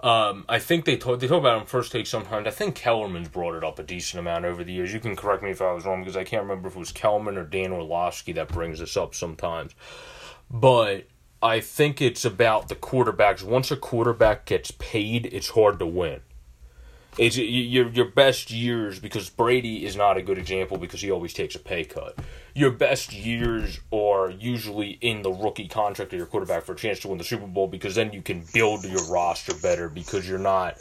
um, 0.01 0.45
I 0.47 0.59
think 0.59 0.85
they 0.85 0.95
talk 0.95 1.19
they 1.19 1.27
talk 1.27 1.39
about 1.39 1.57
it 1.57 1.61
on 1.61 1.65
first 1.65 1.91
take 1.91 2.07
sometimes. 2.07 2.47
I 2.47 2.51
think 2.51 2.75
Kellerman's 2.75 3.27
brought 3.27 3.55
it 3.55 3.63
up 3.63 3.79
a 3.79 3.83
decent 3.83 4.19
amount 4.19 4.45
over 4.45 4.63
the 4.63 4.71
years. 4.71 4.93
You 4.93 4.99
can 5.01 5.15
correct 5.15 5.43
me 5.43 5.51
if 5.51 5.61
I 5.61 5.73
was 5.73 5.85
wrong 5.85 6.01
because 6.01 6.15
I 6.15 6.23
can't 6.23 6.43
remember 6.43 6.69
if 6.69 6.75
it 6.75 6.79
was 6.79 6.93
Kellerman 6.93 7.37
or 7.37 7.43
Dan 7.43 7.73
Orlovsky 7.73 8.31
that 8.33 8.47
brings 8.47 8.79
this 8.79 8.95
up 8.95 9.13
sometimes. 9.13 9.75
But 10.49 11.07
I 11.41 11.59
think 11.59 12.01
it's 12.01 12.23
about 12.23 12.69
the 12.69 12.75
quarterbacks. 12.75 13.43
Once 13.43 13.71
a 13.71 13.75
quarterback 13.75 14.45
gets 14.45 14.71
paid, 14.71 15.25
it's 15.27 15.49
hard 15.49 15.79
to 15.79 15.85
win. 15.85 16.21
It's 17.17 17.37
your 17.37 17.89
your 17.89 18.05
best 18.05 18.51
years 18.51 18.99
because 18.99 19.29
Brady 19.29 19.85
is 19.85 19.97
not 19.97 20.15
a 20.15 20.21
good 20.21 20.37
example 20.37 20.77
because 20.77 21.01
he 21.01 21.11
always 21.11 21.33
takes 21.33 21.55
a 21.55 21.59
pay 21.59 21.83
cut. 21.83 22.17
Your 22.59 22.71
best 22.71 23.13
years 23.13 23.79
are 23.89 24.29
usually 24.29 24.97
in 24.99 25.21
the 25.21 25.31
rookie 25.31 25.69
contract 25.69 26.11
of 26.11 26.17
your 26.17 26.27
quarterback 26.27 26.65
for 26.65 26.73
a 26.73 26.75
chance 26.75 26.99
to 26.99 27.07
win 27.07 27.17
the 27.17 27.23
Super 27.23 27.47
Bowl 27.47 27.69
because 27.69 27.95
then 27.95 28.11
you 28.11 28.21
can 28.21 28.43
build 28.53 28.83
your 28.83 29.01
roster 29.09 29.53
better 29.53 29.87
because 29.87 30.27
you're 30.27 30.39
not 30.39 30.75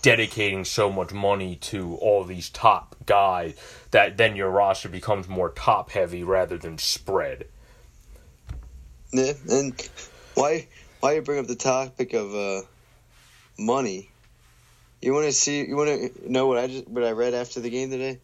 dedicating 0.00 0.64
so 0.64 0.90
much 0.90 1.12
money 1.12 1.56
to 1.56 1.96
all 1.96 2.24
these 2.24 2.48
top 2.48 2.96
guys 3.04 3.54
that 3.90 4.16
then 4.16 4.36
your 4.36 4.48
roster 4.48 4.88
becomes 4.88 5.28
more 5.28 5.50
top 5.50 5.90
heavy 5.90 6.24
rather 6.24 6.56
than 6.56 6.78
spread. 6.78 7.44
Yeah, 9.12 9.34
and 9.50 9.90
why 10.32 10.66
why 11.00 11.16
you 11.16 11.20
bring 11.20 11.40
up 11.40 11.46
the 11.46 11.56
topic 11.56 12.14
of 12.14 12.34
uh, 12.34 12.62
money? 13.58 14.08
You 15.02 15.12
want 15.12 15.26
to 15.26 15.32
see? 15.32 15.66
You 15.66 15.76
want 15.76 15.90
to 15.90 16.32
know 16.32 16.46
what 16.46 16.56
I 16.56 16.68
just 16.68 16.88
what 16.88 17.04
I 17.04 17.10
read 17.10 17.34
after 17.34 17.60
the 17.60 17.68
game 17.68 17.90
today? 17.90 18.18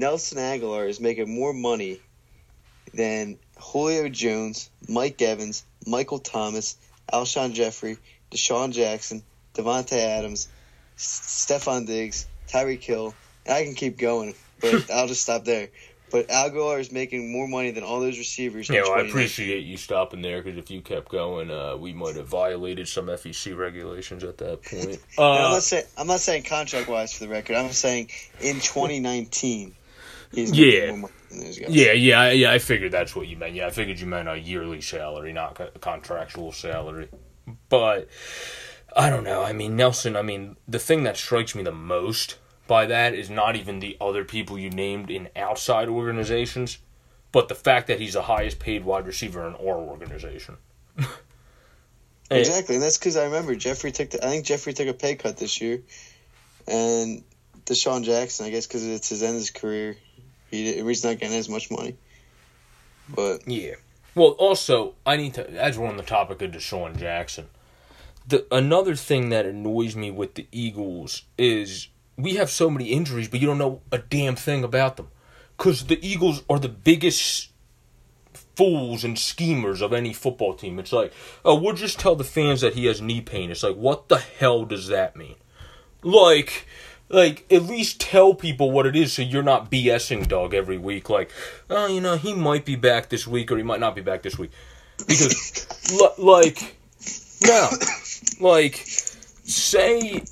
Nelson 0.00 0.38
Agholor 0.38 0.88
is 0.88 1.00
making 1.00 1.34
more 1.34 1.52
money 1.52 2.00
than 2.92 3.38
Julio 3.58 4.08
Jones, 4.08 4.70
Mike 4.88 5.20
Evans, 5.22 5.64
Michael 5.86 6.18
Thomas, 6.18 6.76
Alshon 7.12 7.52
Jeffery, 7.54 7.96
DeSean 8.30 8.72
Jackson, 8.72 9.22
Davante 9.54 9.98
Adams, 9.98 10.48
S- 10.96 11.46
Stefon 11.48 11.86
Diggs, 11.86 12.26
Tyreek 12.48 12.82
Hill, 12.82 13.14
and 13.44 13.54
I 13.54 13.64
can 13.64 13.74
keep 13.74 13.96
going, 13.98 14.34
but 14.60 14.90
I'll 14.94 15.06
just 15.08 15.22
stop 15.22 15.44
there. 15.44 15.68
But 16.08 16.28
Agholor 16.28 16.78
is 16.78 16.92
making 16.92 17.32
more 17.32 17.48
money 17.48 17.72
than 17.72 17.82
all 17.82 17.98
those 18.00 18.16
receivers. 18.16 18.68
You 18.68 18.80
know, 18.80 18.92
I 18.92 19.00
appreciate 19.00 19.64
you 19.64 19.76
stopping 19.76 20.22
there 20.22 20.40
because 20.40 20.56
if 20.56 20.70
you 20.70 20.80
kept 20.80 21.08
going, 21.10 21.50
uh, 21.50 21.76
we 21.76 21.92
might 21.92 22.14
have 22.14 22.28
violated 22.28 22.86
some 22.86 23.06
FEC 23.06 23.56
regulations 23.56 24.22
at 24.22 24.38
that 24.38 24.62
point. 24.62 25.00
And 25.18 25.26
I'm 25.26 25.46
Uh, 25.46 25.50
not 25.54 25.62
saying 25.64 25.84
I'm 25.98 26.06
not 26.06 26.20
saying 26.20 26.44
contract 26.44 26.88
wise 26.88 27.12
for 27.12 27.24
the 27.24 27.30
record. 27.30 27.56
I'm 27.56 27.72
saying 27.72 28.10
in 28.40 28.60
2019, 28.60 29.68
he's 29.68 29.74
Yeah. 30.32 30.88
more 30.88 30.96
money 30.98 31.12
than 31.30 31.40
those 31.40 31.58
guys. 31.58 31.68
yeah, 31.70 31.92
yeah, 31.92 32.20
I- 32.20 32.32
yeah. 32.32 32.52
I 32.52 32.58
figured 32.58 32.92
that's 32.92 33.14
what 33.16 33.26
you 33.28 33.36
meant. 33.36 33.54
Yeah, 33.54 33.66
I 33.66 33.70
figured 33.70 33.98
you 34.00 34.06
meant 34.06 34.28
a 34.28 34.36
yearly 34.36 34.80
salary, 34.80 35.32
not 35.32 35.54
co- 35.54 35.70
contractual 35.80 36.52
salary. 36.52 37.08
But 37.68 38.08
I 38.96 39.10
don't 39.10 39.24
know. 39.24 39.42
I 39.42 39.52
mean, 39.52 39.76
Nelson. 39.76 40.16
I 40.16 40.22
mean, 40.22 40.56
the 40.66 40.78
thing 40.78 41.02
that 41.04 41.16
strikes 41.16 41.54
me 41.54 41.62
the 41.62 41.72
most 41.72 42.38
by 42.66 42.86
that 42.86 43.14
is 43.14 43.30
not 43.30 43.54
even 43.56 43.78
the 43.78 43.96
other 44.00 44.24
people 44.24 44.58
you 44.58 44.70
named 44.70 45.10
in 45.10 45.28
outside 45.36 45.88
organizations, 45.88 46.78
but 47.30 47.48
the 47.48 47.54
fact 47.54 47.86
that 47.86 48.00
he's 48.00 48.14
the 48.14 48.22
highest 48.22 48.58
paid 48.58 48.84
wide 48.84 49.06
receiver 49.06 49.46
in 49.46 49.54
our 49.54 49.78
organization. 49.78 50.56
Exactly, 52.28 52.74
and 52.74 52.82
that's 52.82 52.98
because 52.98 53.16
I 53.16 53.24
remember 53.26 53.54
Jeffery 53.54 53.92
took. 53.92 54.10
The, 54.10 54.24
I 54.24 54.30
think 54.30 54.44
Jeffery 54.46 54.72
took 54.72 54.88
a 54.88 54.94
pay 54.94 55.14
cut 55.14 55.36
this 55.36 55.60
year, 55.60 55.82
and 56.66 57.22
DeSean 57.66 58.02
Jackson. 58.02 58.46
I 58.46 58.50
guess 58.50 58.66
because 58.66 58.84
it's 58.84 59.08
his 59.10 59.22
end 59.22 59.34
of 59.34 59.40
his 59.42 59.50
career, 59.50 59.96
he 60.50 60.82
he's 60.82 61.04
not 61.04 61.18
getting 61.18 61.36
as 61.36 61.48
much 61.48 61.70
money. 61.70 61.96
But 63.08 63.46
Yeah. 63.46 63.74
Well, 64.14 64.30
also, 64.38 64.94
I 65.04 65.18
need 65.18 65.34
to, 65.34 65.46
as 65.50 65.78
we're 65.78 65.86
on 65.86 65.98
the 65.98 66.02
topic 66.02 66.40
of 66.40 66.50
DeSean 66.50 66.98
Jackson, 66.98 67.48
the 68.26 68.46
another 68.50 68.96
thing 68.96 69.28
that 69.28 69.44
annoys 69.44 69.94
me 69.94 70.10
with 70.10 70.34
the 70.34 70.46
Eagles 70.50 71.24
is 71.36 71.88
we 72.16 72.36
have 72.36 72.48
so 72.48 72.70
many 72.70 72.86
injuries, 72.86 73.28
but 73.28 73.40
you 73.40 73.46
don't 73.46 73.58
know 73.58 73.82
a 73.92 73.98
damn 73.98 74.34
thing 74.34 74.64
about 74.64 74.96
them. 74.96 75.08
Because 75.56 75.86
the 75.86 76.04
Eagles 76.06 76.42
are 76.48 76.58
the 76.58 76.68
biggest 76.68 77.50
fools 78.56 79.04
and 79.04 79.18
schemers 79.18 79.82
of 79.82 79.92
any 79.92 80.12
football 80.12 80.54
team. 80.54 80.78
It's 80.78 80.92
like, 80.92 81.12
oh, 81.44 81.54
we'll 81.54 81.74
just 81.74 81.98
tell 81.98 82.16
the 82.16 82.24
fans 82.24 82.62
that 82.62 82.74
he 82.74 82.86
has 82.86 83.02
knee 83.02 83.20
pain. 83.20 83.50
It's 83.50 83.62
like, 83.62 83.76
what 83.76 84.08
the 84.08 84.18
hell 84.18 84.64
does 84.64 84.88
that 84.88 85.14
mean? 85.14 85.36
Like, 86.02 86.66
like 87.08 87.44
at 87.50 87.62
least 87.62 88.00
tell 88.00 88.34
people 88.34 88.70
what 88.70 88.86
it 88.86 88.96
is 88.96 89.12
so 89.12 89.22
you're 89.22 89.42
not 89.42 89.70
BSing 89.70 90.26
dog 90.28 90.54
every 90.54 90.78
week. 90.78 91.08
Like, 91.08 91.30
oh, 91.70 91.86
you 91.86 92.00
know, 92.00 92.16
he 92.16 92.34
might 92.34 92.64
be 92.64 92.76
back 92.76 93.08
this 93.08 93.26
week 93.26 93.50
or 93.50 93.56
he 93.56 93.62
might 93.62 93.80
not 93.80 93.94
be 93.94 94.02
back 94.02 94.22
this 94.22 94.38
week. 94.38 94.50
Because, 94.98 95.66
l- 96.00 96.14
like, 96.18 96.76
now 97.42 97.68
like, 98.40 98.82
say 98.84 100.22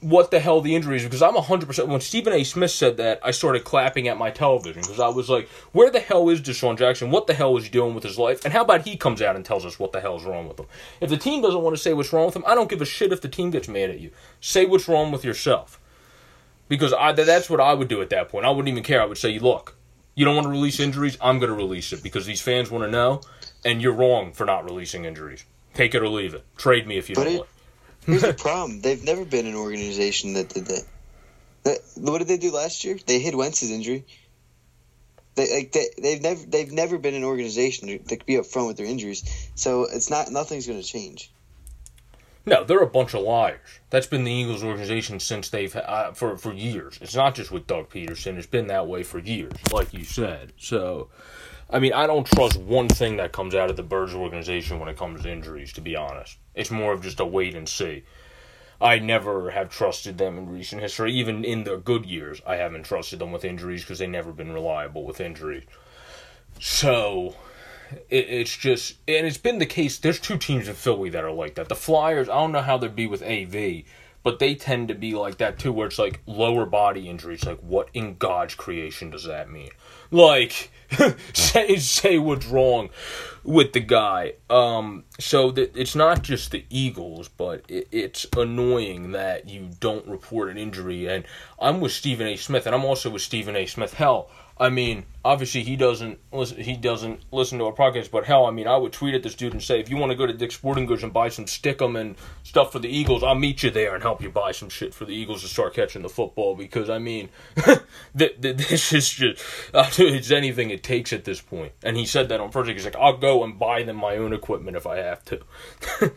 what 0.00 0.30
the 0.30 0.38
hell 0.38 0.60
the 0.60 0.76
injury 0.76 0.96
is 0.96 1.02
because 1.02 1.20
I'm 1.20 1.34
100% 1.34 1.88
when 1.88 2.00
Stephen 2.00 2.32
A. 2.32 2.44
Smith 2.44 2.70
said 2.70 2.96
that 2.98 3.18
I 3.24 3.32
started 3.32 3.64
clapping 3.64 4.06
at 4.06 4.16
my 4.16 4.30
television 4.30 4.82
because 4.82 5.00
I 5.00 5.08
was 5.08 5.28
like 5.28 5.48
where 5.72 5.90
the 5.90 5.98
hell 5.98 6.28
is 6.28 6.40
DeSean 6.40 6.78
Jackson? 6.78 7.10
What 7.10 7.26
the 7.26 7.34
hell 7.34 7.56
is 7.56 7.64
he 7.64 7.70
doing 7.70 7.92
with 7.92 8.04
his 8.04 8.16
life? 8.16 8.44
And 8.44 8.52
how 8.52 8.62
about 8.62 8.82
he 8.82 8.96
comes 8.96 9.20
out 9.20 9.34
and 9.34 9.44
tells 9.44 9.66
us 9.66 9.78
what 9.78 9.90
the 9.90 10.00
hell's 10.00 10.24
wrong 10.24 10.46
with 10.46 10.60
him? 10.60 10.66
If 11.00 11.10
the 11.10 11.16
team 11.16 11.42
doesn't 11.42 11.60
want 11.60 11.74
to 11.76 11.82
say 11.82 11.92
what's 11.92 12.12
wrong 12.12 12.26
with 12.26 12.36
him 12.36 12.44
I 12.46 12.54
don't 12.54 12.70
give 12.70 12.82
a 12.82 12.86
shit 12.86 13.12
if 13.12 13.20
the 13.20 13.28
team 13.28 13.50
gets 13.50 13.66
mad 13.66 13.90
at 13.90 13.98
you. 13.98 14.12
Say 14.40 14.64
what's 14.64 14.88
wrong 14.88 15.10
with 15.10 15.24
yourself 15.24 15.80
because 16.68 16.92
I 16.92 17.12
that's 17.12 17.48
what 17.50 17.60
I 17.60 17.74
would 17.74 17.88
do 17.88 18.00
at 18.02 18.10
that 18.10 18.28
point 18.28 18.44
I 18.46 18.50
wouldn't 18.50 18.68
even 18.68 18.82
care 18.82 19.00
I 19.02 19.04
would 19.06 19.18
say 19.18 19.38
look 19.38 19.76
you 20.14 20.24
don't 20.24 20.34
want 20.36 20.46
to 20.46 20.50
release 20.50 20.80
injuries 20.80 21.16
I'm 21.20 21.38
going 21.38 21.50
to 21.50 21.56
release 21.56 21.92
it 21.92 22.02
because 22.02 22.26
these 22.26 22.40
fans 22.40 22.70
want 22.70 22.84
to 22.84 22.90
know 22.90 23.20
and 23.64 23.80
you're 23.82 23.92
wrong 23.92 24.32
for 24.32 24.44
not 24.44 24.64
releasing 24.64 25.04
injuries 25.04 25.44
take 25.74 25.94
it 25.94 26.02
or 26.02 26.08
leave 26.08 26.34
it 26.34 26.44
trade 26.56 26.86
me 26.86 26.96
if 26.98 27.08
you 27.08 27.14
But 27.14 27.24
don't 27.24 27.32
it- 27.32 27.38
want 27.38 27.48
here's 28.06 28.22
the 28.22 28.34
problem: 28.34 28.80
they've 28.82 29.02
never 29.02 29.24
been 29.24 29.46
an 29.46 29.54
organization 29.54 30.34
that 30.34 30.50
did 30.50 30.66
that. 30.66 30.82
That- 31.62 31.78
What 31.96 32.18
did 32.18 32.28
they 32.28 32.36
do 32.36 32.52
last 32.52 32.84
year? 32.84 32.98
They 33.06 33.18
hid 33.18 33.34
Wentz's 33.34 33.70
injury. 33.70 34.04
They 35.36 35.54
like 35.56 35.72
they, 35.72 35.86
they've 36.02 36.20
never 36.20 36.44
they've 36.46 36.70
never 36.70 36.98
been 36.98 37.14
an 37.14 37.24
organization 37.24 37.88
that 37.88 38.06
could 38.06 38.26
be 38.26 38.34
upfront 38.34 38.66
with 38.68 38.76
their 38.76 38.84
injuries. 38.84 39.24
So 39.54 39.86
it's 39.90 40.10
not 40.10 40.30
nothing's 40.30 40.66
going 40.66 40.82
to 40.82 40.86
change. 40.86 41.32
No, 42.46 42.62
they're 42.62 42.80
a 42.82 42.86
bunch 42.86 43.14
of 43.14 43.22
liars. 43.22 43.80
That's 43.88 44.06
been 44.06 44.24
the 44.24 44.32
Eagles 44.32 44.62
organization 44.62 45.18
since 45.18 45.48
they've 45.48 45.74
uh, 45.74 46.12
for 46.12 46.36
for 46.36 46.52
years. 46.52 46.98
It's 47.00 47.14
not 47.14 47.34
just 47.34 47.50
with 47.50 47.66
Doug 47.66 47.88
Pederson. 47.88 48.36
It's 48.36 48.46
been 48.46 48.66
that 48.66 48.86
way 48.86 49.02
for 49.02 49.18
years, 49.18 49.52
like 49.72 49.94
you 49.94 50.04
said. 50.04 50.52
So, 50.58 51.08
I 51.70 51.78
mean, 51.78 51.94
I 51.94 52.06
don't 52.06 52.26
trust 52.26 52.58
one 52.58 52.88
thing 52.88 53.16
that 53.16 53.32
comes 53.32 53.54
out 53.54 53.70
of 53.70 53.76
the 53.76 53.82
Birds 53.82 54.14
organization 54.14 54.78
when 54.78 54.90
it 54.90 54.98
comes 54.98 55.22
to 55.22 55.32
injuries. 55.32 55.72
To 55.74 55.80
be 55.80 55.96
honest, 55.96 56.36
it's 56.54 56.70
more 56.70 56.92
of 56.92 57.02
just 57.02 57.20
a 57.20 57.24
wait 57.24 57.54
and 57.54 57.68
see. 57.68 58.04
I 58.78 58.98
never 58.98 59.50
have 59.50 59.70
trusted 59.70 60.18
them 60.18 60.36
in 60.36 60.50
recent 60.50 60.82
history. 60.82 61.12
Even 61.14 61.44
in 61.44 61.64
their 61.64 61.78
good 61.78 62.04
years, 62.04 62.42
I 62.46 62.56
haven't 62.56 62.82
trusted 62.82 63.20
them 63.20 63.32
with 63.32 63.44
injuries 63.44 63.82
because 63.82 64.00
they've 64.00 64.08
never 64.10 64.32
been 64.32 64.52
reliable 64.52 65.04
with 65.04 65.20
injuries. 65.20 65.64
So, 66.60 67.36
it, 68.08 68.28
it's 68.28 68.56
just, 68.56 68.96
and 69.06 69.26
it's 69.26 69.38
been 69.38 69.58
the 69.58 69.66
case. 69.66 69.98
There's 69.98 70.20
two 70.20 70.38
teams 70.38 70.68
in 70.68 70.74
Philly 70.74 71.10
that 71.10 71.24
are 71.24 71.32
like 71.32 71.54
that. 71.56 71.68
The 71.68 71.74
Flyers, 71.74 72.28
I 72.28 72.34
don't 72.34 72.52
know 72.52 72.62
how 72.62 72.78
they'd 72.78 72.94
be 72.94 73.06
with 73.06 73.22
AV, 73.22 73.84
but 74.22 74.38
they 74.38 74.54
tend 74.54 74.88
to 74.88 74.94
be 74.94 75.14
like 75.14 75.38
that 75.38 75.58
too, 75.58 75.72
where 75.72 75.86
it's 75.86 75.98
like 75.98 76.20
lower 76.26 76.64
body 76.66 77.08
injuries. 77.08 77.44
Like, 77.44 77.60
what 77.60 77.88
in 77.92 78.16
God's 78.16 78.54
creation 78.54 79.10
does 79.10 79.24
that 79.24 79.50
mean? 79.50 79.70
Like, 80.10 80.70
say 81.34 81.76
say 81.76 82.18
what's 82.18 82.46
wrong 82.46 82.88
with 83.44 83.74
the 83.74 83.80
guy. 83.80 84.32
Um, 84.48 85.04
so 85.20 85.50
that 85.52 85.76
it's 85.76 85.94
not 85.94 86.22
just 86.22 86.50
the 86.50 86.64
Eagles, 86.70 87.28
but 87.28 87.64
it, 87.68 87.88
it's 87.92 88.26
annoying 88.36 89.12
that 89.12 89.48
you 89.48 89.70
don't 89.78 90.06
report 90.06 90.48
an 90.48 90.56
injury. 90.56 91.06
And 91.06 91.24
I'm 91.58 91.80
with 91.80 91.92
Stephen 91.92 92.26
A. 92.26 92.36
Smith, 92.36 92.66
and 92.66 92.74
I'm 92.74 92.84
also 92.84 93.10
with 93.10 93.22
Stephen 93.22 93.56
A. 93.56 93.66
Smith. 93.66 93.94
Hell, 93.94 94.30
I 94.56 94.70
mean, 94.70 95.04
obviously 95.24 95.64
he 95.64 95.74
doesn't 95.74 96.20
listen. 96.30 96.60
He 96.60 96.76
doesn't 96.76 97.20
listen 97.32 97.58
to 97.58 97.66
our 97.66 97.72
podcast, 97.72 98.12
but 98.12 98.24
hell, 98.24 98.46
I 98.46 98.52
mean, 98.52 98.68
I 98.68 98.76
would 98.76 98.92
tweet 98.92 99.14
at 99.14 99.24
this 99.24 99.34
dude 99.34 99.52
and 99.52 99.62
say, 99.62 99.80
if 99.80 99.90
you 99.90 99.96
want 99.96 100.10
to 100.12 100.16
go 100.16 100.26
to 100.26 100.32
Dick's 100.32 100.54
Sporting 100.54 100.86
Goods 100.86 101.02
and 101.02 101.12
buy 101.12 101.28
some 101.28 101.46
stickum 101.46 101.98
and 102.00 102.14
stuff 102.44 102.70
for 102.70 102.78
the 102.78 102.88
Eagles, 102.88 103.24
I'll 103.24 103.34
meet 103.34 103.64
you 103.64 103.70
there 103.70 103.94
and 103.94 104.02
help 104.02 104.22
you 104.22 104.30
buy 104.30 104.52
some 104.52 104.68
shit 104.68 104.94
for 104.94 105.04
the 105.04 105.12
Eagles 105.12 105.42
to 105.42 105.48
start 105.48 105.74
catching 105.74 106.02
the 106.02 106.08
football. 106.08 106.54
Because 106.54 106.88
I 106.88 106.98
mean, 106.98 107.30
th- 107.56 108.40
th- 108.40 108.56
this 108.56 108.92
is 108.92 109.10
just 109.10 109.44
uh, 109.74 109.90
it's 109.98 110.30
anything 110.30 110.70
it 110.70 110.84
takes 110.84 111.12
at 111.12 111.24
this 111.24 111.40
point. 111.40 111.72
And 111.82 111.96
he 111.96 112.06
said 112.06 112.28
that 112.28 112.40
on 112.40 112.52
Thursday. 112.52 112.74
He's 112.74 112.84
like, 112.84 112.96
I'll 112.96 113.16
go 113.16 113.42
and 113.42 113.58
buy 113.58 113.82
them 113.82 113.96
my 113.96 114.16
own 114.16 114.32
equipment 114.32 114.76
if 114.76 114.86
I 114.86 114.98
have 114.98 115.24
to. 115.24 115.40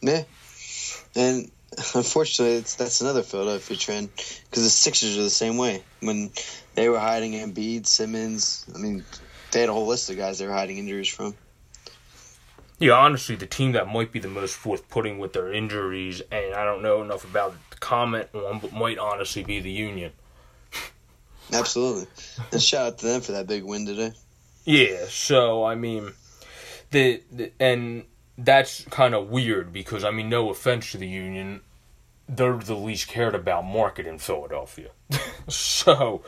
yeah, 0.00 0.24
and 1.14 1.50
unfortunately, 1.94 2.56
it's 2.56 2.74
that's 2.76 3.00
another 3.00 3.22
Philadelphia 3.22 3.76
trend 3.76 4.10
because 4.16 4.62
the 4.64 4.70
Sixers 4.70 5.18
are 5.18 5.22
the 5.22 5.30
same 5.30 5.56
way. 5.56 5.82
When 6.00 6.30
they 6.74 6.88
were 6.88 6.98
hiding 6.98 7.32
Embiid, 7.32 7.86
Simmons, 7.86 8.66
I 8.74 8.78
mean, 8.78 9.04
they 9.50 9.60
had 9.60 9.68
a 9.68 9.72
whole 9.72 9.86
list 9.86 10.10
of 10.10 10.16
guys 10.16 10.38
they 10.38 10.46
were 10.46 10.52
hiding 10.52 10.78
injuries 10.78 11.08
from. 11.08 11.34
Yeah, 12.78 12.92
honestly, 12.92 13.36
the 13.36 13.46
team 13.46 13.72
that 13.72 13.88
might 13.88 14.12
be 14.12 14.18
the 14.18 14.28
most 14.28 14.54
forth-putting 14.54 15.18
with 15.18 15.32
their 15.32 15.50
injuries, 15.50 16.20
and 16.30 16.54
I 16.54 16.64
don't 16.64 16.82
know 16.82 17.02
enough 17.02 17.24
about 17.24 17.54
the 17.70 17.76
comment 17.78 18.28
on, 18.34 18.58
but 18.58 18.72
might 18.72 18.98
honestly 18.98 19.42
be 19.42 19.60
the 19.60 19.70
Union. 19.70 20.12
Absolutely, 21.52 22.06
and 22.52 22.62
shout 22.62 22.86
out 22.86 22.98
to 22.98 23.06
them 23.06 23.20
for 23.22 23.32
that 23.32 23.46
big 23.46 23.64
win 23.64 23.86
today. 23.86 24.12
Yeah, 24.64 25.06
so 25.08 25.64
I 25.64 25.74
mean, 25.74 26.12
the, 26.90 27.22
the 27.32 27.52
and 27.58 28.04
that's 28.38 28.84
kind 28.86 29.14
of 29.14 29.28
weird 29.28 29.72
because 29.72 30.04
I 30.04 30.10
mean, 30.10 30.28
no 30.28 30.50
offense 30.50 30.92
to 30.92 30.98
the 30.98 31.08
Union, 31.08 31.60
they're 32.28 32.56
the 32.56 32.74
least 32.74 33.08
cared 33.08 33.34
about 33.34 33.64
market 33.64 34.06
in 34.06 34.18
Philadelphia. 34.18 34.90
so 35.48 36.22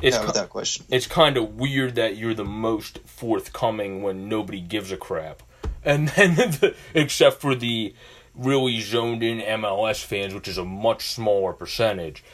it's 0.00 0.18
without 0.18 0.50
question. 0.50 0.86
It's 0.90 1.06
kind 1.06 1.36
of 1.36 1.54
weird 1.54 1.94
that 1.96 2.16
you're 2.16 2.34
the 2.34 2.44
most 2.44 2.98
forthcoming 3.04 4.02
when 4.02 4.28
nobody 4.28 4.60
gives 4.60 4.90
a 4.90 4.96
crap, 4.96 5.42
and 5.84 6.08
then 6.08 6.34
the, 6.34 6.74
except 6.94 7.40
for 7.40 7.54
the 7.54 7.94
really 8.34 8.80
zoned 8.80 9.22
in 9.22 9.38
MLS 9.38 10.02
fans, 10.02 10.34
which 10.34 10.48
is 10.48 10.58
a 10.58 10.64
much 10.64 11.06
smaller 11.06 11.52
percentage. 11.52 12.24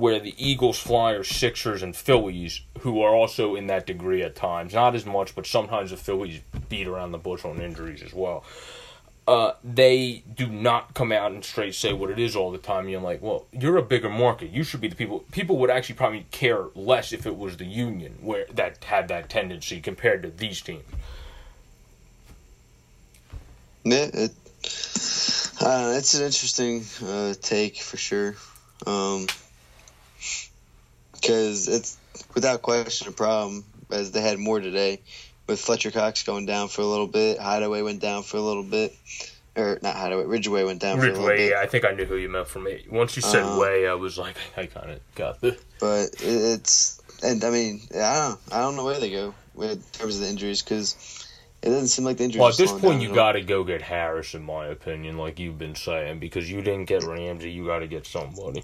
Where 0.00 0.18
the 0.18 0.34
Eagles, 0.36 0.78
Flyers, 0.78 1.28
Sixers, 1.28 1.82
and 1.82 1.94
Phillies, 1.94 2.62
who 2.80 3.02
are 3.02 3.14
also 3.14 3.54
in 3.54 3.66
that 3.68 3.86
degree 3.86 4.22
at 4.22 4.34
times, 4.34 4.74
not 4.74 4.94
as 4.94 5.04
much, 5.04 5.34
but 5.34 5.46
sometimes 5.46 5.90
the 5.90 5.96
Phillies 5.96 6.40
beat 6.68 6.86
around 6.86 7.12
the 7.12 7.18
bush 7.18 7.44
on 7.44 7.60
injuries 7.60 8.02
as 8.02 8.14
well 8.14 8.44
uh, 9.30 9.54
they 9.62 10.24
do 10.34 10.48
not 10.48 10.92
come 10.92 11.12
out 11.12 11.30
and 11.30 11.44
straight 11.44 11.72
say 11.72 11.92
what 11.92 12.10
it 12.10 12.18
is 12.18 12.34
all 12.34 12.50
the 12.50 12.58
time. 12.58 12.88
You're 12.88 13.00
like, 13.00 13.22
well, 13.22 13.46
you're 13.52 13.76
a 13.76 13.82
bigger 13.82 14.08
market. 14.08 14.50
You 14.50 14.64
should 14.64 14.80
be 14.80 14.88
the 14.88 14.96
people. 14.96 15.20
People 15.30 15.56
would 15.58 15.70
actually 15.70 15.94
probably 15.94 16.26
care 16.32 16.64
less 16.74 17.12
if 17.12 17.26
it 17.26 17.36
was 17.36 17.56
the 17.56 17.64
union 17.64 18.18
where 18.22 18.46
that 18.52 18.82
had 18.82 19.06
that 19.06 19.28
tendency 19.28 19.80
compared 19.80 20.24
to 20.24 20.30
these 20.30 20.60
teams. 20.60 20.82
Yeah, 23.84 24.10
it, 24.12 24.32
uh, 25.60 25.94
it's 25.96 26.14
an 26.14 26.24
interesting 26.24 26.84
uh, 27.06 27.34
take 27.40 27.76
for 27.76 27.96
sure. 27.96 28.34
Um, 28.84 29.28
because 31.20 31.68
it's 31.68 31.96
without 32.34 32.62
question 32.62 33.08
a 33.08 33.12
problem 33.12 33.64
as 33.90 34.12
they 34.12 34.20
had 34.20 34.38
more 34.38 34.60
today 34.60 35.00
with 35.46 35.60
Fletcher 35.60 35.90
Cox 35.90 36.22
going 36.22 36.46
down 36.46 36.68
for 36.68 36.82
a 36.82 36.86
little 36.86 37.06
bit. 37.06 37.38
Hideaway 37.38 37.82
went 37.82 38.00
down 38.00 38.22
for 38.22 38.36
a 38.36 38.40
little 38.40 38.62
bit. 38.62 38.96
Or 39.56 39.80
not 39.82 39.96
Hideaway, 39.96 40.26
Ridgeway 40.26 40.62
went 40.62 40.80
down 40.80 41.00
Ridgeway, 41.00 41.14
for 41.14 41.20
a 41.20 41.22
little 41.22 41.36
bit. 41.36 41.50
Yeah, 41.50 41.60
I 41.60 41.66
think 41.66 41.84
I 41.84 41.90
knew 41.90 42.04
who 42.04 42.16
you 42.16 42.28
meant 42.28 42.46
for 42.46 42.60
me. 42.60 42.86
Once 42.88 43.16
you 43.16 43.22
said 43.22 43.42
um, 43.42 43.58
way, 43.58 43.86
I 43.86 43.94
was 43.94 44.16
like, 44.16 44.36
I 44.56 44.66
kind 44.66 44.92
of 44.92 45.00
got 45.16 45.40
the. 45.40 45.58
But 45.80 46.10
it's 46.20 47.02
and 47.22 47.42
I 47.44 47.50
mean, 47.50 47.80
I 47.94 48.28
don't, 48.28 48.40
I 48.52 48.60
don't 48.60 48.76
know 48.76 48.84
where 48.84 49.00
they 49.00 49.10
go 49.10 49.34
in 49.60 49.82
terms 49.92 50.16
of 50.16 50.22
the 50.22 50.28
injuries 50.28 50.62
because 50.62 51.26
it 51.62 51.68
doesn't 51.68 51.88
seem 51.88 52.04
like 52.04 52.16
the 52.16 52.24
injuries. 52.24 52.40
Well, 52.40 52.50
at 52.50 52.56
this 52.56 52.72
point, 52.72 53.02
you 53.02 53.12
got 53.12 53.32
to 53.32 53.42
go 53.42 53.64
get 53.64 53.82
Harris, 53.82 54.34
in 54.34 54.42
my 54.42 54.66
opinion, 54.66 55.18
like 55.18 55.38
you've 55.38 55.58
been 55.58 55.74
saying, 55.74 56.20
because 56.20 56.50
you 56.50 56.62
didn't 56.62 56.86
get 56.86 57.02
Ramsey, 57.02 57.50
you 57.50 57.66
got 57.66 57.80
to 57.80 57.88
get 57.88 58.06
somebody. 58.06 58.62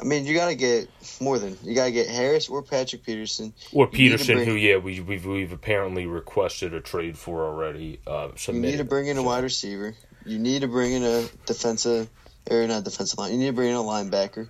I 0.00 0.04
mean, 0.04 0.24
you 0.24 0.34
got 0.34 0.48
to 0.48 0.54
get 0.54 0.88
more 1.20 1.38
than 1.38 1.58
you 1.62 1.74
got 1.74 1.86
to 1.86 1.92
get 1.92 2.08
Harris 2.08 2.48
or 2.48 2.62
Patrick 2.62 3.04
Peterson 3.04 3.52
or 3.72 3.86
Peterson, 3.86 4.36
bring, 4.36 4.48
who 4.48 4.54
yeah 4.54 4.76
we 4.76 5.00
we've, 5.00 5.26
we've 5.26 5.52
apparently 5.52 6.06
requested 6.06 6.72
a 6.72 6.80
trade 6.80 7.18
for 7.18 7.44
already. 7.44 8.00
Uh, 8.06 8.30
you 8.48 8.54
need 8.54 8.78
to 8.78 8.84
bring 8.84 9.08
in 9.08 9.18
a 9.18 9.22
wide 9.22 9.44
receiver. 9.44 9.94
You 10.24 10.38
need 10.38 10.62
to 10.62 10.68
bring 10.68 10.92
in 10.92 11.02
a 11.02 11.26
defensive 11.46 12.08
or 12.50 12.66
not 12.66 12.84
defensive 12.84 13.18
line. 13.18 13.32
You 13.32 13.38
need 13.38 13.46
to 13.46 13.52
bring 13.52 13.70
in 13.70 13.76
a 13.76 13.80
linebacker. 13.80 14.48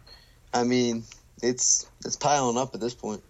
I 0.55 0.65
mean, 0.65 1.05
it's 1.43 1.91
it's 2.05 2.17
piling 2.17 2.57
up 2.57 2.75
at 2.75 2.81
this 2.81 2.95
point. 2.95 3.23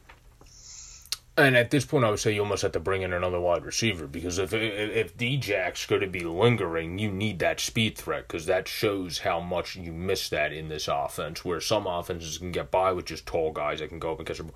And 1.41 1.57
at 1.57 1.71
this 1.71 1.85
point, 1.85 2.05
I 2.05 2.11
would 2.11 2.21
say 2.21 2.35
you 2.35 2.43
almost 2.43 2.63
have 2.63 2.73
to 2.73 2.81
bring 2.81 3.03
in 3.03 3.13
another 3.13 3.41
wide 3.41 3.65
receiver 3.65 4.07
because 4.07 4.39
if 4.39 4.53
if 4.53 5.17
Djax's 5.17 5.87
going 5.87 6.03
to 6.03 6.07
be 6.07 6.21
lingering, 6.21 6.99
you 6.99 7.11
need 7.11 7.39
that 7.39 7.61
speed 7.61 7.97
threat 7.97 8.29
because 8.29 8.47
that 8.47 8.69
shows 8.69 9.21
how 9.21 9.41
much 9.41 9.77
you 9.77 9.93
miss 9.93 10.29
that 10.29 10.53
in 10.53 10.69
this 10.69 10.87
offense. 10.87 11.45
Where 11.45 11.61
some 11.61 11.87
offenses 11.87 12.39
can 12.39 12.53
get 12.53 12.71
by 12.71 12.93
with 12.93 13.07
just 13.07 13.27
tall 13.27 13.53
guys 13.53 13.79
that 13.81 13.89
can 13.89 13.99
go 13.99 14.13
up 14.13 14.19
and 14.19 14.27
catch 14.27 14.39
the 14.39 14.45
ball. 14.45 14.55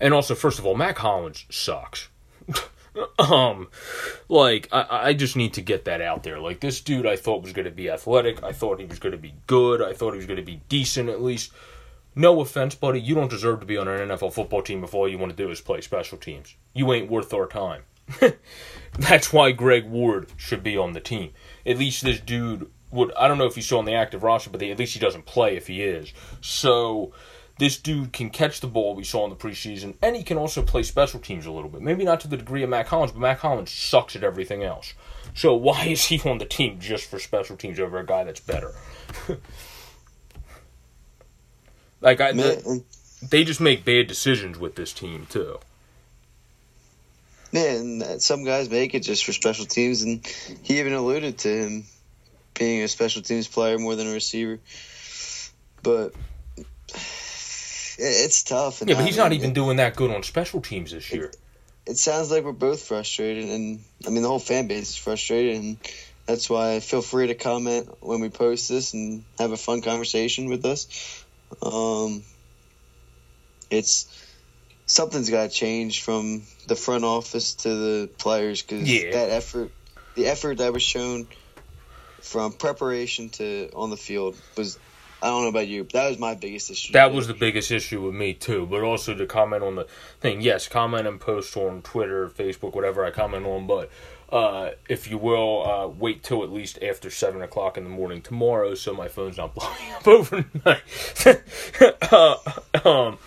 And 0.00 0.12
also, 0.12 0.34
first 0.34 0.58
of 0.58 0.66
all, 0.66 0.74
Mack 0.74 0.98
Hollins 0.98 1.46
sucks. 1.48 2.08
um, 3.18 3.68
like 4.28 4.68
I, 4.72 5.08
I 5.08 5.12
just 5.14 5.36
need 5.36 5.54
to 5.54 5.62
get 5.62 5.84
that 5.84 6.00
out 6.00 6.22
there. 6.22 6.40
Like 6.40 6.60
this 6.60 6.80
dude, 6.80 7.06
I 7.06 7.16
thought 7.16 7.42
was 7.42 7.52
going 7.52 7.66
to 7.66 7.70
be 7.70 7.88
athletic. 7.88 8.42
I 8.42 8.52
thought 8.52 8.80
he 8.80 8.86
was 8.86 8.98
going 8.98 9.12
to 9.12 9.18
be 9.18 9.34
good. 9.46 9.80
I 9.80 9.92
thought 9.92 10.12
he 10.12 10.18
was 10.18 10.26
going 10.26 10.38
to 10.38 10.42
be 10.42 10.60
decent 10.68 11.08
at 11.08 11.22
least. 11.22 11.52
No 12.18 12.40
offense, 12.40 12.74
buddy, 12.74 12.98
you 12.98 13.14
don't 13.14 13.30
deserve 13.30 13.60
to 13.60 13.66
be 13.66 13.76
on 13.76 13.86
an 13.86 14.08
NFL 14.08 14.32
football 14.32 14.62
team 14.62 14.82
if 14.82 14.94
all 14.94 15.06
you 15.06 15.18
want 15.18 15.36
to 15.36 15.36
do 15.36 15.50
is 15.50 15.60
play 15.60 15.82
special 15.82 16.16
teams. 16.16 16.56
You 16.72 16.90
ain't 16.94 17.10
worth 17.10 17.34
our 17.34 17.46
time. 17.46 17.82
That's 18.98 19.34
why 19.34 19.52
Greg 19.52 19.84
Ward 19.84 20.32
should 20.38 20.62
be 20.62 20.78
on 20.78 20.94
the 20.94 21.00
team. 21.00 21.32
At 21.66 21.76
least 21.76 22.02
this 22.02 22.18
dude 22.18 22.70
would. 22.90 23.12
I 23.14 23.28
don't 23.28 23.36
know 23.36 23.44
if 23.44 23.54
he's 23.54 23.66
still 23.66 23.80
on 23.80 23.84
the 23.84 23.92
active 23.92 24.22
roster, 24.22 24.48
but 24.48 24.62
at 24.62 24.78
least 24.78 24.94
he 24.94 25.00
doesn't 25.00 25.26
play 25.26 25.56
if 25.56 25.66
he 25.66 25.82
is. 25.82 26.14
So 26.40 27.12
this 27.58 27.76
dude 27.76 28.14
can 28.14 28.30
catch 28.30 28.60
the 28.60 28.66
ball 28.66 28.94
we 28.94 29.04
saw 29.04 29.24
in 29.24 29.30
the 29.30 29.36
preseason, 29.36 29.96
and 30.00 30.16
he 30.16 30.22
can 30.22 30.38
also 30.38 30.62
play 30.62 30.84
special 30.84 31.20
teams 31.20 31.44
a 31.44 31.52
little 31.52 31.68
bit. 31.68 31.82
Maybe 31.82 32.04
not 32.04 32.20
to 32.20 32.28
the 32.28 32.38
degree 32.38 32.62
of 32.62 32.70
Mack 32.70 32.86
Hollins, 32.86 33.12
but 33.12 33.20
Mack 33.20 33.40
Hollins 33.40 33.70
sucks 33.70 34.16
at 34.16 34.24
everything 34.24 34.62
else. 34.62 34.94
So 35.34 35.54
why 35.54 35.84
is 35.84 36.06
he 36.06 36.18
on 36.20 36.38
the 36.38 36.46
team 36.46 36.78
just 36.80 37.10
for 37.10 37.18
special 37.18 37.56
teams 37.56 37.78
over 37.78 37.98
a 37.98 38.06
guy 38.06 38.24
that's 38.24 38.40
better? 38.40 38.72
Like 42.00 42.20
I, 42.20 42.32
the, 42.32 42.82
they 43.22 43.44
just 43.44 43.60
make 43.60 43.84
bad 43.84 44.06
decisions 44.06 44.58
with 44.58 44.74
this 44.74 44.92
team 44.92 45.26
too. 45.28 45.58
Man, 47.52 48.20
some 48.20 48.44
guys 48.44 48.68
make 48.68 48.94
it 48.94 49.00
just 49.00 49.24
for 49.24 49.32
special 49.32 49.66
teams, 49.66 50.02
and 50.02 50.26
he 50.62 50.80
even 50.80 50.92
alluded 50.92 51.38
to 51.38 51.48
him 51.48 51.84
being 52.54 52.82
a 52.82 52.88
special 52.88 53.22
teams 53.22 53.48
player 53.48 53.78
more 53.78 53.94
than 53.94 54.08
a 54.08 54.12
receiver. 54.12 54.58
But 55.82 56.12
it's 57.98 58.42
tough. 58.42 58.82
yeah, 58.84 58.96
but 58.96 59.06
he's 59.06 59.16
not 59.16 59.32
even 59.32 59.52
doing 59.52 59.78
that 59.78 59.96
good 59.96 60.10
on 60.10 60.22
special 60.22 60.60
teams 60.60 60.90
this 60.90 61.10
year. 61.10 61.26
It, 61.26 61.36
it 61.86 61.96
sounds 61.96 62.30
like 62.30 62.44
we're 62.44 62.52
both 62.52 62.82
frustrated, 62.82 63.48
and 63.48 63.80
I 64.06 64.10
mean 64.10 64.22
the 64.22 64.28
whole 64.28 64.38
fan 64.38 64.66
base 64.66 64.90
is 64.90 64.96
frustrated, 64.96 65.56
and 65.56 65.76
that's 66.26 66.50
why 66.50 66.80
feel 66.80 67.02
free 67.02 67.28
to 67.28 67.34
comment 67.34 67.88
when 68.00 68.20
we 68.20 68.28
post 68.28 68.68
this 68.68 68.92
and 68.92 69.24
have 69.38 69.52
a 69.52 69.56
fun 69.56 69.80
conversation 69.80 70.48
with 70.48 70.64
us. 70.64 71.24
Um, 71.62 72.22
it's 73.70 74.26
something's 74.86 75.30
got 75.30 75.50
to 75.50 75.54
change 75.54 76.02
from 76.02 76.42
the 76.66 76.76
front 76.76 77.04
office 77.04 77.54
to 77.54 77.68
the 77.68 78.10
players 78.18 78.62
because 78.62 78.88
yeah. 78.88 79.12
that 79.12 79.30
effort, 79.30 79.70
the 80.14 80.26
effort 80.26 80.58
that 80.58 80.72
was 80.72 80.82
shown 80.82 81.26
from 82.20 82.52
preparation 82.52 83.28
to 83.30 83.70
on 83.74 83.90
the 83.90 83.96
field 83.96 84.36
was. 84.56 84.78
I 85.22 85.28
don't 85.28 85.44
know 85.44 85.48
about 85.48 85.66
you, 85.66 85.82
but 85.84 85.94
that 85.94 86.08
was 86.10 86.18
my 86.18 86.34
biggest 86.34 86.70
issue. 86.70 86.92
That 86.92 87.10
was 87.10 87.26
the 87.26 87.34
biggest 87.34 87.70
issue 87.70 88.02
with 88.02 88.14
me 88.14 88.34
too. 88.34 88.66
But 88.66 88.82
also 88.82 89.14
to 89.14 89.26
comment 89.26 89.62
on 89.62 89.74
the 89.74 89.86
thing, 90.20 90.42
yes, 90.42 90.68
comment 90.68 91.06
and 91.06 91.18
post 91.18 91.56
on 91.56 91.80
Twitter, 91.80 92.28
Facebook, 92.28 92.74
whatever 92.74 93.02
I 93.02 93.10
comment 93.10 93.46
on. 93.46 93.66
But 93.66 93.90
uh, 94.30 94.70
if 94.88 95.08
you 95.08 95.18
will, 95.18 95.66
uh, 95.66 95.86
wait 95.86 96.22
till 96.22 96.42
at 96.42 96.50
least 96.50 96.82
after 96.82 97.10
7 97.10 97.40
o'clock 97.42 97.78
in 97.78 97.84
the 97.84 97.90
morning 97.90 98.22
tomorrow 98.22 98.74
so 98.74 98.92
my 98.92 99.08
phone's 99.08 99.36
not 99.36 99.54
blowing 99.56 99.92
up 99.92 100.06
overnight. 100.06 101.42
uh, 102.12 102.36
um, 102.84 103.18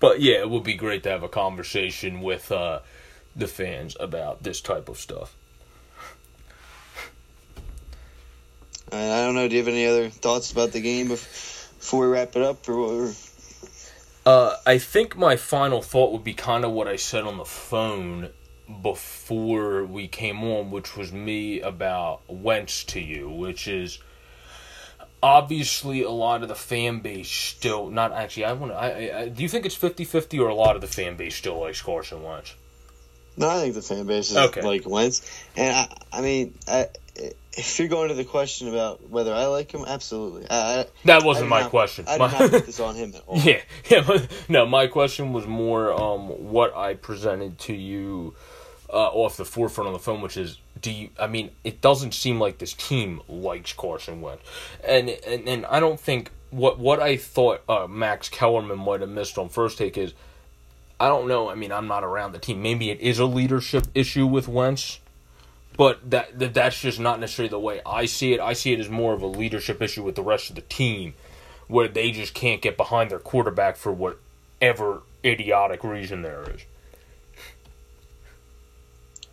but 0.00 0.20
yeah, 0.20 0.38
it 0.38 0.50
would 0.50 0.64
be 0.64 0.74
great 0.74 1.02
to 1.02 1.10
have 1.10 1.22
a 1.22 1.28
conversation 1.28 2.22
with 2.22 2.50
uh, 2.50 2.80
the 3.36 3.46
fans 3.46 3.96
about 4.00 4.42
this 4.42 4.60
type 4.60 4.88
of 4.88 4.98
stuff. 4.98 5.34
I, 8.90 9.02
I 9.02 9.24
don't 9.24 9.34
know. 9.34 9.48
Do 9.48 9.54
you 9.54 9.60
have 9.60 9.68
any 9.68 9.86
other 9.86 10.08
thoughts 10.08 10.52
about 10.52 10.72
the 10.72 10.80
game 10.80 11.08
before 11.08 12.00
we 12.00 12.06
wrap 12.06 12.36
it 12.36 12.42
up, 12.42 12.68
or? 12.68 13.12
Uh, 14.24 14.56
I 14.66 14.78
think 14.78 15.16
my 15.16 15.36
final 15.36 15.82
thought 15.82 16.12
would 16.12 16.24
be 16.24 16.34
kind 16.34 16.64
of 16.64 16.72
what 16.72 16.88
I 16.88 16.96
said 16.96 17.24
on 17.24 17.38
the 17.38 17.44
phone 17.44 18.30
before 18.82 19.84
we 19.84 20.08
came 20.08 20.42
on, 20.44 20.70
which 20.70 20.96
was 20.96 21.12
me 21.12 21.60
about 21.60 22.20
Wentz 22.28 22.84
to 22.84 23.00
you, 23.00 23.28
which 23.30 23.66
is 23.68 23.98
obviously 25.22 26.02
a 26.02 26.10
lot 26.10 26.42
of 26.42 26.48
the 26.48 26.54
fan 26.54 27.00
base 27.00 27.28
still 27.28 27.90
not 27.90 28.12
actually 28.12 28.44
I 28.44 28.52
want 28.52 28.72
to 28.72 29.30
do 29.30 29.42
you 29.42 29.48
think 29.48 29.66
it's 29.66 29.76
50-50 29.76 30.40
or 30.40 30.46
a 30.48 30.54
lot 30.54 30.76
of 30.76 30.80
the 30.80 30.86
fan 30.86 31.16
base 31.16 31.34
still 31.34 31.58
likes 31.60 31.82
Carson 31.82 32.22
Wentz? 32.22 32.54
No, 33.36 33.48
I 33.48 33.60
think 33.60 33.74
the 33.74 33.82
fan 33.82 34.06
base 34.06 34.30
is 34.30 34.36
Okay. 34.36 34.62
like 34.62 34.86
Wentz, 34.88 35.22
and 35.56 35.74
I, 35.76 36.18
I 36.18 36.20
mean, 36.22 36.54
I, 36.66 36.88
if 37.52 37.78
you're 37.78 37.86
going 37.88 38.08
to 38.08 38.14
the 38.14 38.24
question 38.24 38.66
about 38.68 39.08
whether 39.10 39.32
I 39.32 39.46
like 39.46 39.70
him, 39.72 39.84
absolutely. 39.86 40.46
I, 40.50 40.86
That 41.04 41.22
wasn't 41.24 41.46
did 41.46 41.50
my 41.50 41.60
not- 41.62 41.70
question. 41.70 42.04
I 42.08 42.12
did 42.12 42.18
My- 42.18 42.38
not 42.38 42.50
put 42.50 42.66
this 42.66 42.80
on 42.80 42.96
him 42.96 43.12
at 43.14 43.22
all. 43.28 43.38
Yeah, 43.38 43.60
yeah. 43.88 44.02
but- 44.04 44.26
No, 44.48 44.66
my 44.66 44.88
question 44.88 45.32
was 45.32 45.46
more 45.46 45.92
um, 45.92 46.50
what 46.50 46.76
I 46.76 46.94
presented 46.94 47.58
to 47.60 47.74
you 47.74 48.34
uh, 48.90 49.08
off 49.08 49.36
the 49.36 49.44
forefront 49.44 49.86
on 49.88 49.92
the 49.92 49.98
phone, 49.98 50.20
which 50.20 50.36
is, 50.36 50.58
do 50.80 50.90
you? 50.90 51.10
I 51.18 51.26
mean, 51.26 51.50
it 51.64 51.80
doesn't 51.80 52.14
seem 52.14 52.40
like 52.40 52.58
this 52.58 52.72
team 52.72 53.20
likes 53.28 53.72
Carson 53.72 54.20
Wentz, 54.20 54.42
and 54.86 55.08
and, 55.08 55.48
and 55.48 55.66
I 55.66 55.80
don't 55.80 56.00
think 56.00 56.30
what 56.50 56.78
what 56.78 57.00
I 57.00 57.16
thought 57.16 57.62
uh, 57.68 57.86
Max 57.86 58.28
Kellerman 58.28 58.78
might 58.78 59.00
have 59.00 59.10
missed 59.10 59.38
on 59.38 59.48
first 59.48 59.78
take 59.78 59.98
is, 59.98 60.14
I 60.98 61.08
don't 61.08 61.28
know. 61.28 61.50
I 61.50 61.54
mean, 61.54 61.72
I'm 61.72 61.86
not 61.86 62.04
around 62.04 62.32
the 62.32 62.38
team. 62.38 62.62
Maybe 62.62 62.90
it 62.90 63.00
is 63.00 63.18
a 63.18 63.26
leadership 63.26 63.86
issue 63.94 64.26
with 64.26 64.48
Wentz. 64.48 65.00
But 65.76 66.10
that, 66.10 66.36
that 66.40 66.54
that's 66.54 66.80
just 66.80 66.98
not 66.98 67.20
necessarily 67.20 67.50
the 67.50 67.60
way 67.60 67.80
I 67.86 68.06
see 68.06 68.32
it. 68.32 68.40
I 68.40 68.52
see 68.52 68.72
it 68.72 68.80
as 68.80 68.90
more 68.90 69.14
of 69.14 69.22
a 69.22 69.28
leadership 69.28 69.80
issue 69.80 70.02
with 70.02 70.16
the 70.16 70.24
rest 70.24 70.50
of 70.50 70.56
the 70.56 70.62
team 70.62 71.14
where 71.68 71.86
they 71.86 72.10
just 72.10 72.34
can't 72.34 72.60
get 72.60 72.76
behind 72.76 73.12
their 73.12 73.20
quarterback 73.20 73.76
for 73.76 73.92
whatever 73.92 75.02
idiotic 75.24 75.84
reason 75.84 76.22
there 76.22 76.42
is. 76.50 76.62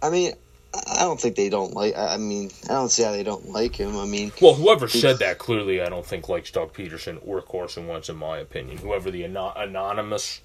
I 0.05 0.09
mean, 0.11 0.33
I 0.73 0.99
don't 0.99 1.19
think 1.19 1.35
they 1.35 1.49
don't 1.49 1.73
like. 1.73 1.95
I 1.97 2.17
mean, 2.17 2.51
I 2.65 2.73
don't 2.73 2.89
see 2.89 3.03
how 3.03 3.11
they 3.11 3.23
don't 3.23 3.49
like 3.49 3.75
him. 3.75 3.97
I 3.97 4.05
mean, 4.05 4.31
Well, 4.41 4.53
whoever 4.53 4.87
said 4.87 5.19
that 5.19 5.37
clearly, 5.37 5.81
I 5.81 5.89
don't 5.89 6.05
think 6.05 6.29
likes 6.29 6.51
Doug 6.51 6.73
Pederson 6.73 7.19
or 7.25 7.41
Carson 7.41 7.87
Wentz, 7.87 8.09
in 8.09 8.17
my 8.17 8.37
opinion. 8.37 8.77
Whoever 8.77 9.09
the 9.09 9.23
ano- 9.23 9.53
anonymous 9.55 10.41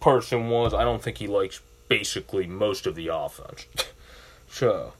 person 0.00 0.48
was, 0.48 0.74
I 0.74 0.84
don't 0.84 1.02
think 1.02 1.18
he 1.18 1.26
likes 1.26 1.60
basically 1.88 2.46
most 2.46 2.86
of 2.86 2.94
the 2.94 3.08
offense. 3.08 3.66
so, 4.50 4.92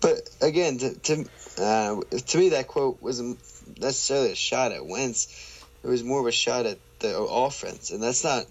but 0.00 0.30
again, 0.40 0.78
to 0.78 0.94
to, 0.94 1.24
uh, 1.58 2.00
to 2.26 2.38
me, 2.38 2.50
that 2.50 2.68
quote 2.68 3.02
wasn't 3.02 3.38
necessarily 3.78 4.32
a 4.32 4.36
shot 4.36 4.72
at 4.72 4.86
Wentz. 4.86 5.64
It 5.84 5.88
was 5.88 6.04
more 6.04 6.20
of 6.20 6.26
a 6.26 6.32
shot 6.32 6.66
at 6.66 6.78
the 7.00 7.18
offense, 7.18 7.90
and 7.90 8.02
that's 8.02 8.24
not. 8.24 8.46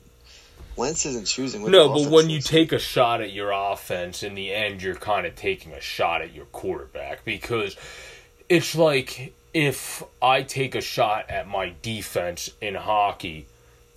Wentz 0.76 1.06
isn't 1.06 1.28
choosing. 1.28 1.70
No, 1.70 1.90
but 1.94 2.10
when 2.10 2.30
you 2.30 2.40
take 2.40 2.72
a 2.72 2.80
shot 2.80 3.22
at 3.22 3.34
your 3.34 3.52
offense, 3.52 4.24
in 4.24 4.36
the 4.36 4.54
end, 4.54 4.82
you're 4.82 4.96
kind 4.96 5.26
of 5.26 5.36
taking 5.36 5.74
a 5.74 5.82
shot 5.82 6.22
at 6.22 6.34
your 6.34 6.46
quarterback 6.46 7.24
because 7.26 7.76
it's 8.50 8.76
like 8.76 9.34
if 9.54 10.04
I 10.22 10.44
take 10.44 10.76
a 10.76 10.82
shot 10.82 11.30
at 11.30 11.48
my 11.48 11.74
defense 11.82 12.50
in 12.62 12.76
hockey, 12.76 13.48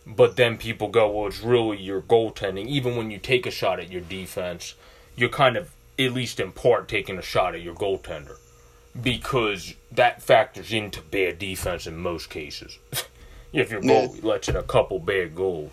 but 0.06 0.36
then 0.36 0.58
people 0.58 0.88
go, 0.88 1.10
well, 1.10 1.28
it's 1.28 1.40
really 1.42 1.78
your 1.78 2.02
goaltending. 2.02 2.66
Even 2.66 2.96
when 2.96 3.10
you 3.10 3.18
take 3.18 3.46
a 3.46 3.50
shot 3.50 3.78
at 3.80 3.90
your 3.90 4.02
defense, 4.02 4.74
you're 5.16 5.28
kind 5.30 5.56
of, 5.56 5.70
at 5.98 6.12
least 6.12 6.40
in 6.40 6.52
part, 6.52 6.88
taking 6.88 7.18
a 7.18 7.22
shot 7.22 7.54
at 7.54 7.62
your 7.62 7.74
goaltender 7.74 8.36
because 9.00 9.74
that 9.90 10.22
factors 10.22 10.72
into 10.72 11.00
bad 11.00 11.38
defense 11.38 11.86
in 11.86 11.96
most 11.96 12.30
cases. 12.30 12.78
if 13.52 13.70
your 13.70 13.82
Yeah. 13.82 14.06
goalie 14.06 14.22
lets 14.22 14.48
in 14.48 14.56
a 14.56 14.62
couple 14.62 14.98
bad 14.98 15.34
goals. 15.34 15.70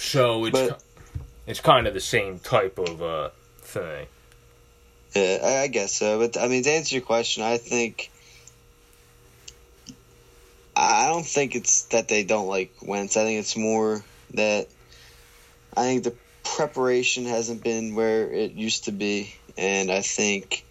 So 0.00 0.46
it's 0.46 0.58
But- 0.58 0.82
it's 1.46 1.60
kind 1.60 1.86
of 1.86 1.94
the 1.94 2.00
same 2.00 2.38
type 2.38 2.78
of 2.78 3.02
uh, 3.02 3.30
thing. 3.62 4.06
Yeah, 5.14 5.38
I, 5.42 5.62
I 5.62 5.66
guess 5.66 5.92
so. 5.92 6.18
But 6.18 6.40
I 6.40 6.48
mean, 6.48 6.62
to 6.62 6.70
answer 6.70 6.94
your 6.94 7.04
question, 7.04 7.42
I 7.42 7.58
think 7.58 8.10
I 10.76 11.08
don't 11.08 11.26
think 11.26 11.54
it's 11.54 11.82
that 11.84 12.08
they 12.08 12.24
don't 12.24 12.46
like 12.48 12.72
Wentz. 12.80 13.16
I 13.16 13.24
think 13.24 13.40
it's 13.40 13.56
more 13.56 14.02
that 14.34 14.68
I 15.76 15.82
think 15.82 16.04
the 16.04 16.14
preparation 16.44 17.26
hasn't 17.26 17.62
been 17.62 17.94
where 17.94 18.30
it 18.32 18.52
used 18.52 18.84
to 18.84 18.92
be, 18.92 19.34
and 19.58 19.90
I 19.90 20.00
think 20.00 20.64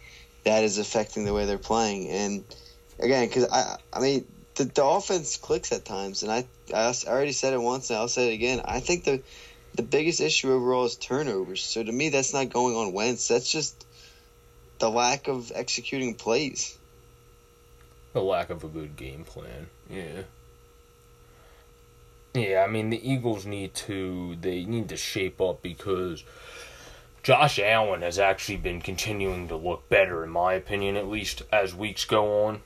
that 0.43 0.63
is 0.63 0.77
affecting 0.79 1.25
the 1.25 1.33
way 1.33 1.45
they're 1.45 1.57
playing. 1.57 2.09
And 2.09 2.43
again, 2.99 3.27
because 3.27 3.45
I, 3.51 3.77
I 3.93 3.99
mean, 3.99 4.25
the, 4.59 4.65
the 4.65 4.83
offense 4.83 5.37
clicks 5.37 5.71
at 5.71 5.85
times, 5.85 6.21
and 6.21 6.31
I, 6.31 6.45
I 6.73 6.93
already 7.07 7.31
said 7.31 7.53
it 7.53 7.61
once, 7.61 7.89
and 7.89 7.97
I'll 7.97 8.09
say 8.09 8.31
it 8.31 8.33
again. 8.33 8.61
I 8.65 8.81
think 8.81 9.05
the 9.05 9.21
the 9.75 9.83
biggest 9.83 10.19
issue 10.19 10.51
overall 10.51 10.85
is 10.85 10.95
turnovers. 10.95 11.63
So 11.63 11.81
to 11.81 11.91
me, 11.91 12.09
that's 12.09 12.33
not 12.33 12.49
going 12.49 12.75
on 12.75 12.91
Wentz. 12.91 13.29
That's 13.29 13.49
just 13.49 13.85
the 14.79 14.89
lack 14.89 15.29
of 15.29 15.51
executing 15.55 16.15
plays. 16.15 16.77
The 18.13 18.21
lack 18.21 18.49
of 18.49 18.63
a 18.63 18.67
good 18.67 18.97
game 18.97 19.23
plan. 19.23 19.67
Yeah. 19.89 20.23
Yeah, 22.33 22.65
I 22.67 22.69
mean 22.69 22.89
the 22.89 23.09
Eagles 23.09 23.45
need 23.45 23.73
to 23.75 24.35
they 24.41 24.65
need 24.65 24.89
to 24.89 24.97
shape 24.97 25.39
up 25.39 25.61
because 25.61 26.23
Josh 27.23 27.59
Allen 27.59 28.01
has 28.01 28.19
actually 28.19 28.57
been 28.57 28.81
continuing 28.81 29.47
to 29.47 29.55
look 29.55 29.87
better 29.87 30.23
in 30.23 30.29
my 30.31 30.53
opinion 30.53 30.97
at 30.97 31.07
least 31.07 31.43
as 31.51 31.73
weeks 31.73 32.03
go 32.03 32.45
on. 32.45 32.61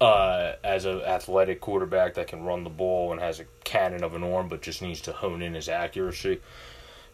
Uh, 0.00 0.54
as 0.62 0.84
an 0.84 1.00
athletic 1.02 1.60
quarterback 1.60 2.14
that 2.14 2.26
can 2.26 2.42
run 2.44 2.62
the 2.62 2.70
ball 2.70 3.12
and 3.12 3.20
has 3.20 3.40
a 3.40 3.44
cannon 3.64 4.04
of 4.04 4.14
an 4.14 4.22
arm 4.22 4.48
but 4.48 4.60
just 4.60 4.82
needs 4.82 5.00
to 5.00 5.12
hone 5.12 5.40
in 5.40 5.54
his 5.54 5.68
accuracy. 5.68 6.40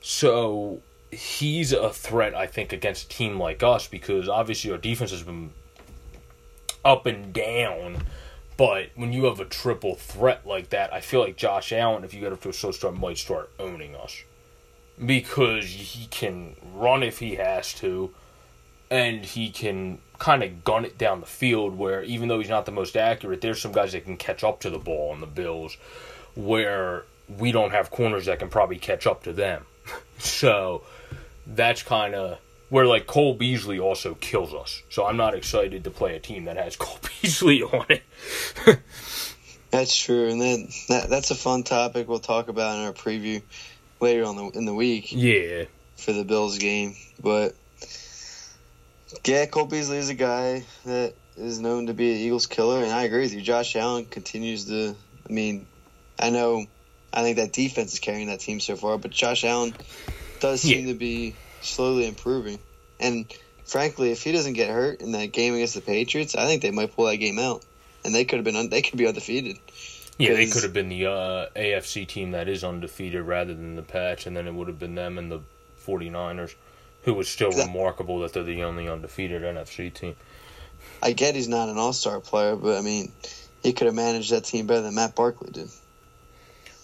So 0.00 0.80
he's 1.10 1.72
a 1.72 1.90
threat 1.90 2.34
I 2.34 2.46
think 2.46 2.72
against 2.72 3.06
a 3.06 3.08
team 3.16 3.38
like 3.38 3.62
us 3.62 3.86
because 3.86 4.28
obviously 4.28 4.70
our 4.72 4.78
defense 4.78 5.10
has 5.10 5.22
been 5.22 5.52
up 6.84 7.06
and 7.06 7.32
down. 7.32 8.02
But 8.56 8.90
when 8.94 9.12
you 9.12 9.24
have 9.24 9.40
a 9.40 9.46
triple 9.46 9.94
threat 9.94 10.46
like 10.46 10.70
that, 10.70 10.92
I 10.92 11.00
feel 11.00 11.20
like 11.20 11.36
Josh 11.36 11.72
Allen, 11.72 12.04
if 12.04 12.12
you 12.12 12.20
get 12.20 12.32
up 12.32 12.42
to 12.42 12.50
a 12.50 12.52
slow 12.52 12.72
start, 12.72 12.94
might 12.94 13.16
start 13.16 13.50
owning 13.58 13.96
us. 13.96 14.22
Because 15.04 15.64
he 15.64 16.06
can 16.08 16.56
run 16.74 17.02
if 17.02 17.20
he 17.20 17.36
has 17.36 17.72
to, 17.74 18.12
and 18.90 19.24
he 19.24 19.50
can 19.50 19.98
kind 20.18 20.42
of 20.42 20.64
gun 20.64 20.84
it 20.84 20.98
down 20.98 21.20
the 21.20 21.26
field 21.26 21.76
where 21.78 22.02
even 22.02 22.28
though 22.28 22.38
he's 22.38 22.48
not 22.50 22.66
the 22.66 22.72
most 22.72 22.96
accurate, 22.96 23.40
there's 23.40 23.60
some 23.60 23.72
guys 23.72 23.92
that 23.92 24.04
can 24.04 24.16
catch 24.16 24.44
up 24.44 24.60
to 24.60 24.70
the 24.70 24.78
ball 24.78 25.10
on 25.12 25.20
the 25.20 25.26
Bills 25.26 25.76
where 26.34 27.04
we 27.38 27.52
don't 27.52 27.70
have 27.70 27.90
corners 27.90 28.26
that 28.26 28.38
can 28.38 28.48
probably 28.48 28.76
catch 28.78 29.06
up 29.06 29.22
to 29.24 29.32
them. 29.32 29.64
so 30.18 30.82
that's 31.46 31.82
kind 31.82 32.14
of 32.14 32.38
where 32.68 32.86
like 32.86 33.06
Cole 33.06 33.34
Beasley 33.34 33.78
also 33.78 34.14
kills 34.14 34.52
us. 34.54 34.82
So 34.90 35.06
I'm 35.06 35.16
not 35.16 35.34
excited 35.34 35.84
to 35.84 35.90
play 35.90 36.14
a 36.16 36.20
team 36.20 36.44
that 36.44 36.56
has 36.56 36.76
Cole 36.78 36.98
Beasley 37.22 37.62
on 37.62 37.86
it. 37.88 38.02
That's 39.70 39.96
true, 39.96 40.28
and 40.28 40.40
then 40.40 40.68
that, 40.88 41.08
that's 41.08 41.30
a 41.30 41.36
fun 41.36 41.62
topic 41.62 42.08
we'll 42.08 42.18
talk 42.18 42.48
about 42.48 42.76
in 42.78 42.84
our 42.86 42.92
preview 42.92 43.40
later 44.00 44.24
on 44.24 44.34
the, 44.36 44.58
in 44.58 44.64
the 44.64 44.74
week 44.74 45.12
Yeah. 45.12 45.64
for 45.96 46.12
the 46.12 46.24
Bills 46.24 46.58
game. 46.58 46.96
But 47.22 47.54
yeah, 49.24 49.46
Cole 49.46 49.66
Beasley 49.66 49.98
is 49.98 50.08
a 50.08 50.14
guy 50.14 50.64
that 50.84 51.14
is 51.36 51.60
known 51.60 51.86
to 51.86 51.94
be 51.94 52.10
an 52.12 52.18
Eagles 52.18 52.46
killer, 52.46 52.82
and 52.82 52.92
I 52.92 53.04
agree 53.04 53.22
with 53.22 53.34
you. 53.34 53.40
Josh 53.40 53.76
Allen 53.76 54.04
continues 54.04 54.66
to. 54.66 54.94
I 55.28 55.32
mean, 55.32 55.66
I 56.18 56.30
know, 56.30 56.66
I 57.12 57.22
think 57.22 57.36
that 57.36 57.52
defense 57.52 57.92
is 57.92 57.98
carrying 57.98 58.28
that 58.28 58.40
team 58.40 58.60
so 58.60 58.76
far, 58.76 58.98
but 58.98 59.10
Josh 59.10 59.44
Allen 59.44 59.74
does 60.40 60.62
seem 60.62 60.86
to 60.86 60.94
be 60.94 61.34
slowly 61.60 62.06
improving. 62.06 62.58
And 62.98 63.32
frankly, 63.64 64.10
if 64.10 64.22
he 64.22 64.32
doesn't 64.32 64.54
get 64.54 64.70
hurt 64.70 65.00
in 65.00 65.12
that 65.12 65.26
game 65.26 65.54
against 65.54 65.74
the 65.74 65.80
Patriots, 65.80 66.34
I 66.34 66.46
think 66.46 66.62
they 66.62 66.70
might 66.70 66.94
pull 66.94 67.06
that 67.06 67.16
game 67.16 67.38
out, 67.38 67.64
and 68.04 68.14
they 68.14 68.24
could 68.24 68.36
have 68.36 68.44
been 68.44 68.56
un- 68.56 68.68
they 68.68 68.82
could 68.82 68.98
be 68.98 69.06
undefeated. 69.06 69.58
Yeah, 70.18 70.34
they 70.34 70.46
could 70.46 70.64
have 70.64 70.74
been 70.74 70.90
the 70.90 71.06
uh, 71.06 71.46
AFC 71.56 72.06
team 72.06 72.32
that 72.32 72.46
is 72.46 72.62
undefeated 72.62 73.22
rather 73.22 73.54
than 73.54 73.76
the 73.76 73.82
Patch, 73.82 74.26
and 74.26 74.36
then 74.36 74.46
it 74.46 74.52
would 74.52 74.68
have 74.68 74.78
been 74.78 74.94
them 74.94 75.16
and 75.16 75.32
the 75.32 75.40
49ers, 75.86 76.54
who 77.02 77.14
was 77.14 77.28
still 77.28 77.50
remarkable 77.50 78.20
that 78.20 78.32
they're 78.32 78.42
the 78.42 78.62
only 78.64 78.88
undefeated 78.88 79.42
NFC 79.42 79.92
team. 79.92 80.16
I 81.02 81.12
get 81.12 81.34
he's 81.34 81.48
not 81.48 81.68
an 81.68 81.78
All 81.78 81.92
Star 81.92 82.20
player, 82.20 82.56
but 82.56 82.78
I 82.78 82.82
mean, 82.82 83.12
he 83.62 83.72
could 83.72 83.86
have 83.86 83.94
managed 83.94 84.30
that 84.32 84.44
team 84.44 84.66
better 84.66 84.82
than 84.82 84.94
Matt 84.94 85.14
Barkley 85.14 85.50
did. 85.50 85.68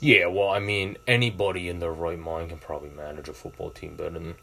Yeah, 0.01 0.27
well, 0.27 0.51
I 0.51 0.59
mean, 0.59 0.99
anybody 1.07 1.69
in 1.69 1.81
their 1.81 1.93
right 1.93 2.19
mind 2.19 2.51
can 2.51 2.59
probably 2.59 2.91
manage 2.91 3.29
a 3.29 3.33
football 3.33 3.71
team 3.71 3.97
better 3.97 4.11
than 4.11 4.35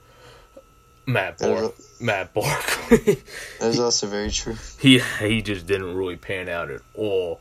Matt 1.05 1.37
Bar- 1.39 1.71
Matt 1.99 2.33
Barkley. 2.33 3.21
That 3.59 3.69
is 3.69 3.79
also 3.79 4.07
very 4.07 4.31
true. 4.31 4.55
he 4.79 4.99
he 5.19 5.41
just 5.41 5.67
didn't 5.67 5.95
really 5.95 6.15
pan 6.15 6.49
out 6.49 6.71
at 6.71 6.81
all. 6.95 7.39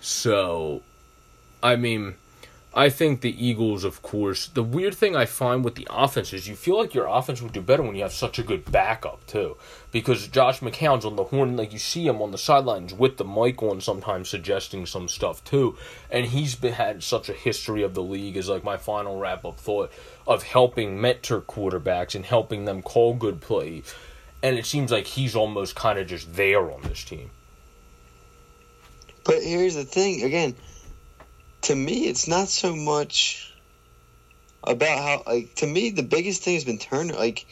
So, 0.00 0.82
I 1.62 1.76
mean, 1.76 2.14
I 2.74 2.88
think 2.88 3.20
the 3.20 3.46
Eagles, 3.46 3.84
of 3.84 4.00
course, 4.00 4.46
the 4.46 4.62
weird 4.62 4.94
thing 4.94 5.14
I 5.14 5.26
find 5.26 5.62
with 5.62 5.74
the 5.74 5.86
offense 5.90 6.32
is 6.32 6.48
you 6.48 6.56
feel 6.56 6.78
like 6.78 6.94
your 6.94 7.06
offense 7.06 7.42
would 7.42 7.52
do 7.52 7.60
better 7.60 7.82
when 7.82 7.94
you 7.94 8.02
have 8.02 8.14
such 8.14 8.38
a 8.38 8.42
good 8.42 8.70
backup, 8.72 9.26
too. 9.26 9.58
Because 9.90 10.26
Josh 10.26 10.60
McCown's 10.60 11.04
on 11.04 11.16
the 11.16 11.24
horn, 11.24 11.54
like 11.54 11.74
you 11.74 11.78
see 11.78 12.06
him 12.06 12.22
on 12.22 12.30
the 12.30 12.38
sidelines 12.38 12.94
with 12.94 13.18
the 13.18 13.26
mic 13.26 13.62
on 13.62 13.82
sometimes 13.82 14.30
suggesting 14.30 14.86
some 14.86 15.06
stuff, 15.06 15.44
too. 15.44 15.76
And 16.10 16.24
he's 16.24 16.54
been, 16.54 16.72
had 16.72 17.02
such 17.02 17.28
a 17.28 17.34
history 17.34 17.82
of 17.82 17.92
the 17.92 18.02
league, 18.02 18.38
is 18.38 18.48
like 18.48 18.64
my 18.64 18.78
final 18.78 19.18
wrap 19.18 19.44
up 19.44 19.60
thought, 19.60 19.92
of 20.26 20.42
helping 20.42 20.98
mentor 20.98 21.42
quarterbacks 21.42 22.14
and 22.14 22.24
helping 22.24 22.64
them 22.64 22.80
call 22.80 23.12
good 23.12 23.42
plays. 23.42 23.94
And 24.42 24.56
it 24.56 24.64
seems 24.64 24.90
like 24.90 25.06
he's 25.06 25.36
almost 25.36 25.74
kind 25.74 25.98
of 25.98 26.06
just 26.06 26.34
there 26.36 26.72
on 26.72 26.80
this 26.82 27.04
team. 27.04 27.30
But 29.24 29.42
here's 29.42 29.74
the 29.74 29.84
thing 29.84 30.22
again 30.22 30.56
to 31.62 31.74
me, 31.74 32.06
it's 32.06 32.28
not 32.28 32.48
so 32.48 32.76
much 32.76 33.52
about 34.64 34.98
how 34.98 35.22
like 35.26 35.54
to 35.56 35.66
me 35.66 35.90
the 35.90 36.02
biggest 36.02 36.42
thing 36.42 36.54
has 36.54 36.64
been 36.64 36.78
Turner. 36.78 37.14
Like 37.14 37.46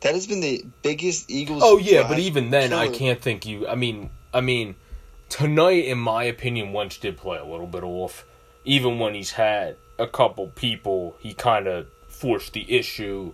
that 0.00 0.14
has 0.14 0.26
been 0.26 0.40
the 0.40 0.64
biggest 0.82 1.30
Eagles. 1.30 1.62
Oh 1.64 1.78
yeah, 1.78 2.06
but 2.08 2.18
even 2.18 2.50
then, 2.50 2.70
killer. 2.70 2.82
I 2.82 2.88
can't 2.88 3.20
think 3.20 3.46
you. 3.46 3.68
I 3.68 3.74
mean, 3.74 4.10
I 4.32 4.40
mean, 4.40 4.76
tonight, 5.28 5.84
in 5.84 5.98
my 5.98 6.24
opinion, 6.24 6.72
Wentz 6.72 6.98
did 6.98 7.16
play 7.16 7.38
a 7.38 7.44
little 7.44 7.66
bit 7.66 7.82
off. 7.82 8.24
Even 8.64 8.98
when 8.98 9.14
he's 9.14 9.32
had 9.32 9.76
a 9.98 10.06
couple 10.06 10.48
people, 10.48 11.16
he 11.20 11.34
kind 11.34 11.66
of 11.66 11.86
forced 12.08 12.52
the 12.52 12.70
issue 12.76 13.32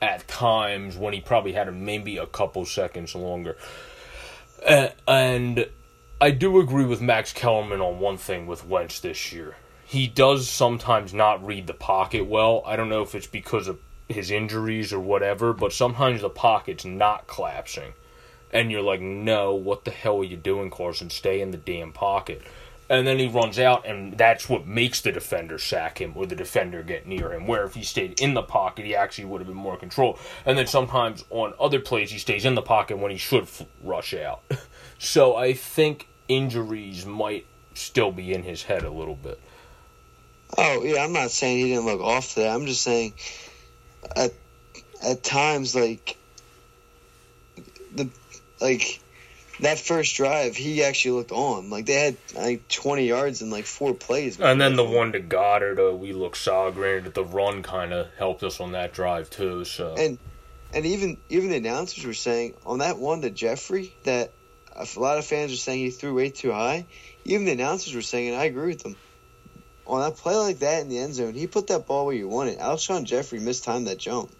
at 0.00 0.28
times 0.28 0.96
when 0.96 1.14
he 1.14 1.20
probably 1.20 1.52
had 1.52 1.72
maybe 1.74 2.16
a 2.16 2.26
couple 2.26 2.64
seconds 2.64 3.14
longer. 3.14 3.56
Uh, 4.64 4.88
and 5.08 5.68
I 6.18 6.30
do 6.30 6.58
agree 6.60 6.86
with 6.86 7.02
Max 7.02 7.30
Kellerman 7.34 7.82
on 7.82 8.00
one 8.00 8.16
thing 8.16 8.46
with 8.46 8.66
Wentz 8.66 9.00
this 9.00 9.34
year. 9.34 9.56
He 9.84 10.06
does 10.06 10.48
sometimes 10.48 11.12
not 11.12 11.44
read 11.44 11.66
the 11.66 11.74
pocket 11.74 12.24
well. 12.26 12.62
I 12.64 12.74
don't 12.74 12.88
know 12.88 13.02
if 13.02 13.14
it's 13.14 13.26
because 13.26 13.68
of 13.68 13.78
his 14.08 14.30
injuries 14.30 14.94
or 14.94 14.98
whatever, 14.98 15.52
but 15.52 15.74
sometimes 15.74 16.22
the 16.22 16.30
pocket's 16.30 16.86
not 16.86 17.26
collapsing. 17.26 17.92
And 18.50 18.72
you're 18.72 18.80
like, 18.80 19.02
no, 19.02 19.54
what 19.54 19.84
the 19.84 19.90
hell 19.90 20.20
are 20.20 20.24
you 20.24 20.38
doing, 20.38 20.70
Carson? 20.70 21.10
Stay 21.10 21.42
in 21.42 21.50
the 21.50 21.58
damn 21.58 21.92
pocket. 21.92 22.40
And 22.88 23.06
then 23.06 23.18
he 23.18 23.26
runs 23.26 23.58
out, 23.58 23.84
and 23.84 24.16
that's 24.16 24.48
what 24.48 24.66
makes 24.66 25.00
the 25.00 25.10
defender 25.10 25.58
sack 25.58 26.00
him 26.00 26.12
or 26.14 26.24
the 26.24 26.36
defender 26.36 26.82
get 26.82 27.06
near 27.06 27.32
him. 27.32 27.46
Where 27.46 27.64
if 27.64 27.74
he 27.74 27.82
stayed 27.82 28.20
in 28.20 28.34
the 28.34 28.42
pocket, 28.42 28.84
he 28.84 28.94
actually 28.94 29.24
would 29.24 29.40
have 29.40 29.48
been 29.48 29.56
more 29.56 29.76
control. 29.76 30.18
And 30.44 30.56
then 30.56 30.68
sometimes 30.68 31.24
on 31.30 31.54
other 31.58 31.80
plays, 31.80 32.12
he 32.12 32.18
stays 32.18 32.44
in 32.44 32.54
the 32.54 32.62
pocket 32.62 32.98
when 32.98 33.10
he 33.10 33.16
should 33.16 33.44
f- 33.44 33.62
rush 33.82 34.14
out. 34.14 34.42
So 34.98 35.36
I 35.36 35.52
think 35.52 36.08
injuries 36.26 37.04
might 37.04 37.44
still 37.74 38.10
be 38.10 38.32
in 38.32 38.42
his 38.42 38.62
head 38.62 38.82
a 38.82 38.90
little 38.90 39.14
bit. 39.14 39.38
Oh 40.56 40.82
yeah, 40.84 41.04
I'm 41.04 41.12
not 41.12 41.30
saying 41.30 41.58
he 41.58 41.72
didn't 41.74 41.86
look 41.86 42.00
off 42.00 42.34
today. 42.34 42.48
I'm 42.48 42.66
just 42.66 42.82
saying 42.82 43.12
at 44.14 44.32
at 45.04 45.22
times 45.22 45.74
like 45.74 46.16
the 47.94 48.08
like 48.60 49.00
that 49.60 49.78
first 49.78 50.16
drive, 50.16 50.56
he 50.56 50.82
actually 50.84 51.12
looked 51.12 51.32
on. 51.32 51.70
Like 51.70 51.86
they 51.86 51.94
had 51.94 52.16
like 52.34 52.68
20 52.68 53.06
yards 53.06 53.42
in 53.42 53.50
like 53.50 53.64
four 53.64 53.94
plays. 53.94 54.38
And 54.38 54.60
then 54.60 54.76
the 54.76 54.84
one 54.84 55.12
to 55.12 55.20
Goedert, 55.20 55.78
uh, 55.78 55.96
we 55.96 56.12
looked 56.12 56.36
solid. 56.36 56.74
Granted, 56.74 57.14
the 57.14 57.24
run 57.24 57.62
kind 57.62 57.92
of 57.92 58.08
helped 58.18 58.42
us 58.42 58.60
on 58.60 58.72
that 58.72 58.92
drive 58.92 59.30
too. 59.30 59.64
So 59.64 59.94
and 59.98 60.18
and 60.72 60.84
even 60.84 61.16
even 61.28 61.50
the 61.50 61.56
announcers 61.56 62.04
were 62.04 62.14
saying 62.14 62.54
on 62.64 62.78
that 62.78 62.98
one 62.98 63.22
to 63.22 63.30
Jeffery 63.30 63.94
that 64.04 64.32
a 64.74 64.86
lot 65.00 65.18
of 65.18 65.24
fans 65.24 65.52
are 65.52 65.56
saying 65.56 65.78
he 65.78 65.90
threw 65.90 66.14
way 66.14 66.30
too 66.30 66.52
high. 66.52 66.86
Even 67.24 67.46
the 67.46 67.52
announcers 67.52 67.94
were 67.94 68.02
saying, 68.02 68.28
and 68.28 68.36
I 68.36 68.44
agree 68.44 68.68
with 68.68 68.82
them. 68.82 68.96
On 69.86 70.02
a 70.02 70.10
play 70.10 70.34
like 70.34 70.58
that 70.58 70.82
in 70.82 70.88
the 70.88 70.98
end 70.98 71.14
zone, 71.14 71.34
he 71.34 71.46
put 71.46 71.68
that 71.68 71.86
ball 71.86 72.06
where 72.06 72.14
you 72.14 72.28
want 72.28 72.50
it. 72.50 72.58
Alshon 72.58 73.04
Jeffery 73.04 73.38
mistimed 73.38 73.86
that 73.86 73.98
jump, 73.98 74.30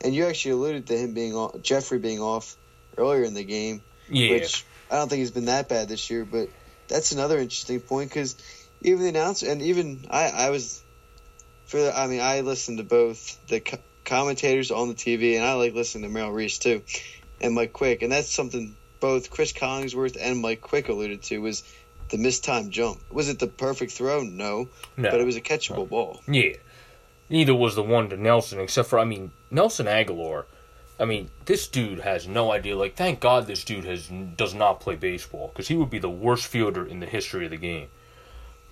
and 0.00 0.12
you 0.14 0.26
actually 0.26 0.52
alluded 0.52 0.88
to 0.88 0.98
him 0.98 1.14
being 1.14 1.34
off, 1.34 1.62
Jeffery 1.62 2.00
being 2.00 2.18
off 2.18 2.56
earlier 2.98 3.22
in 3.22 3.34
the 3.34 3.44
game, 3.44 3.80
yeah. 4.10 4.32
which 4.32 4.64
I 4.90 4.96
don't 4.96 5.08
think 5.08 5.20
he's 5.20 5.30
been 5.30 5.46
that 5.46 5.68
bad 5.68 5.88
this 5.88 6.10
year. 6.10 6.24
But 6.24 6.48
that's 6.88 7.12
another 7.12 7.38
interesting 7.38 7.80
point 7.80 8.10
because 8.10 8.36
even 8.82 9.02
the 9.02 9.08
announcer 9.08 9.48
and 9.48 9.62
even 9.62 10.06
I, 10.10 10.28
I 10.28 10.50
was 10.50 10.82
for 11.66 11.78
the, 11.78 11.96
I 11.96 12.06
mean 12.06 12.20
I 12.20 12.40
listened 12.40 12.78
to 12.78 12.84
both 12.84 13.38
the 13.46 13.60
co- 13.60 13.78
commentators 14.04 14.70
on 14.70 14.88
the 14.88 14.94
TV 14.94 15.36
and 15.36 15.44
I 15.44 15.54
like 15.54 15.74
listening 15.74 16.04
to 16.04 16.10
Merrill 16.10 16.32
Reese 16.32 16.58
too, 16.58 16.82
and 17.40 17.54
Mike 17.54 17.72
Quick, 17.72 18.02
and 18.02 18.12
that's 18.12 18.32
something 18.32 18.74
both 18.98 19.30
Chris 19.30 19.52
Collinsworth 19.52 20.16
and 20.20 20.40
Mike 20.40 20.60
Quick 20.60 20.88
alluded 20.88 21.22
to 21.22 21.38
was 21.38 21.62
the 22.10 22.18
missed 22.18 22.44
time 22.44 22.70
jump. 22.70 23.00
Was 23.10 23.28
it 23.28 23.38
the 23.38 23.46
perfect 23.46 23.92
throw? 23.92 24.22
No, 24.22 24.68
no. 24.96 25.10
but 25.10 25.20
it 25.20 25.24
was 25.24 25.36
a 25.36 25.40
catchable 25.40 25.88
ball. 25.88 26.20
Yeah, 26.26 26.54
neither 27.28 27.54
was 27.54 27.76
the 27.76 27.82
one 27.82 28.10
to 28.10 28.16
Nelson, 28.16 28.60
except 28.60 28.88
for 28.88 28.98
I 28.98 29.04
mean 29.04 29.30
Nelson 29.50 29.86
Agholor. 29.86 30.44
I 31.00 31.06
mean, 31.06 31.30
this 31.46 31.66
dude 31.66 32.00
has 32.00 32.28
no 32.28 32.52
idea. 32.52 32.76
Like, 32.76 32.94
thank 32.94 33.20
God 33.20 33.46
this 33.46 33.64
dude 33.64 33.86
has 33.86 34.08
does 34.08 34.54
not 34.54 34.80
play 34.80 34.96
baseball 34.96 35.48
because 35.48 35.68
he 35.68 35.76
would 35.76 35.90
be 35.90 35.98
the 35.98 36.10
worst 36.10 36.46
fielder 36.46 36.86
in 36.86 37.00
the 37.00 37.06
history 37.06 37.46
of 37.46 37.50
the 37.50 37.56
game. 37.56 37.88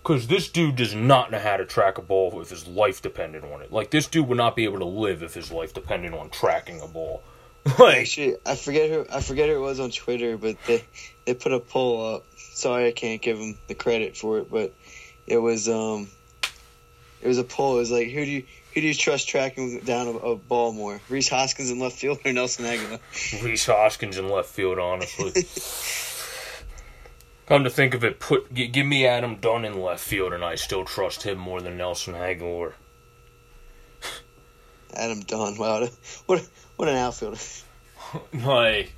Because 0.02 0.26
this 0.26 0.48
dude 0.48 0.76
does 0.76 0.94
not 0.94 1.30
know 1.30 1.38
how 1.38 1.56
to 1.56 1.64
track 1.64 1.98
a 1.98 2.02
ball 2.02 2.40
if 2.40 2.50
his 2.50 2.66
life 2.66 3.02
depended 3.02 3.44
on 3.44 3.62
it. 3.62 3.72
Like, 3.72 3.90
this 3.90 4.06
dude 4.06 4.28
would 4.28 4.36
not 4.36 4.56
be 4.56 4.64
able 4.64 4.78
to 4.78 4.84
live 4.84 5.22
if 5.22 5.34
his 5.34 5.50
life 5.50 5.72
depended 5.72 6.12
on 6.12 6.30
tracking 6.30 6.80
a 6.82 6.86
ball. 6.86 7.22
like, 7.78 7.98
Actually, 7.98 8.36
I 8.46 8.54
forget 8.56 8.90
who 8.90 9.06
I 9.12 9.20
forget 9.20 9.48
who 9.48 9.56
it 9.56 9.60
was 9.60 9.80
on 9.80 9.90
Twitter, 9.90 10.36
but 10.36 10.56
they 10.66 10.84
they 11.24 11.34
put 11.34 11.52
a 11.52 11.60
poll 11.60 12.14
up. 12.14 12.26
Sorry, 12.36 12.86
I 12.86 12.92
can't 12.92 13.20
give 13.20 13.38
them 13.38 13.58
the 13.68 13.74
credit 13.74 14.16
for 14.16 14.38
it, 14.38 14.50
but 14.50 14.74
it 15.26 15.38
was 15.38 15.68
um, 15.68 16.08
it 17.20 17.28
was 17.28 17.38
a 17.38 17.44
poll. 17.44 17.76
It 17.76 17.80
was 17.80 17.90
like 17.90 18.08
who 18.08 18.24
do 18.24 18.30
you 18.30 18.44
who 18.78 18.82
do 18.82 18.88
you 18.88 18.94
trust 18.94 19.28
tracking 19.28 19.80
down 19.80 20.06
a, 20.06 20.10
a 20.10 20.36
ball 20.36 20.72
more, 20.72 21.00
Rhys 21.08 21.28
Hoskins 21.28 21.68
in 21.68 21.80
left 21.80 21.96
field 21.96 22.20
or 22.24 22.32
Nelson 22.32 22.64
Agholor? 22.64 23.00
Rhys 23.42 23.66
Hoskins 23.66 24.16
in 24.16 24.28
left 24.28 24.50
field, 24.50 24.78
honestly. 24.78 25.32
Come 27.46 27.64
to 27.64 27.70
think 27.70 27.94
of 27.94 28.04
it, 28.04 28.20
put 28.20 28.54
give 28.54 28.86
me 28.86 29.04
Adam 29.04 29.34
Dunn 29.40 29.64
in 29.64 29.82
left 29.82 30.04
field, 30.04 30.32
and 30.32 30.44
I 30.44 30.54
still 30.54 30.84
trust 30.84 31.24
him 31.24 31.38
more 31.38 31.60
than 31.60 31.76
Nelson 31.76 32.14
Agholor. 32.14 32.74
Adam 34.94 35.22
Dunn, 35.22 35.58
wow, 35.58 35.88
what 36.26 36.46
what 36.76 36.88
an 36.88 36.94
outfielder. 36.94 37.40
like, 38.32 38.92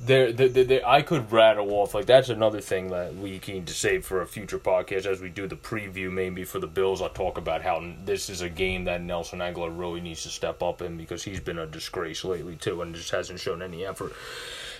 there, 0.00 0.32
there, 0.32 0.48
there, 0.48 0.88
I 0.88 1.02
could 1.02 1.32
rattle 1.32 1.72
off 1.72 1.92
like 1.92 2.06
that's 2.06 2.28
another 2.28 2.60
thing 2.60 2.90
that 2.90 3.14
we 3.16 3.40
need 3.48 3.66
to 3.66 3.74
save 3.74 4.06
for 4.06 4.22
a 4.22 4.26
future 4.26 4.58
podcast 4.58 5.06
as 5.06 5.20
we 5.20 5.28
do 5.28 5.48
the 5.48 5.56
preview. 5.56 6.10
Maybe 6.10 6.44
for 6.44 6.60
the 6.60 6.68
Bills, 6.68 7.02
I'll 7.02 7.08
talk 7.08 7.36
about 7.36 7.62
how 7.62 7.84
this 8.04 8.30
is 8.30 8.40
a 8.40 8.48
game 8.48 8.84
that 8.84 9.02
Nelson 9.02 9.40
Agholor 9.40 9.76
really 9.76 10.00
needs 10.00 10.22
to 10.22 10.28
step 10.28 10.62
up 10.62 10.82
in 10.82 10.96
because 10.96 11.24
he's 11.24 11.40
been 11.40 11.58
a 11.58 11.66
disgrace 11.66 12.24
lately 12.24 12.54
too, 12.54 12.80
and 12.80 12.94
just 12.94 13.10
hasn't 13.10 13.40
shown 13.40 13.60
any 13.60 13.84
effort. 13.84 14.12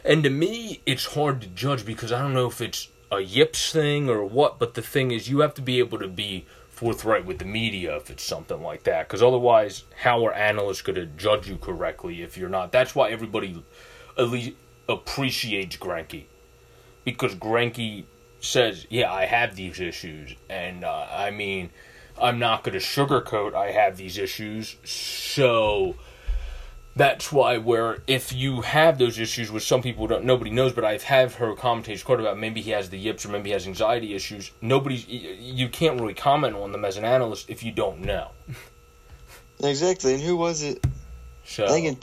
And 0.04 0.22
to 0.22 0.30
me, 0.30 0.82
it's 0.86 1.14
hard 1.14 1.40
to 1.40 1.48
judge 1.48 1.84
because 1.84 2.12
I 2.12 2.22
don't 2.22 2.34
know 2.34 2.46
if 2.46 2.60
it's 2.60 2.88
a 3.10 3.20
yips 3.20 3.72
thing 3.72 4.08
or 4.08 4.24
what. 4.24 4.60
But 4.60 4.74
the 4.74 4.82
thing 4.82 5.10
is, 5.10 5.28
you 5.28 5.40
have 5.40 5.54
to 5.54 5.62
be 5.62 5.80
able 5.80 5.98
to 5.98 6.08
be 6.08 6.46
forthright 6.68 7.26
with 7.26 7.40
the 7.40 7.44
media 7.44 7.96
if 7.96 8.08
it's 8.08 8.22
something 8.22 8.62
like 8.62 8.84
that. 8.84 9.08
Because 9.08 9.22
otherwise, 9.22 9.82
how 10.02 10.24
are 10.24 10.32
analysts 10.32 10.82
going 10.82 10.94
to 10.94 11.06
judge 11.06 11.48
you 11.48 11.56
correctly 11.56 12.22
if 12.22 12.38
you're 12.38 12.48
not? 12.48 12.70
That's 12.70 12.94
why 12.94 13.10
everybody 13.10 13.64
at 14.16 14.28
least 14.28 14.52
appreciates 14.88 15.76
Greinke. 15.76 16.24
Because 17.04 17.34
Greinke 17.34 18.04
says, 18.40 18.86
yeah, 18.90 19.12
I 19.12 19.26
have 19.26 19.56
these 19.56 19.80
issues. 19.80 20.34
And 20.48 20.84
uh, 20.84 21.06
I 21.10 21.30
mean, 21.30 21.70
I'm 22.20 22.38
not 22.38 22.64
going 22.64 22.78
to 22.78 22.84
sugarcoat 22.84 23.54
I 23.54 23.72
have 23.72 23.96
these 23.96 24.18
issues. 24.18 24.76
So 24.84 25.96
that's 26.98 27.30
why 27.30 27.58
where 27.58 28.02
if 28.08 28.32
you 28.32 28.60
have 28.62 28.98
those 28.98 29.18
issues 29.20 29.52
with 29.52 29.62
some 29.62 29.80
people 29.80 30.08
don't 30.08 30.24
nobody 30.24 30.50
knows 30.50 30.72
but 30.72 30.84
i've 30.84 31.04
have 31.04 31.36
heard 31.36 31.56
commentators 31.56 32.02
quote 32.02 32.18
about 32.18 32.36
maybe 32.36 32.60
he 32.60 32.72
has 32.72 32.90
the 32.90 32.98
yips 32.98 33.24
or 33.24 33.28
maybe 33.28 33.50
he 33.50 33.52
has 33.52 33.68
anxiety 33.68 34.14
issues 34.14 34.50
nobody 34.60 34.96
you 34.96 35.68
can't 35.68 36.00
really 36.00 36.12
comment 36.12 36.56
on 36.56 36.72
them 36.72 36.84
as 36.84 36.96
an 36.96 37.04
analyst 37.04 37.48
if 37.48 37.62
you 37.62 37.70
don't 37.70 38.00
know 38.00 38.30
exactly 39.62 40.12
and 40.14 40.22
who 40.22 40.36
was 40.36 40.62
it 40.64 40.84
so, 41.44 41.64
i 41.64 41.68
think 41.68 41.86
in 41.86 41.94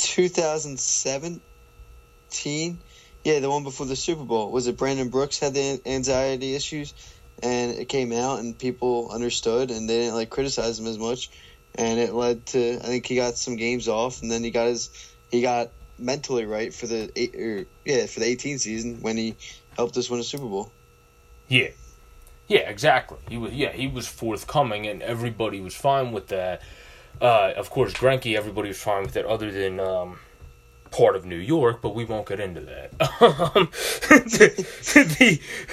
2017 2.43 2.77
yeah 3.23 3.39
the 3.39 3.49
one 3.49 3.63
before 3.63 3.85
the 3.85 3.95
super 3.95 4.23
bowl 4.23 4.51
was 4.51 4.67
it 4.67 4.77
brandon 4.77 5.09
brooks 5.09 5.39
had 5.39 5.53
the 5.53 5.81
anxiety 5.85 6.55
issues 6.55 6.93
and 7.41 7.71
it 7.71 7.89
came 7.89 8.11
out 8.11 8.39
and 8.39 8.57
people 8.57 9.09
understood 9.11 9.71
and 9.71 9.89
they 9.89 9.99
didn't 9.99 10.15
like 10.15 10.29
criticize 10.29 10.79
him 10.79 10.87
as 10.87 10.97
much 10.97 11.29
and 11.77 11.99
it 11.99 12.13
led 12.13 12.45
to 12.47 12.75
I 12.75 12.85
think 12.85 13.05
he 13.05 13.15
got 13.15 13.35
some 13.35 13.55
games 13.55 13.87
off, 13.87 14.21
and 14.21 14.31
then 14.31 14.43
he 14.43 14.51
got 14.51 14.67
his 14.67 14.89
he 15.29 15.41
got 15.41 15.69
mentally 15.97 16.45
right 16.45 16.73
for 16.73 16.87
the 16.87 17.09
eight 17.15 17.35
or 17.35 17.65
yeah 17.85 18.05
for 18.05 18.21
the 18.21 18.25
18 18.25 18.59
season 18.59 19.01
when 19.01 19.17
he 19.17 19.35
helped 19.75 19.95
us 19.97 20.09
win 20.09 20.19
a 20.19 20.23
Super 20.23 20.45
Bowl. 20.45 20.71
Yeah, 21.47 21.69
yeah, 22.47 22.69
exactly. 22.69 23.17
He 23.29 23.37
was 23.37 23.53
yeah 23.53 23.71
he 23.71 23.87
was 23.87 24.07
forthcoming, 24.07 24.87
and 24.87 25.01
everybody 25.01 25.59
was 25.59 25.75
fine 25.75 26.11
with 26.11 26.27
that. 26.27 26.61
Uh, 27.21 27.53
of 27.55 27.69
course, 27.69 27.93
Greinke, 27.93 28.35
everybody 28.35 28.69
was 28.69 28.81
fine 28.81 29.03
with 29.03 29.15
it, 29.15 29.25
other 29.25 29.49
than 29.49 29.79
um, 29.79 30.19
part 30.91 31.15
of 31.15 31.25
New 31.25 31.37
York, 31.37 31.81
but 31.81 31.95
we 31.95 32.05
won't 32.05 32.27
get 32.27 32.39
into 32.39 32.61
that. 32.61 32.93
Um, 33.55 33.69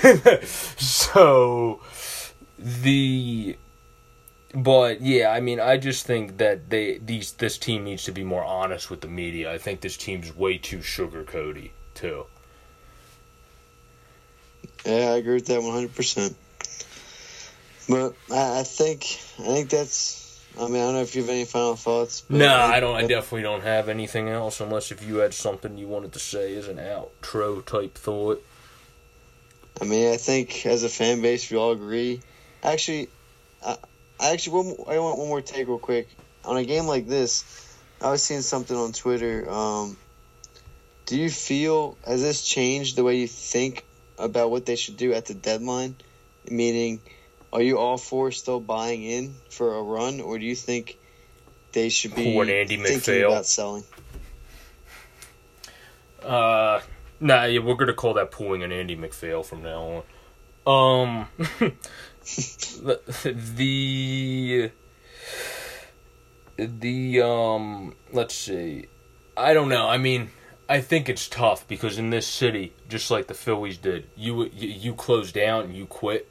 the, 0.03 0.41
so 0.79 1.81
the 2.59 3.57
but 4.55 5.01
yeah, 5.01 5.31
I 5.31 5.41
mean, 5.41 5.61
I 5.61 5.79
just 5.79 6.07
think 6.07 6.37
that 6.39 6.69
they 6.69 6.99
these 6.99 7.33
this 7.33 7.59
team 7.59 7.85
needs 7.85 8.05
to 8.05 8.13
be 8.13 8.23
more 8.23 8.45
honest 8.45 8.91
with 8.91 9.01
the 9.01 9.09
media. 9.09 9.53
I 9.53 9.59
think 9.59 9.81
this 9.81 9.97
team's 9.97 10.35
way 10.35 10.59
too 10.59 10.79
sugarcoaty 10.79 11.71
too. 11.95 12.27
Yeah, 14.85 15.13
I 15.13 15.17
agree 15.17 15.35
with 15.35 15.47
that 15.47 15.63
one 15.63 15.73
hundred 15.73 15.95
percent. 15.95 16.37
But 17.89 18.15
I, 18.31 18.61
I 18.61 18.63
think 18.65 19.05
I 19.39 19.55
think 19.55 19.71
that's. 19.71 20.22
I 20.59 20.69
mean, 20.69 20.83
I 20.83 20.87
don't 20.87 20.95
know 20.95 21.01
if 21.01 21.15
you 21.15 21.23
have 21.23 21.31
any 21.31 21.45
final 21.45 21.77
thoughts. 21.77 22.25
No, 22.29 22.47
nah, 22.47 22.67
I 22.67 22.81
don't. 22.81 22.97
I 22.97 23.07
definitely 23.07 23.43
don't 23.43 23.63
have 23.63 23.89
anything 23.89 24.29
else, 24.29 24.61
unless 24.61 24.91
if 24.91 25.07
you 25.07 25.17
had 25.17 25.33
something 25.33 25.79
you 25.79 25.89
wanted 25.89 26.13
to 26.13 26.19
say 26.19 26.55
as 26.57 26.69
an 26.69 26.77
outro 26.77 27.65
type 27.65 27.97
thought. 27.97 28.45
I 29.81 29.85
mean, 29.85 30.13
I 30.13 30.17
think 30.17 30.67
as 30.67 30.85
a 30.85 30.89
fan 30.89 31.23
base, 31.23 31.51
we 31.51 31.57
all 31.57 31.73
agree. 31.73 32.21
Actually, 32.63 33.09
I, 33.65 33.79
I 34.21 34.33
actually 34.33 34.65
one, 34.65 34.95
I 34.95 34.99
want 34.99 35.19
one 35.19 35.29
more 35.29 35.41
take 35.41 35.67
real 35.67 35.79
quick 35.79 36.09
on 36.45 36.57
a 36.57 36.65
game 36.65 36.87
like 36.87 37.07
this. 37.07 37.45
I 38.01 38.11
was 38.11 38.23
seeing 38.23 38.43
something 38.43 38.77
on 38.77 38.93
Twitter. 38.93 39.49
Um, 39.51 39.97
do 41.07 41.17
you 41.17 41.31
feel 41.31 41.97
has 42.07 42.23
this 42.23 42.47
changed 42.47 42.97
the 42.97 43.05
way 43.05 43.17
you 43.17 43.29
think 43.29 43.85
about 44.19 44.51
what 44.51 44.67
they 44.67 44.77
should 44.77 44.97
do 44.97 45.13
at 45.15 45.27
the 45.27 45.35
deadline? 45.35 45.97
Meaning, 46.49 47.01
are 47.53 47.63
you 47.63 47.79
all 47.79 47.99
for 47.99 48.31
still 48.31 48.61
buying 48.61 49.03
in 49.03 49.35
for 49.51 49.77
a 49.77 49.83
run, 49.83 50.21
or 50.21 50.39
do 50.39 50.45
you 50.45 50.57
think 50.57 50.99
they 51.73 51.89
should 51.89 52.15
be 52.15 52.39
Andy 52.39 52.77
thinking 52.77 52.83
MacPhail. 52.83 53.33
about 53.33 53.47
selling? 53.47 53.85
Uh, 56.23 56.81
nah, 57.21 57.45
yeah, 57.45 57.61
we're 57.61 57.75
gonna 57.75 57.93
call 57.93 58.15
that 58.15 58.31
pulling 58.31 58.63
an 58.63 58.73
Andy 58.73 58.97
MacPhail 58.97 59.43
from 59.43 59.63
now 59.63 59.83
on. 59.83 60.03
Um, 60.65 61.27
the 63.57 64.71
the 66.57 67.23
um, 67.23 67.95
let's 68.13 68.35
see, 68.35 68.87
I 69.37 69.53
don't 69.53 69.69
know. 69.69 69.89
I 69.89 69.99
mean, 69.99 70.31
I 70.69 70.81
think 70.81 71.09
it's 71.09 71.29
tough 71.29 71.67
because 71.67 71.99
in 71.99 72.11
this 72.11 72.27
city, 72.27 72.73
just 72.89 73.11
like 73.11 73.27
the 73.27 73.35
Phillies 73.35 73.79
did, 73.79 74.09
you 74.17 74.45
you, 74.55 74.69
you 74.69 74.95
close 74.95 75.33
down 75.33 75.65
and 75.65 75.77
you 75.77 75.87
quit, 75.87 76.29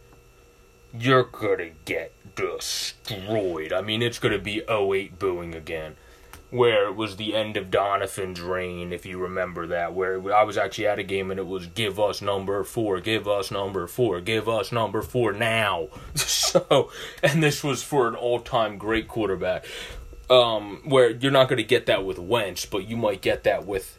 you're 0.97 1.23
gonna 1.23 1.71
get 1.85 2.13
destroyed. 2.35 3.73
I 3.73 3.81
mean, 3.81 4.01
it's 4.01 4.19
gonna 4.19 4.39
be 4.39 4.61
08 4.69 5.19
booing 5.19 5.55
again 5.55 5.95
where 6.51 6.89
it 6.89 6.95
was 6.97 7.15
the 7.15 7.33
end 7.33 7.55
of 7.55 7.71
Donovan's 7.71 8.41
reign, 8.41 8.91
if 8.91 9.05
you 9.05 9.17
remember 9.17 9.67
that, 9.67 9.93
where 9.93 10.35
I 10.35 10.43
was 10.43 10.57
actually 10.57 10.85
at 10.85 10.99
a 10.99 11.03
game 11.03 11.31
and 11.31 11.39
it 11.39 11.47
was 11.47 11.65
give 11.67 11.97
us 11.97 12.21
number 12.21 12.63
four, 12.65 12.99
give 12.99 13.25
us 13.25 13.51
number 13.51 13.87
four, 13.87 14.19
give 14.19 14.49
us 14.49 14.71
number 14.71 15.01
four 15.01 15.31
now. 15.33 15.87
So, 16.51 16.91
and 17.23 17.41
this 17.41 17.63
was 17.63 17.81
for 17.81 18.09
an 18.09 18.15
all 18.15 18.41
time 18.41 18.77
great 18.77 19.07
quarterback. 19.07 19.63
Um, 20.29 20.81
where 20.83 21.09
you're 21.09 21.31
not 21.31 21.47
going 21.47 21.57
to 21.57 21.63
get 21.63 21.85
that 21.85 22.03
with 22.03 22.19
Wentz, 22.19 22.65
but 22.65 22.89
you 22.89 22.97
might 22.97 23.21
get 23.21 23.45
that 23.45 23.65
with 23.65 23.97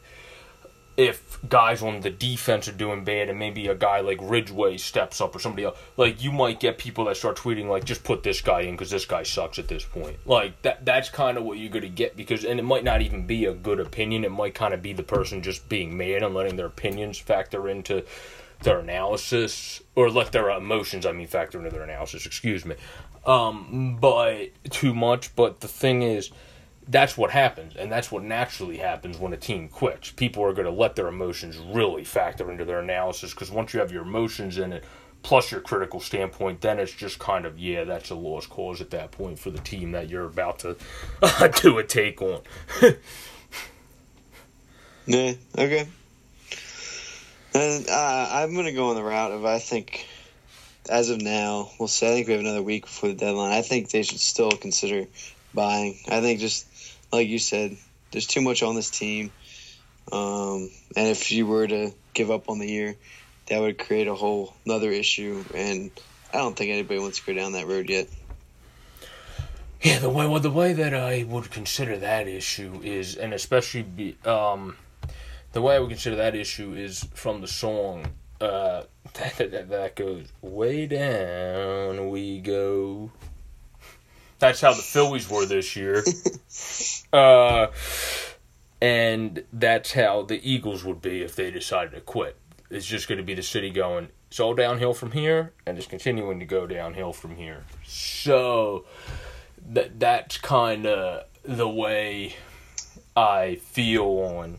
if 0.97 1.39
guys 1.49 1.83
on 1.83 2.01
the 2.01 2.11
defense 2.11 2.69
are 2.69 2.73
doing 2.73 3.03
bad 3.03 3.31
and 3.31 3.39
maybe 3.39 3.67
a 3.67 3.75
guy 3.75 4.01
like 4.01 4.19
Ridgeway 4.21 4.77
steps 4.77 5.21
up 5.21 5.35
or 5.35 5.39
somebody 5.39 5.65
else, 5.65 5.79
like 5.97 6.23
you 6.23 6.31
might 6.31 6.61
get 6.61 6.77
people 6.77 7.07
that 7.07 7.17
start 7.17 7.37
tweeting 7.37 7.69
like 7.69 7.85
just 7.85 8.05
put 8.05 8.23
this 8.23 8.41
guy 8.41 8.61
in 8.63 8.75
because 8.75 8.91
this 8.91 9.07
guy 9.07 9.23
sucks 9.23 9.59
at 9.59 9.69
this 9.69 9.85
point. 9.85 10.17
Like 10.27 10.61
that 10.63 10.85
that's 10.85 11.09
kind 11.09 11.39
of 11.39 11.45
what 11.45 11.59
you're 11.59 11.81
to 11.81 11.89
get 11.89 12.17
because 12.17 12.45
and 12.45 12.61
it 12.61 12.65
might 12.65 12.85
not 12.85 13.01
even 13.01 13.27
be 13.27 13.47
a 13.47 13.55
good 13.55 13.81
opinion. 13.81 14.25
It 14.25 14.31
might 14.31 14.55
kind 14.55 14.75
of 14.75 14.83
be 14.83 14.93
the 14.93 15.03
person 15.03 15.43
just 15.43 15.69
being 15.69 15.97
mad 15.97 16.23
and 16.23 16.35
letting 16.35 16.57
their 16.57 16.67
opinions 16.67 17.19
factor 17.19 17.69
into 17.69 18.05
their 18.61 18.79
analysis 18.79 19.83
or 19.95 20.11
let 20.11 20.33
their 20.33 20.51
emotions 20.51 21.07
I 21.07 21.13
mean 21.13 21.27
factor 21.27 21.59
into 21.59 21.71
their 21.71 21.85
analysis, 21.85 22.27
excuse 22.27 22.67
me. 22.67 22.77
Um 23.25 23.97
but 23.99 24.51
too 24.71 24.93
much, 24.93 25.35
but 25.35 25.61
the 25.61 25.69
thing 25.69 26.03
is 26.03 26.31
that's 26.89 27.17
what 27.17 27.31
happens, 27.31 27.77
and 27.77 27.91
that's 27.91 28.11
what 28.11 28.23
naturally 28.23 28.79
happens 28.79 29.19
when 29.19 29.33
a 29.33 29.37
team 29.37 29.69
quits. 29.69 30.11
People 30.11 30.43
are 30.45 30.53
going 30.53 30.67
to 30.67 30.73
let 30.73 30.97
their 30.97 31.09
emotions 31.09 31.57
really 31.57 32.05
factor 32.05 32.51
into 32.51 32.65
their 32.65 32.81
analysis 32.81 33.33
because 33.33 33.51
once 33.51 33.73
you 33.73 33.81
have 33.81 33.93
your 33.93 34.03
emotions 34.03 34.59
in 34.59 34.73
it, 34.73 34.85
plus 35.23 35.51
your 35.53 35.61
critical 35.61 36.01
standpoint, 36.01 36.61
then 36.61 36.79
it's 36.79 36.93
just 36.93 37.19
kind 37.19 37.47
of 37.47 37.59
yeah, 37.59 37.85
that's 37.85 38.11
a 38.11 38.15
lost 38.15 38.51
cause 38.51 38.81
at 38.81 38.91
that 38.91 39.11
point 39.13 39.39
for 39.39 39.51
the 39.51 39.61
team 39.61 39.93
that 39.93 40.09
you're 40.09 40.27
about 40.27 40.59
to 40.61 40.77
uh, 41.23 41.49
do 41.61 41.79
a 41.79 41.85
take 41.85 42.21
on. 42.21 42.41
yeah. 45.07 45.33
Okay. 45.57 45.89
And 47.55 47.87
uh, 47.89 48.29
I'm 48.31 48.55
going 48.55 48.67
to 48.67 48.73
go 48.73 48.89
on 48.91 48.97
the 48.97 49.03
route 49.03 49.33
of 49.33 49.45
I 49.45 49.59
think, 49.59 50.07
as 50.89 51.11
of 51.11 51.21
now, 51.21 51.71
we'll 51.79 51.87
say 51.87 52.11
I 52.11 52.15
think 52.15 52.27
we 52.27 52.33
have 52.33 52.41
another 52.41 52.63
week 52.63 52.85
before 52.85 53.11
the 53.11 53.15
deadline. 53.15 53.53
I 53.53 53.63
think 53.63 53.91
they 53.91 54.03
should 54.03 54.21
still 54.21 54.51
consider 54.51 55.07
buying. 55.55 55.99
I 56.11 56.21
think 56.21 56.41
just 56.41 56.67
like 57.13 57.29
you 57.29 57.39
said, 57.39 57.77
there's 58.11 58.27
too 58.27 58.41
much 58.41 58.63
on 58.63 58.75
this 58.75 58.91
team. 58.91 59.31
Um, 60.11 60.71
and 60.97 61.09
if 61.09 61.31
you 61.31 61.47
were 61.47 61.67
to 61.67 61.93
give 62.15 62.31
up 62.31 62.49
on 62.49 62.59
the 62.59 62.69
year, 62.69 62.97
that 63.47 63.61
would 63.61 63.79
create 63.79 64.09
a 64.09 64.15
whole 64.15 64.55
another 64.65 64.91
issue. 64.91 65.45
And 65.55 65.91
I 66.33 66.39
don't 66.39 66.57
think 66.57 66.71
anybody 66.71 67.01
wants 67.01 67.21
to 67.21 67.27
go 67.27 67.35
down 67.35 67.53
that 67.53 67.67
road 67.67 67.89
yet. 67.89 68.09
Yeah, 69.83 69.99
the 69.99 70.11
way 70.11 70.27
well, 70.29 70.41
the 70.41 70.51
way 70.51 70.73
that 70.75 70.95
I 70.95 71.25
would 71.25 71.51
consider 71.51 71.99
that 71.99 72.29
issue 72.29 72.81
is, 72.85 73.17
and 73.17 73.35
especially 73.35 73.83
be, 73.83 74.17
um, 74.25 74.77
the 75.53 75.61
way 75.61 75.75
I 75.75 75.81
would 75.81 75.91
consider 75.91 76.17
that 76.17 76.37
issue 76.37 76.75
is 76.75 77.05
from 77.15 77.41
the 77.41 77.49
song 77.49 78.07
uh, 78.41 78.85
that, 79.15 79.51
that, 79.51 79.69
that 79.69 79.97
goes 79.97 80.27
way 80.41 80.87
down 80.87 82.11
we 82.11 82.39
go. 82.41 83.11
That's 84.43 84.61
how 84.61 84.75
the 84.75 84.83
Phillies 84.83 85.31
were 85.31 85.47
this 85.47 85.77
year. 85.77 86.03
uh, 87.13 87.69
and 88.81 89.45
that's 89.53 89.93
how 89.93 90.23
the 90.23 90.41
Eagles 90.43 90.83
would 90.83 91.01
be 91.01 91.23
if 91.23 91.37
they 91.37 91.53
decided 91.53 91.93
to 91.93 92.01
quit. 92.01 92.37
It's 92.69 92.85
just 92.85 93.07
going 93.07 93.19
to 93.19 93.25
be 93.25 93.35
the 93.35 93.43
city 93.45 93.71
going, 93.71 94.09
it's 94.27 94.41
all 94.41 94.55
downhill 94.55 94.95
from 94.95 95.13
here, 95.13 95.53
and 95.65 95.79
it's 95.79 95.87
continuing 95.87 96.41
to 96.41 96.45
go 96.45 96.67
downhill 96.67 97.13
from 97.13 97.37
here. 97.37 97.63
So 97.85 98.85
that 99.71 100.01
that's 100.01 100.39
kind 100.39 100.87
of 100.87 101.27
the 101.45 101.69
way 101.69 102.35
I 103.15 103.61
feel 103.63 104.07
on 104.07 104.59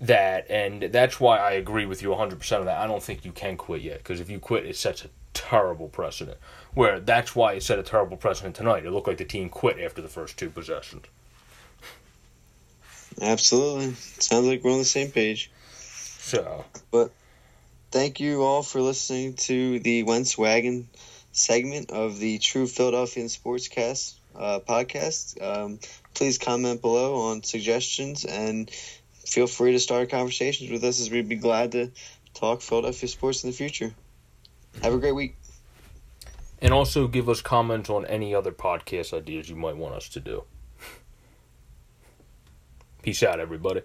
that, 0.00 0.50
and 0.50 0.82
that's 0.82 1.20
why 1.20 1.38
I 1.38 1.52
agree 1.52 1.86
with 1.86 2.02
you 2.02 2.08
100% 2.08 2.32
of 2.58 2.64
that. 2.64 2.78
I 2.78 2.88
don't 2.88 3.02
think 3.02 3.24
you 3.24 3.30
can 3.30 3.56
quit 3.56 3.82
yet, 3.82 3.98
because 3.98 4.18
if 4.18 4.28
you 4.28 4.40
quit, 4.40 4.66
it 4.66 4.74
sets 4.74 5.04
a 5.04 5.08
terrible 5.34 5.86
precedent. 5.86 6.38
Where 6.78 7.00
that's 7.00 7.34
why 7.34 7.54
it 7.54 7.64
set 7.64 7.80
a 7.80 7.82
terrible 7.82 8.16
precedent 8.16 8.54
tonight. 8.54 8.86
It 8.86 8.92
looked 8.92 9.08
like 9.08 9.16
the 9.18 9.24
team 9.24 9.48
quit 9.48 9.80
after 9.80 10.00
the 10.00 10.06
first 10.06 10.38
two 10.38 10.48
possessions. 10.48 11.06
Absolutely. 13.20 13.94
Sounds 13.94 14.46
like 14.46 14.62
we're 14.62 14.70
on 14.70 14.78
the 14.78 14.84
same 14.84 15.10
page. 15.10 15.50
So. 15.72 16.64
But 16.92 17.10
thank 17.90 18.20
you 18.20 18.44
all 18.44 18.62
for 18.62 18.80
listening 18.80 19.34
to 19.48 19.80
the 19.80 20.04
Wentz 20.04 20.38
Wagon 20.38 20.88
segment 21.32 21.90
of 21.90 22.20
the 22.20 22.38
True 22.38 22.68
Philadelphian 22.68 23.26
Sportscast 23.26 24.14
uh, 24.36 24.60
podcast. 24.60 25.42
Um, 25.42 25.80
please 26.14 26.38
comment 26.38 26.80
below 26.80 27.22
on 27.22 27.42
suggestions 27.42 28.24
and 28.24 28.70
feel 29.26 29.48
free 29.48 29.72
to 29.72 29.80
start 29.80 30.10
conversations 30.10 30.70
with 30.70 30.84
us 30.84 31.00
as 31.00 31.10
we'd 31.10 31.28
be 31.28 31.34
glad 31.34 31.72
to 31.72 31.90
talk 32.34 32.60
Philadelphia 32.60 33.08
sports 33.08 33.42
in 33.42 33.50
the 33.50 33.56
future. 33.56 33.92
Have 34.80 34.94
a 34.94 34.98
great 34.98 35.16
week. 35.16 35.34
And 36.60 36.74
also 36.74 37.06
give 37.06 37.28
us 37.28 37.40
comments 37.40 37.88
on 37.88 38.04
any 38.06 38.34
other 38.34 38.50
podcast 38.50 39.16
ideas 39.16 39.48
you 39.48 39.56
might 39.56 39.76
want 39.76 39.94
us 39.94 40.08
to 40.10 40.20
do. 40.20 40.44
Peace 43.02 43.22
out, 43.22 43.38
everybody. 43.38 43.82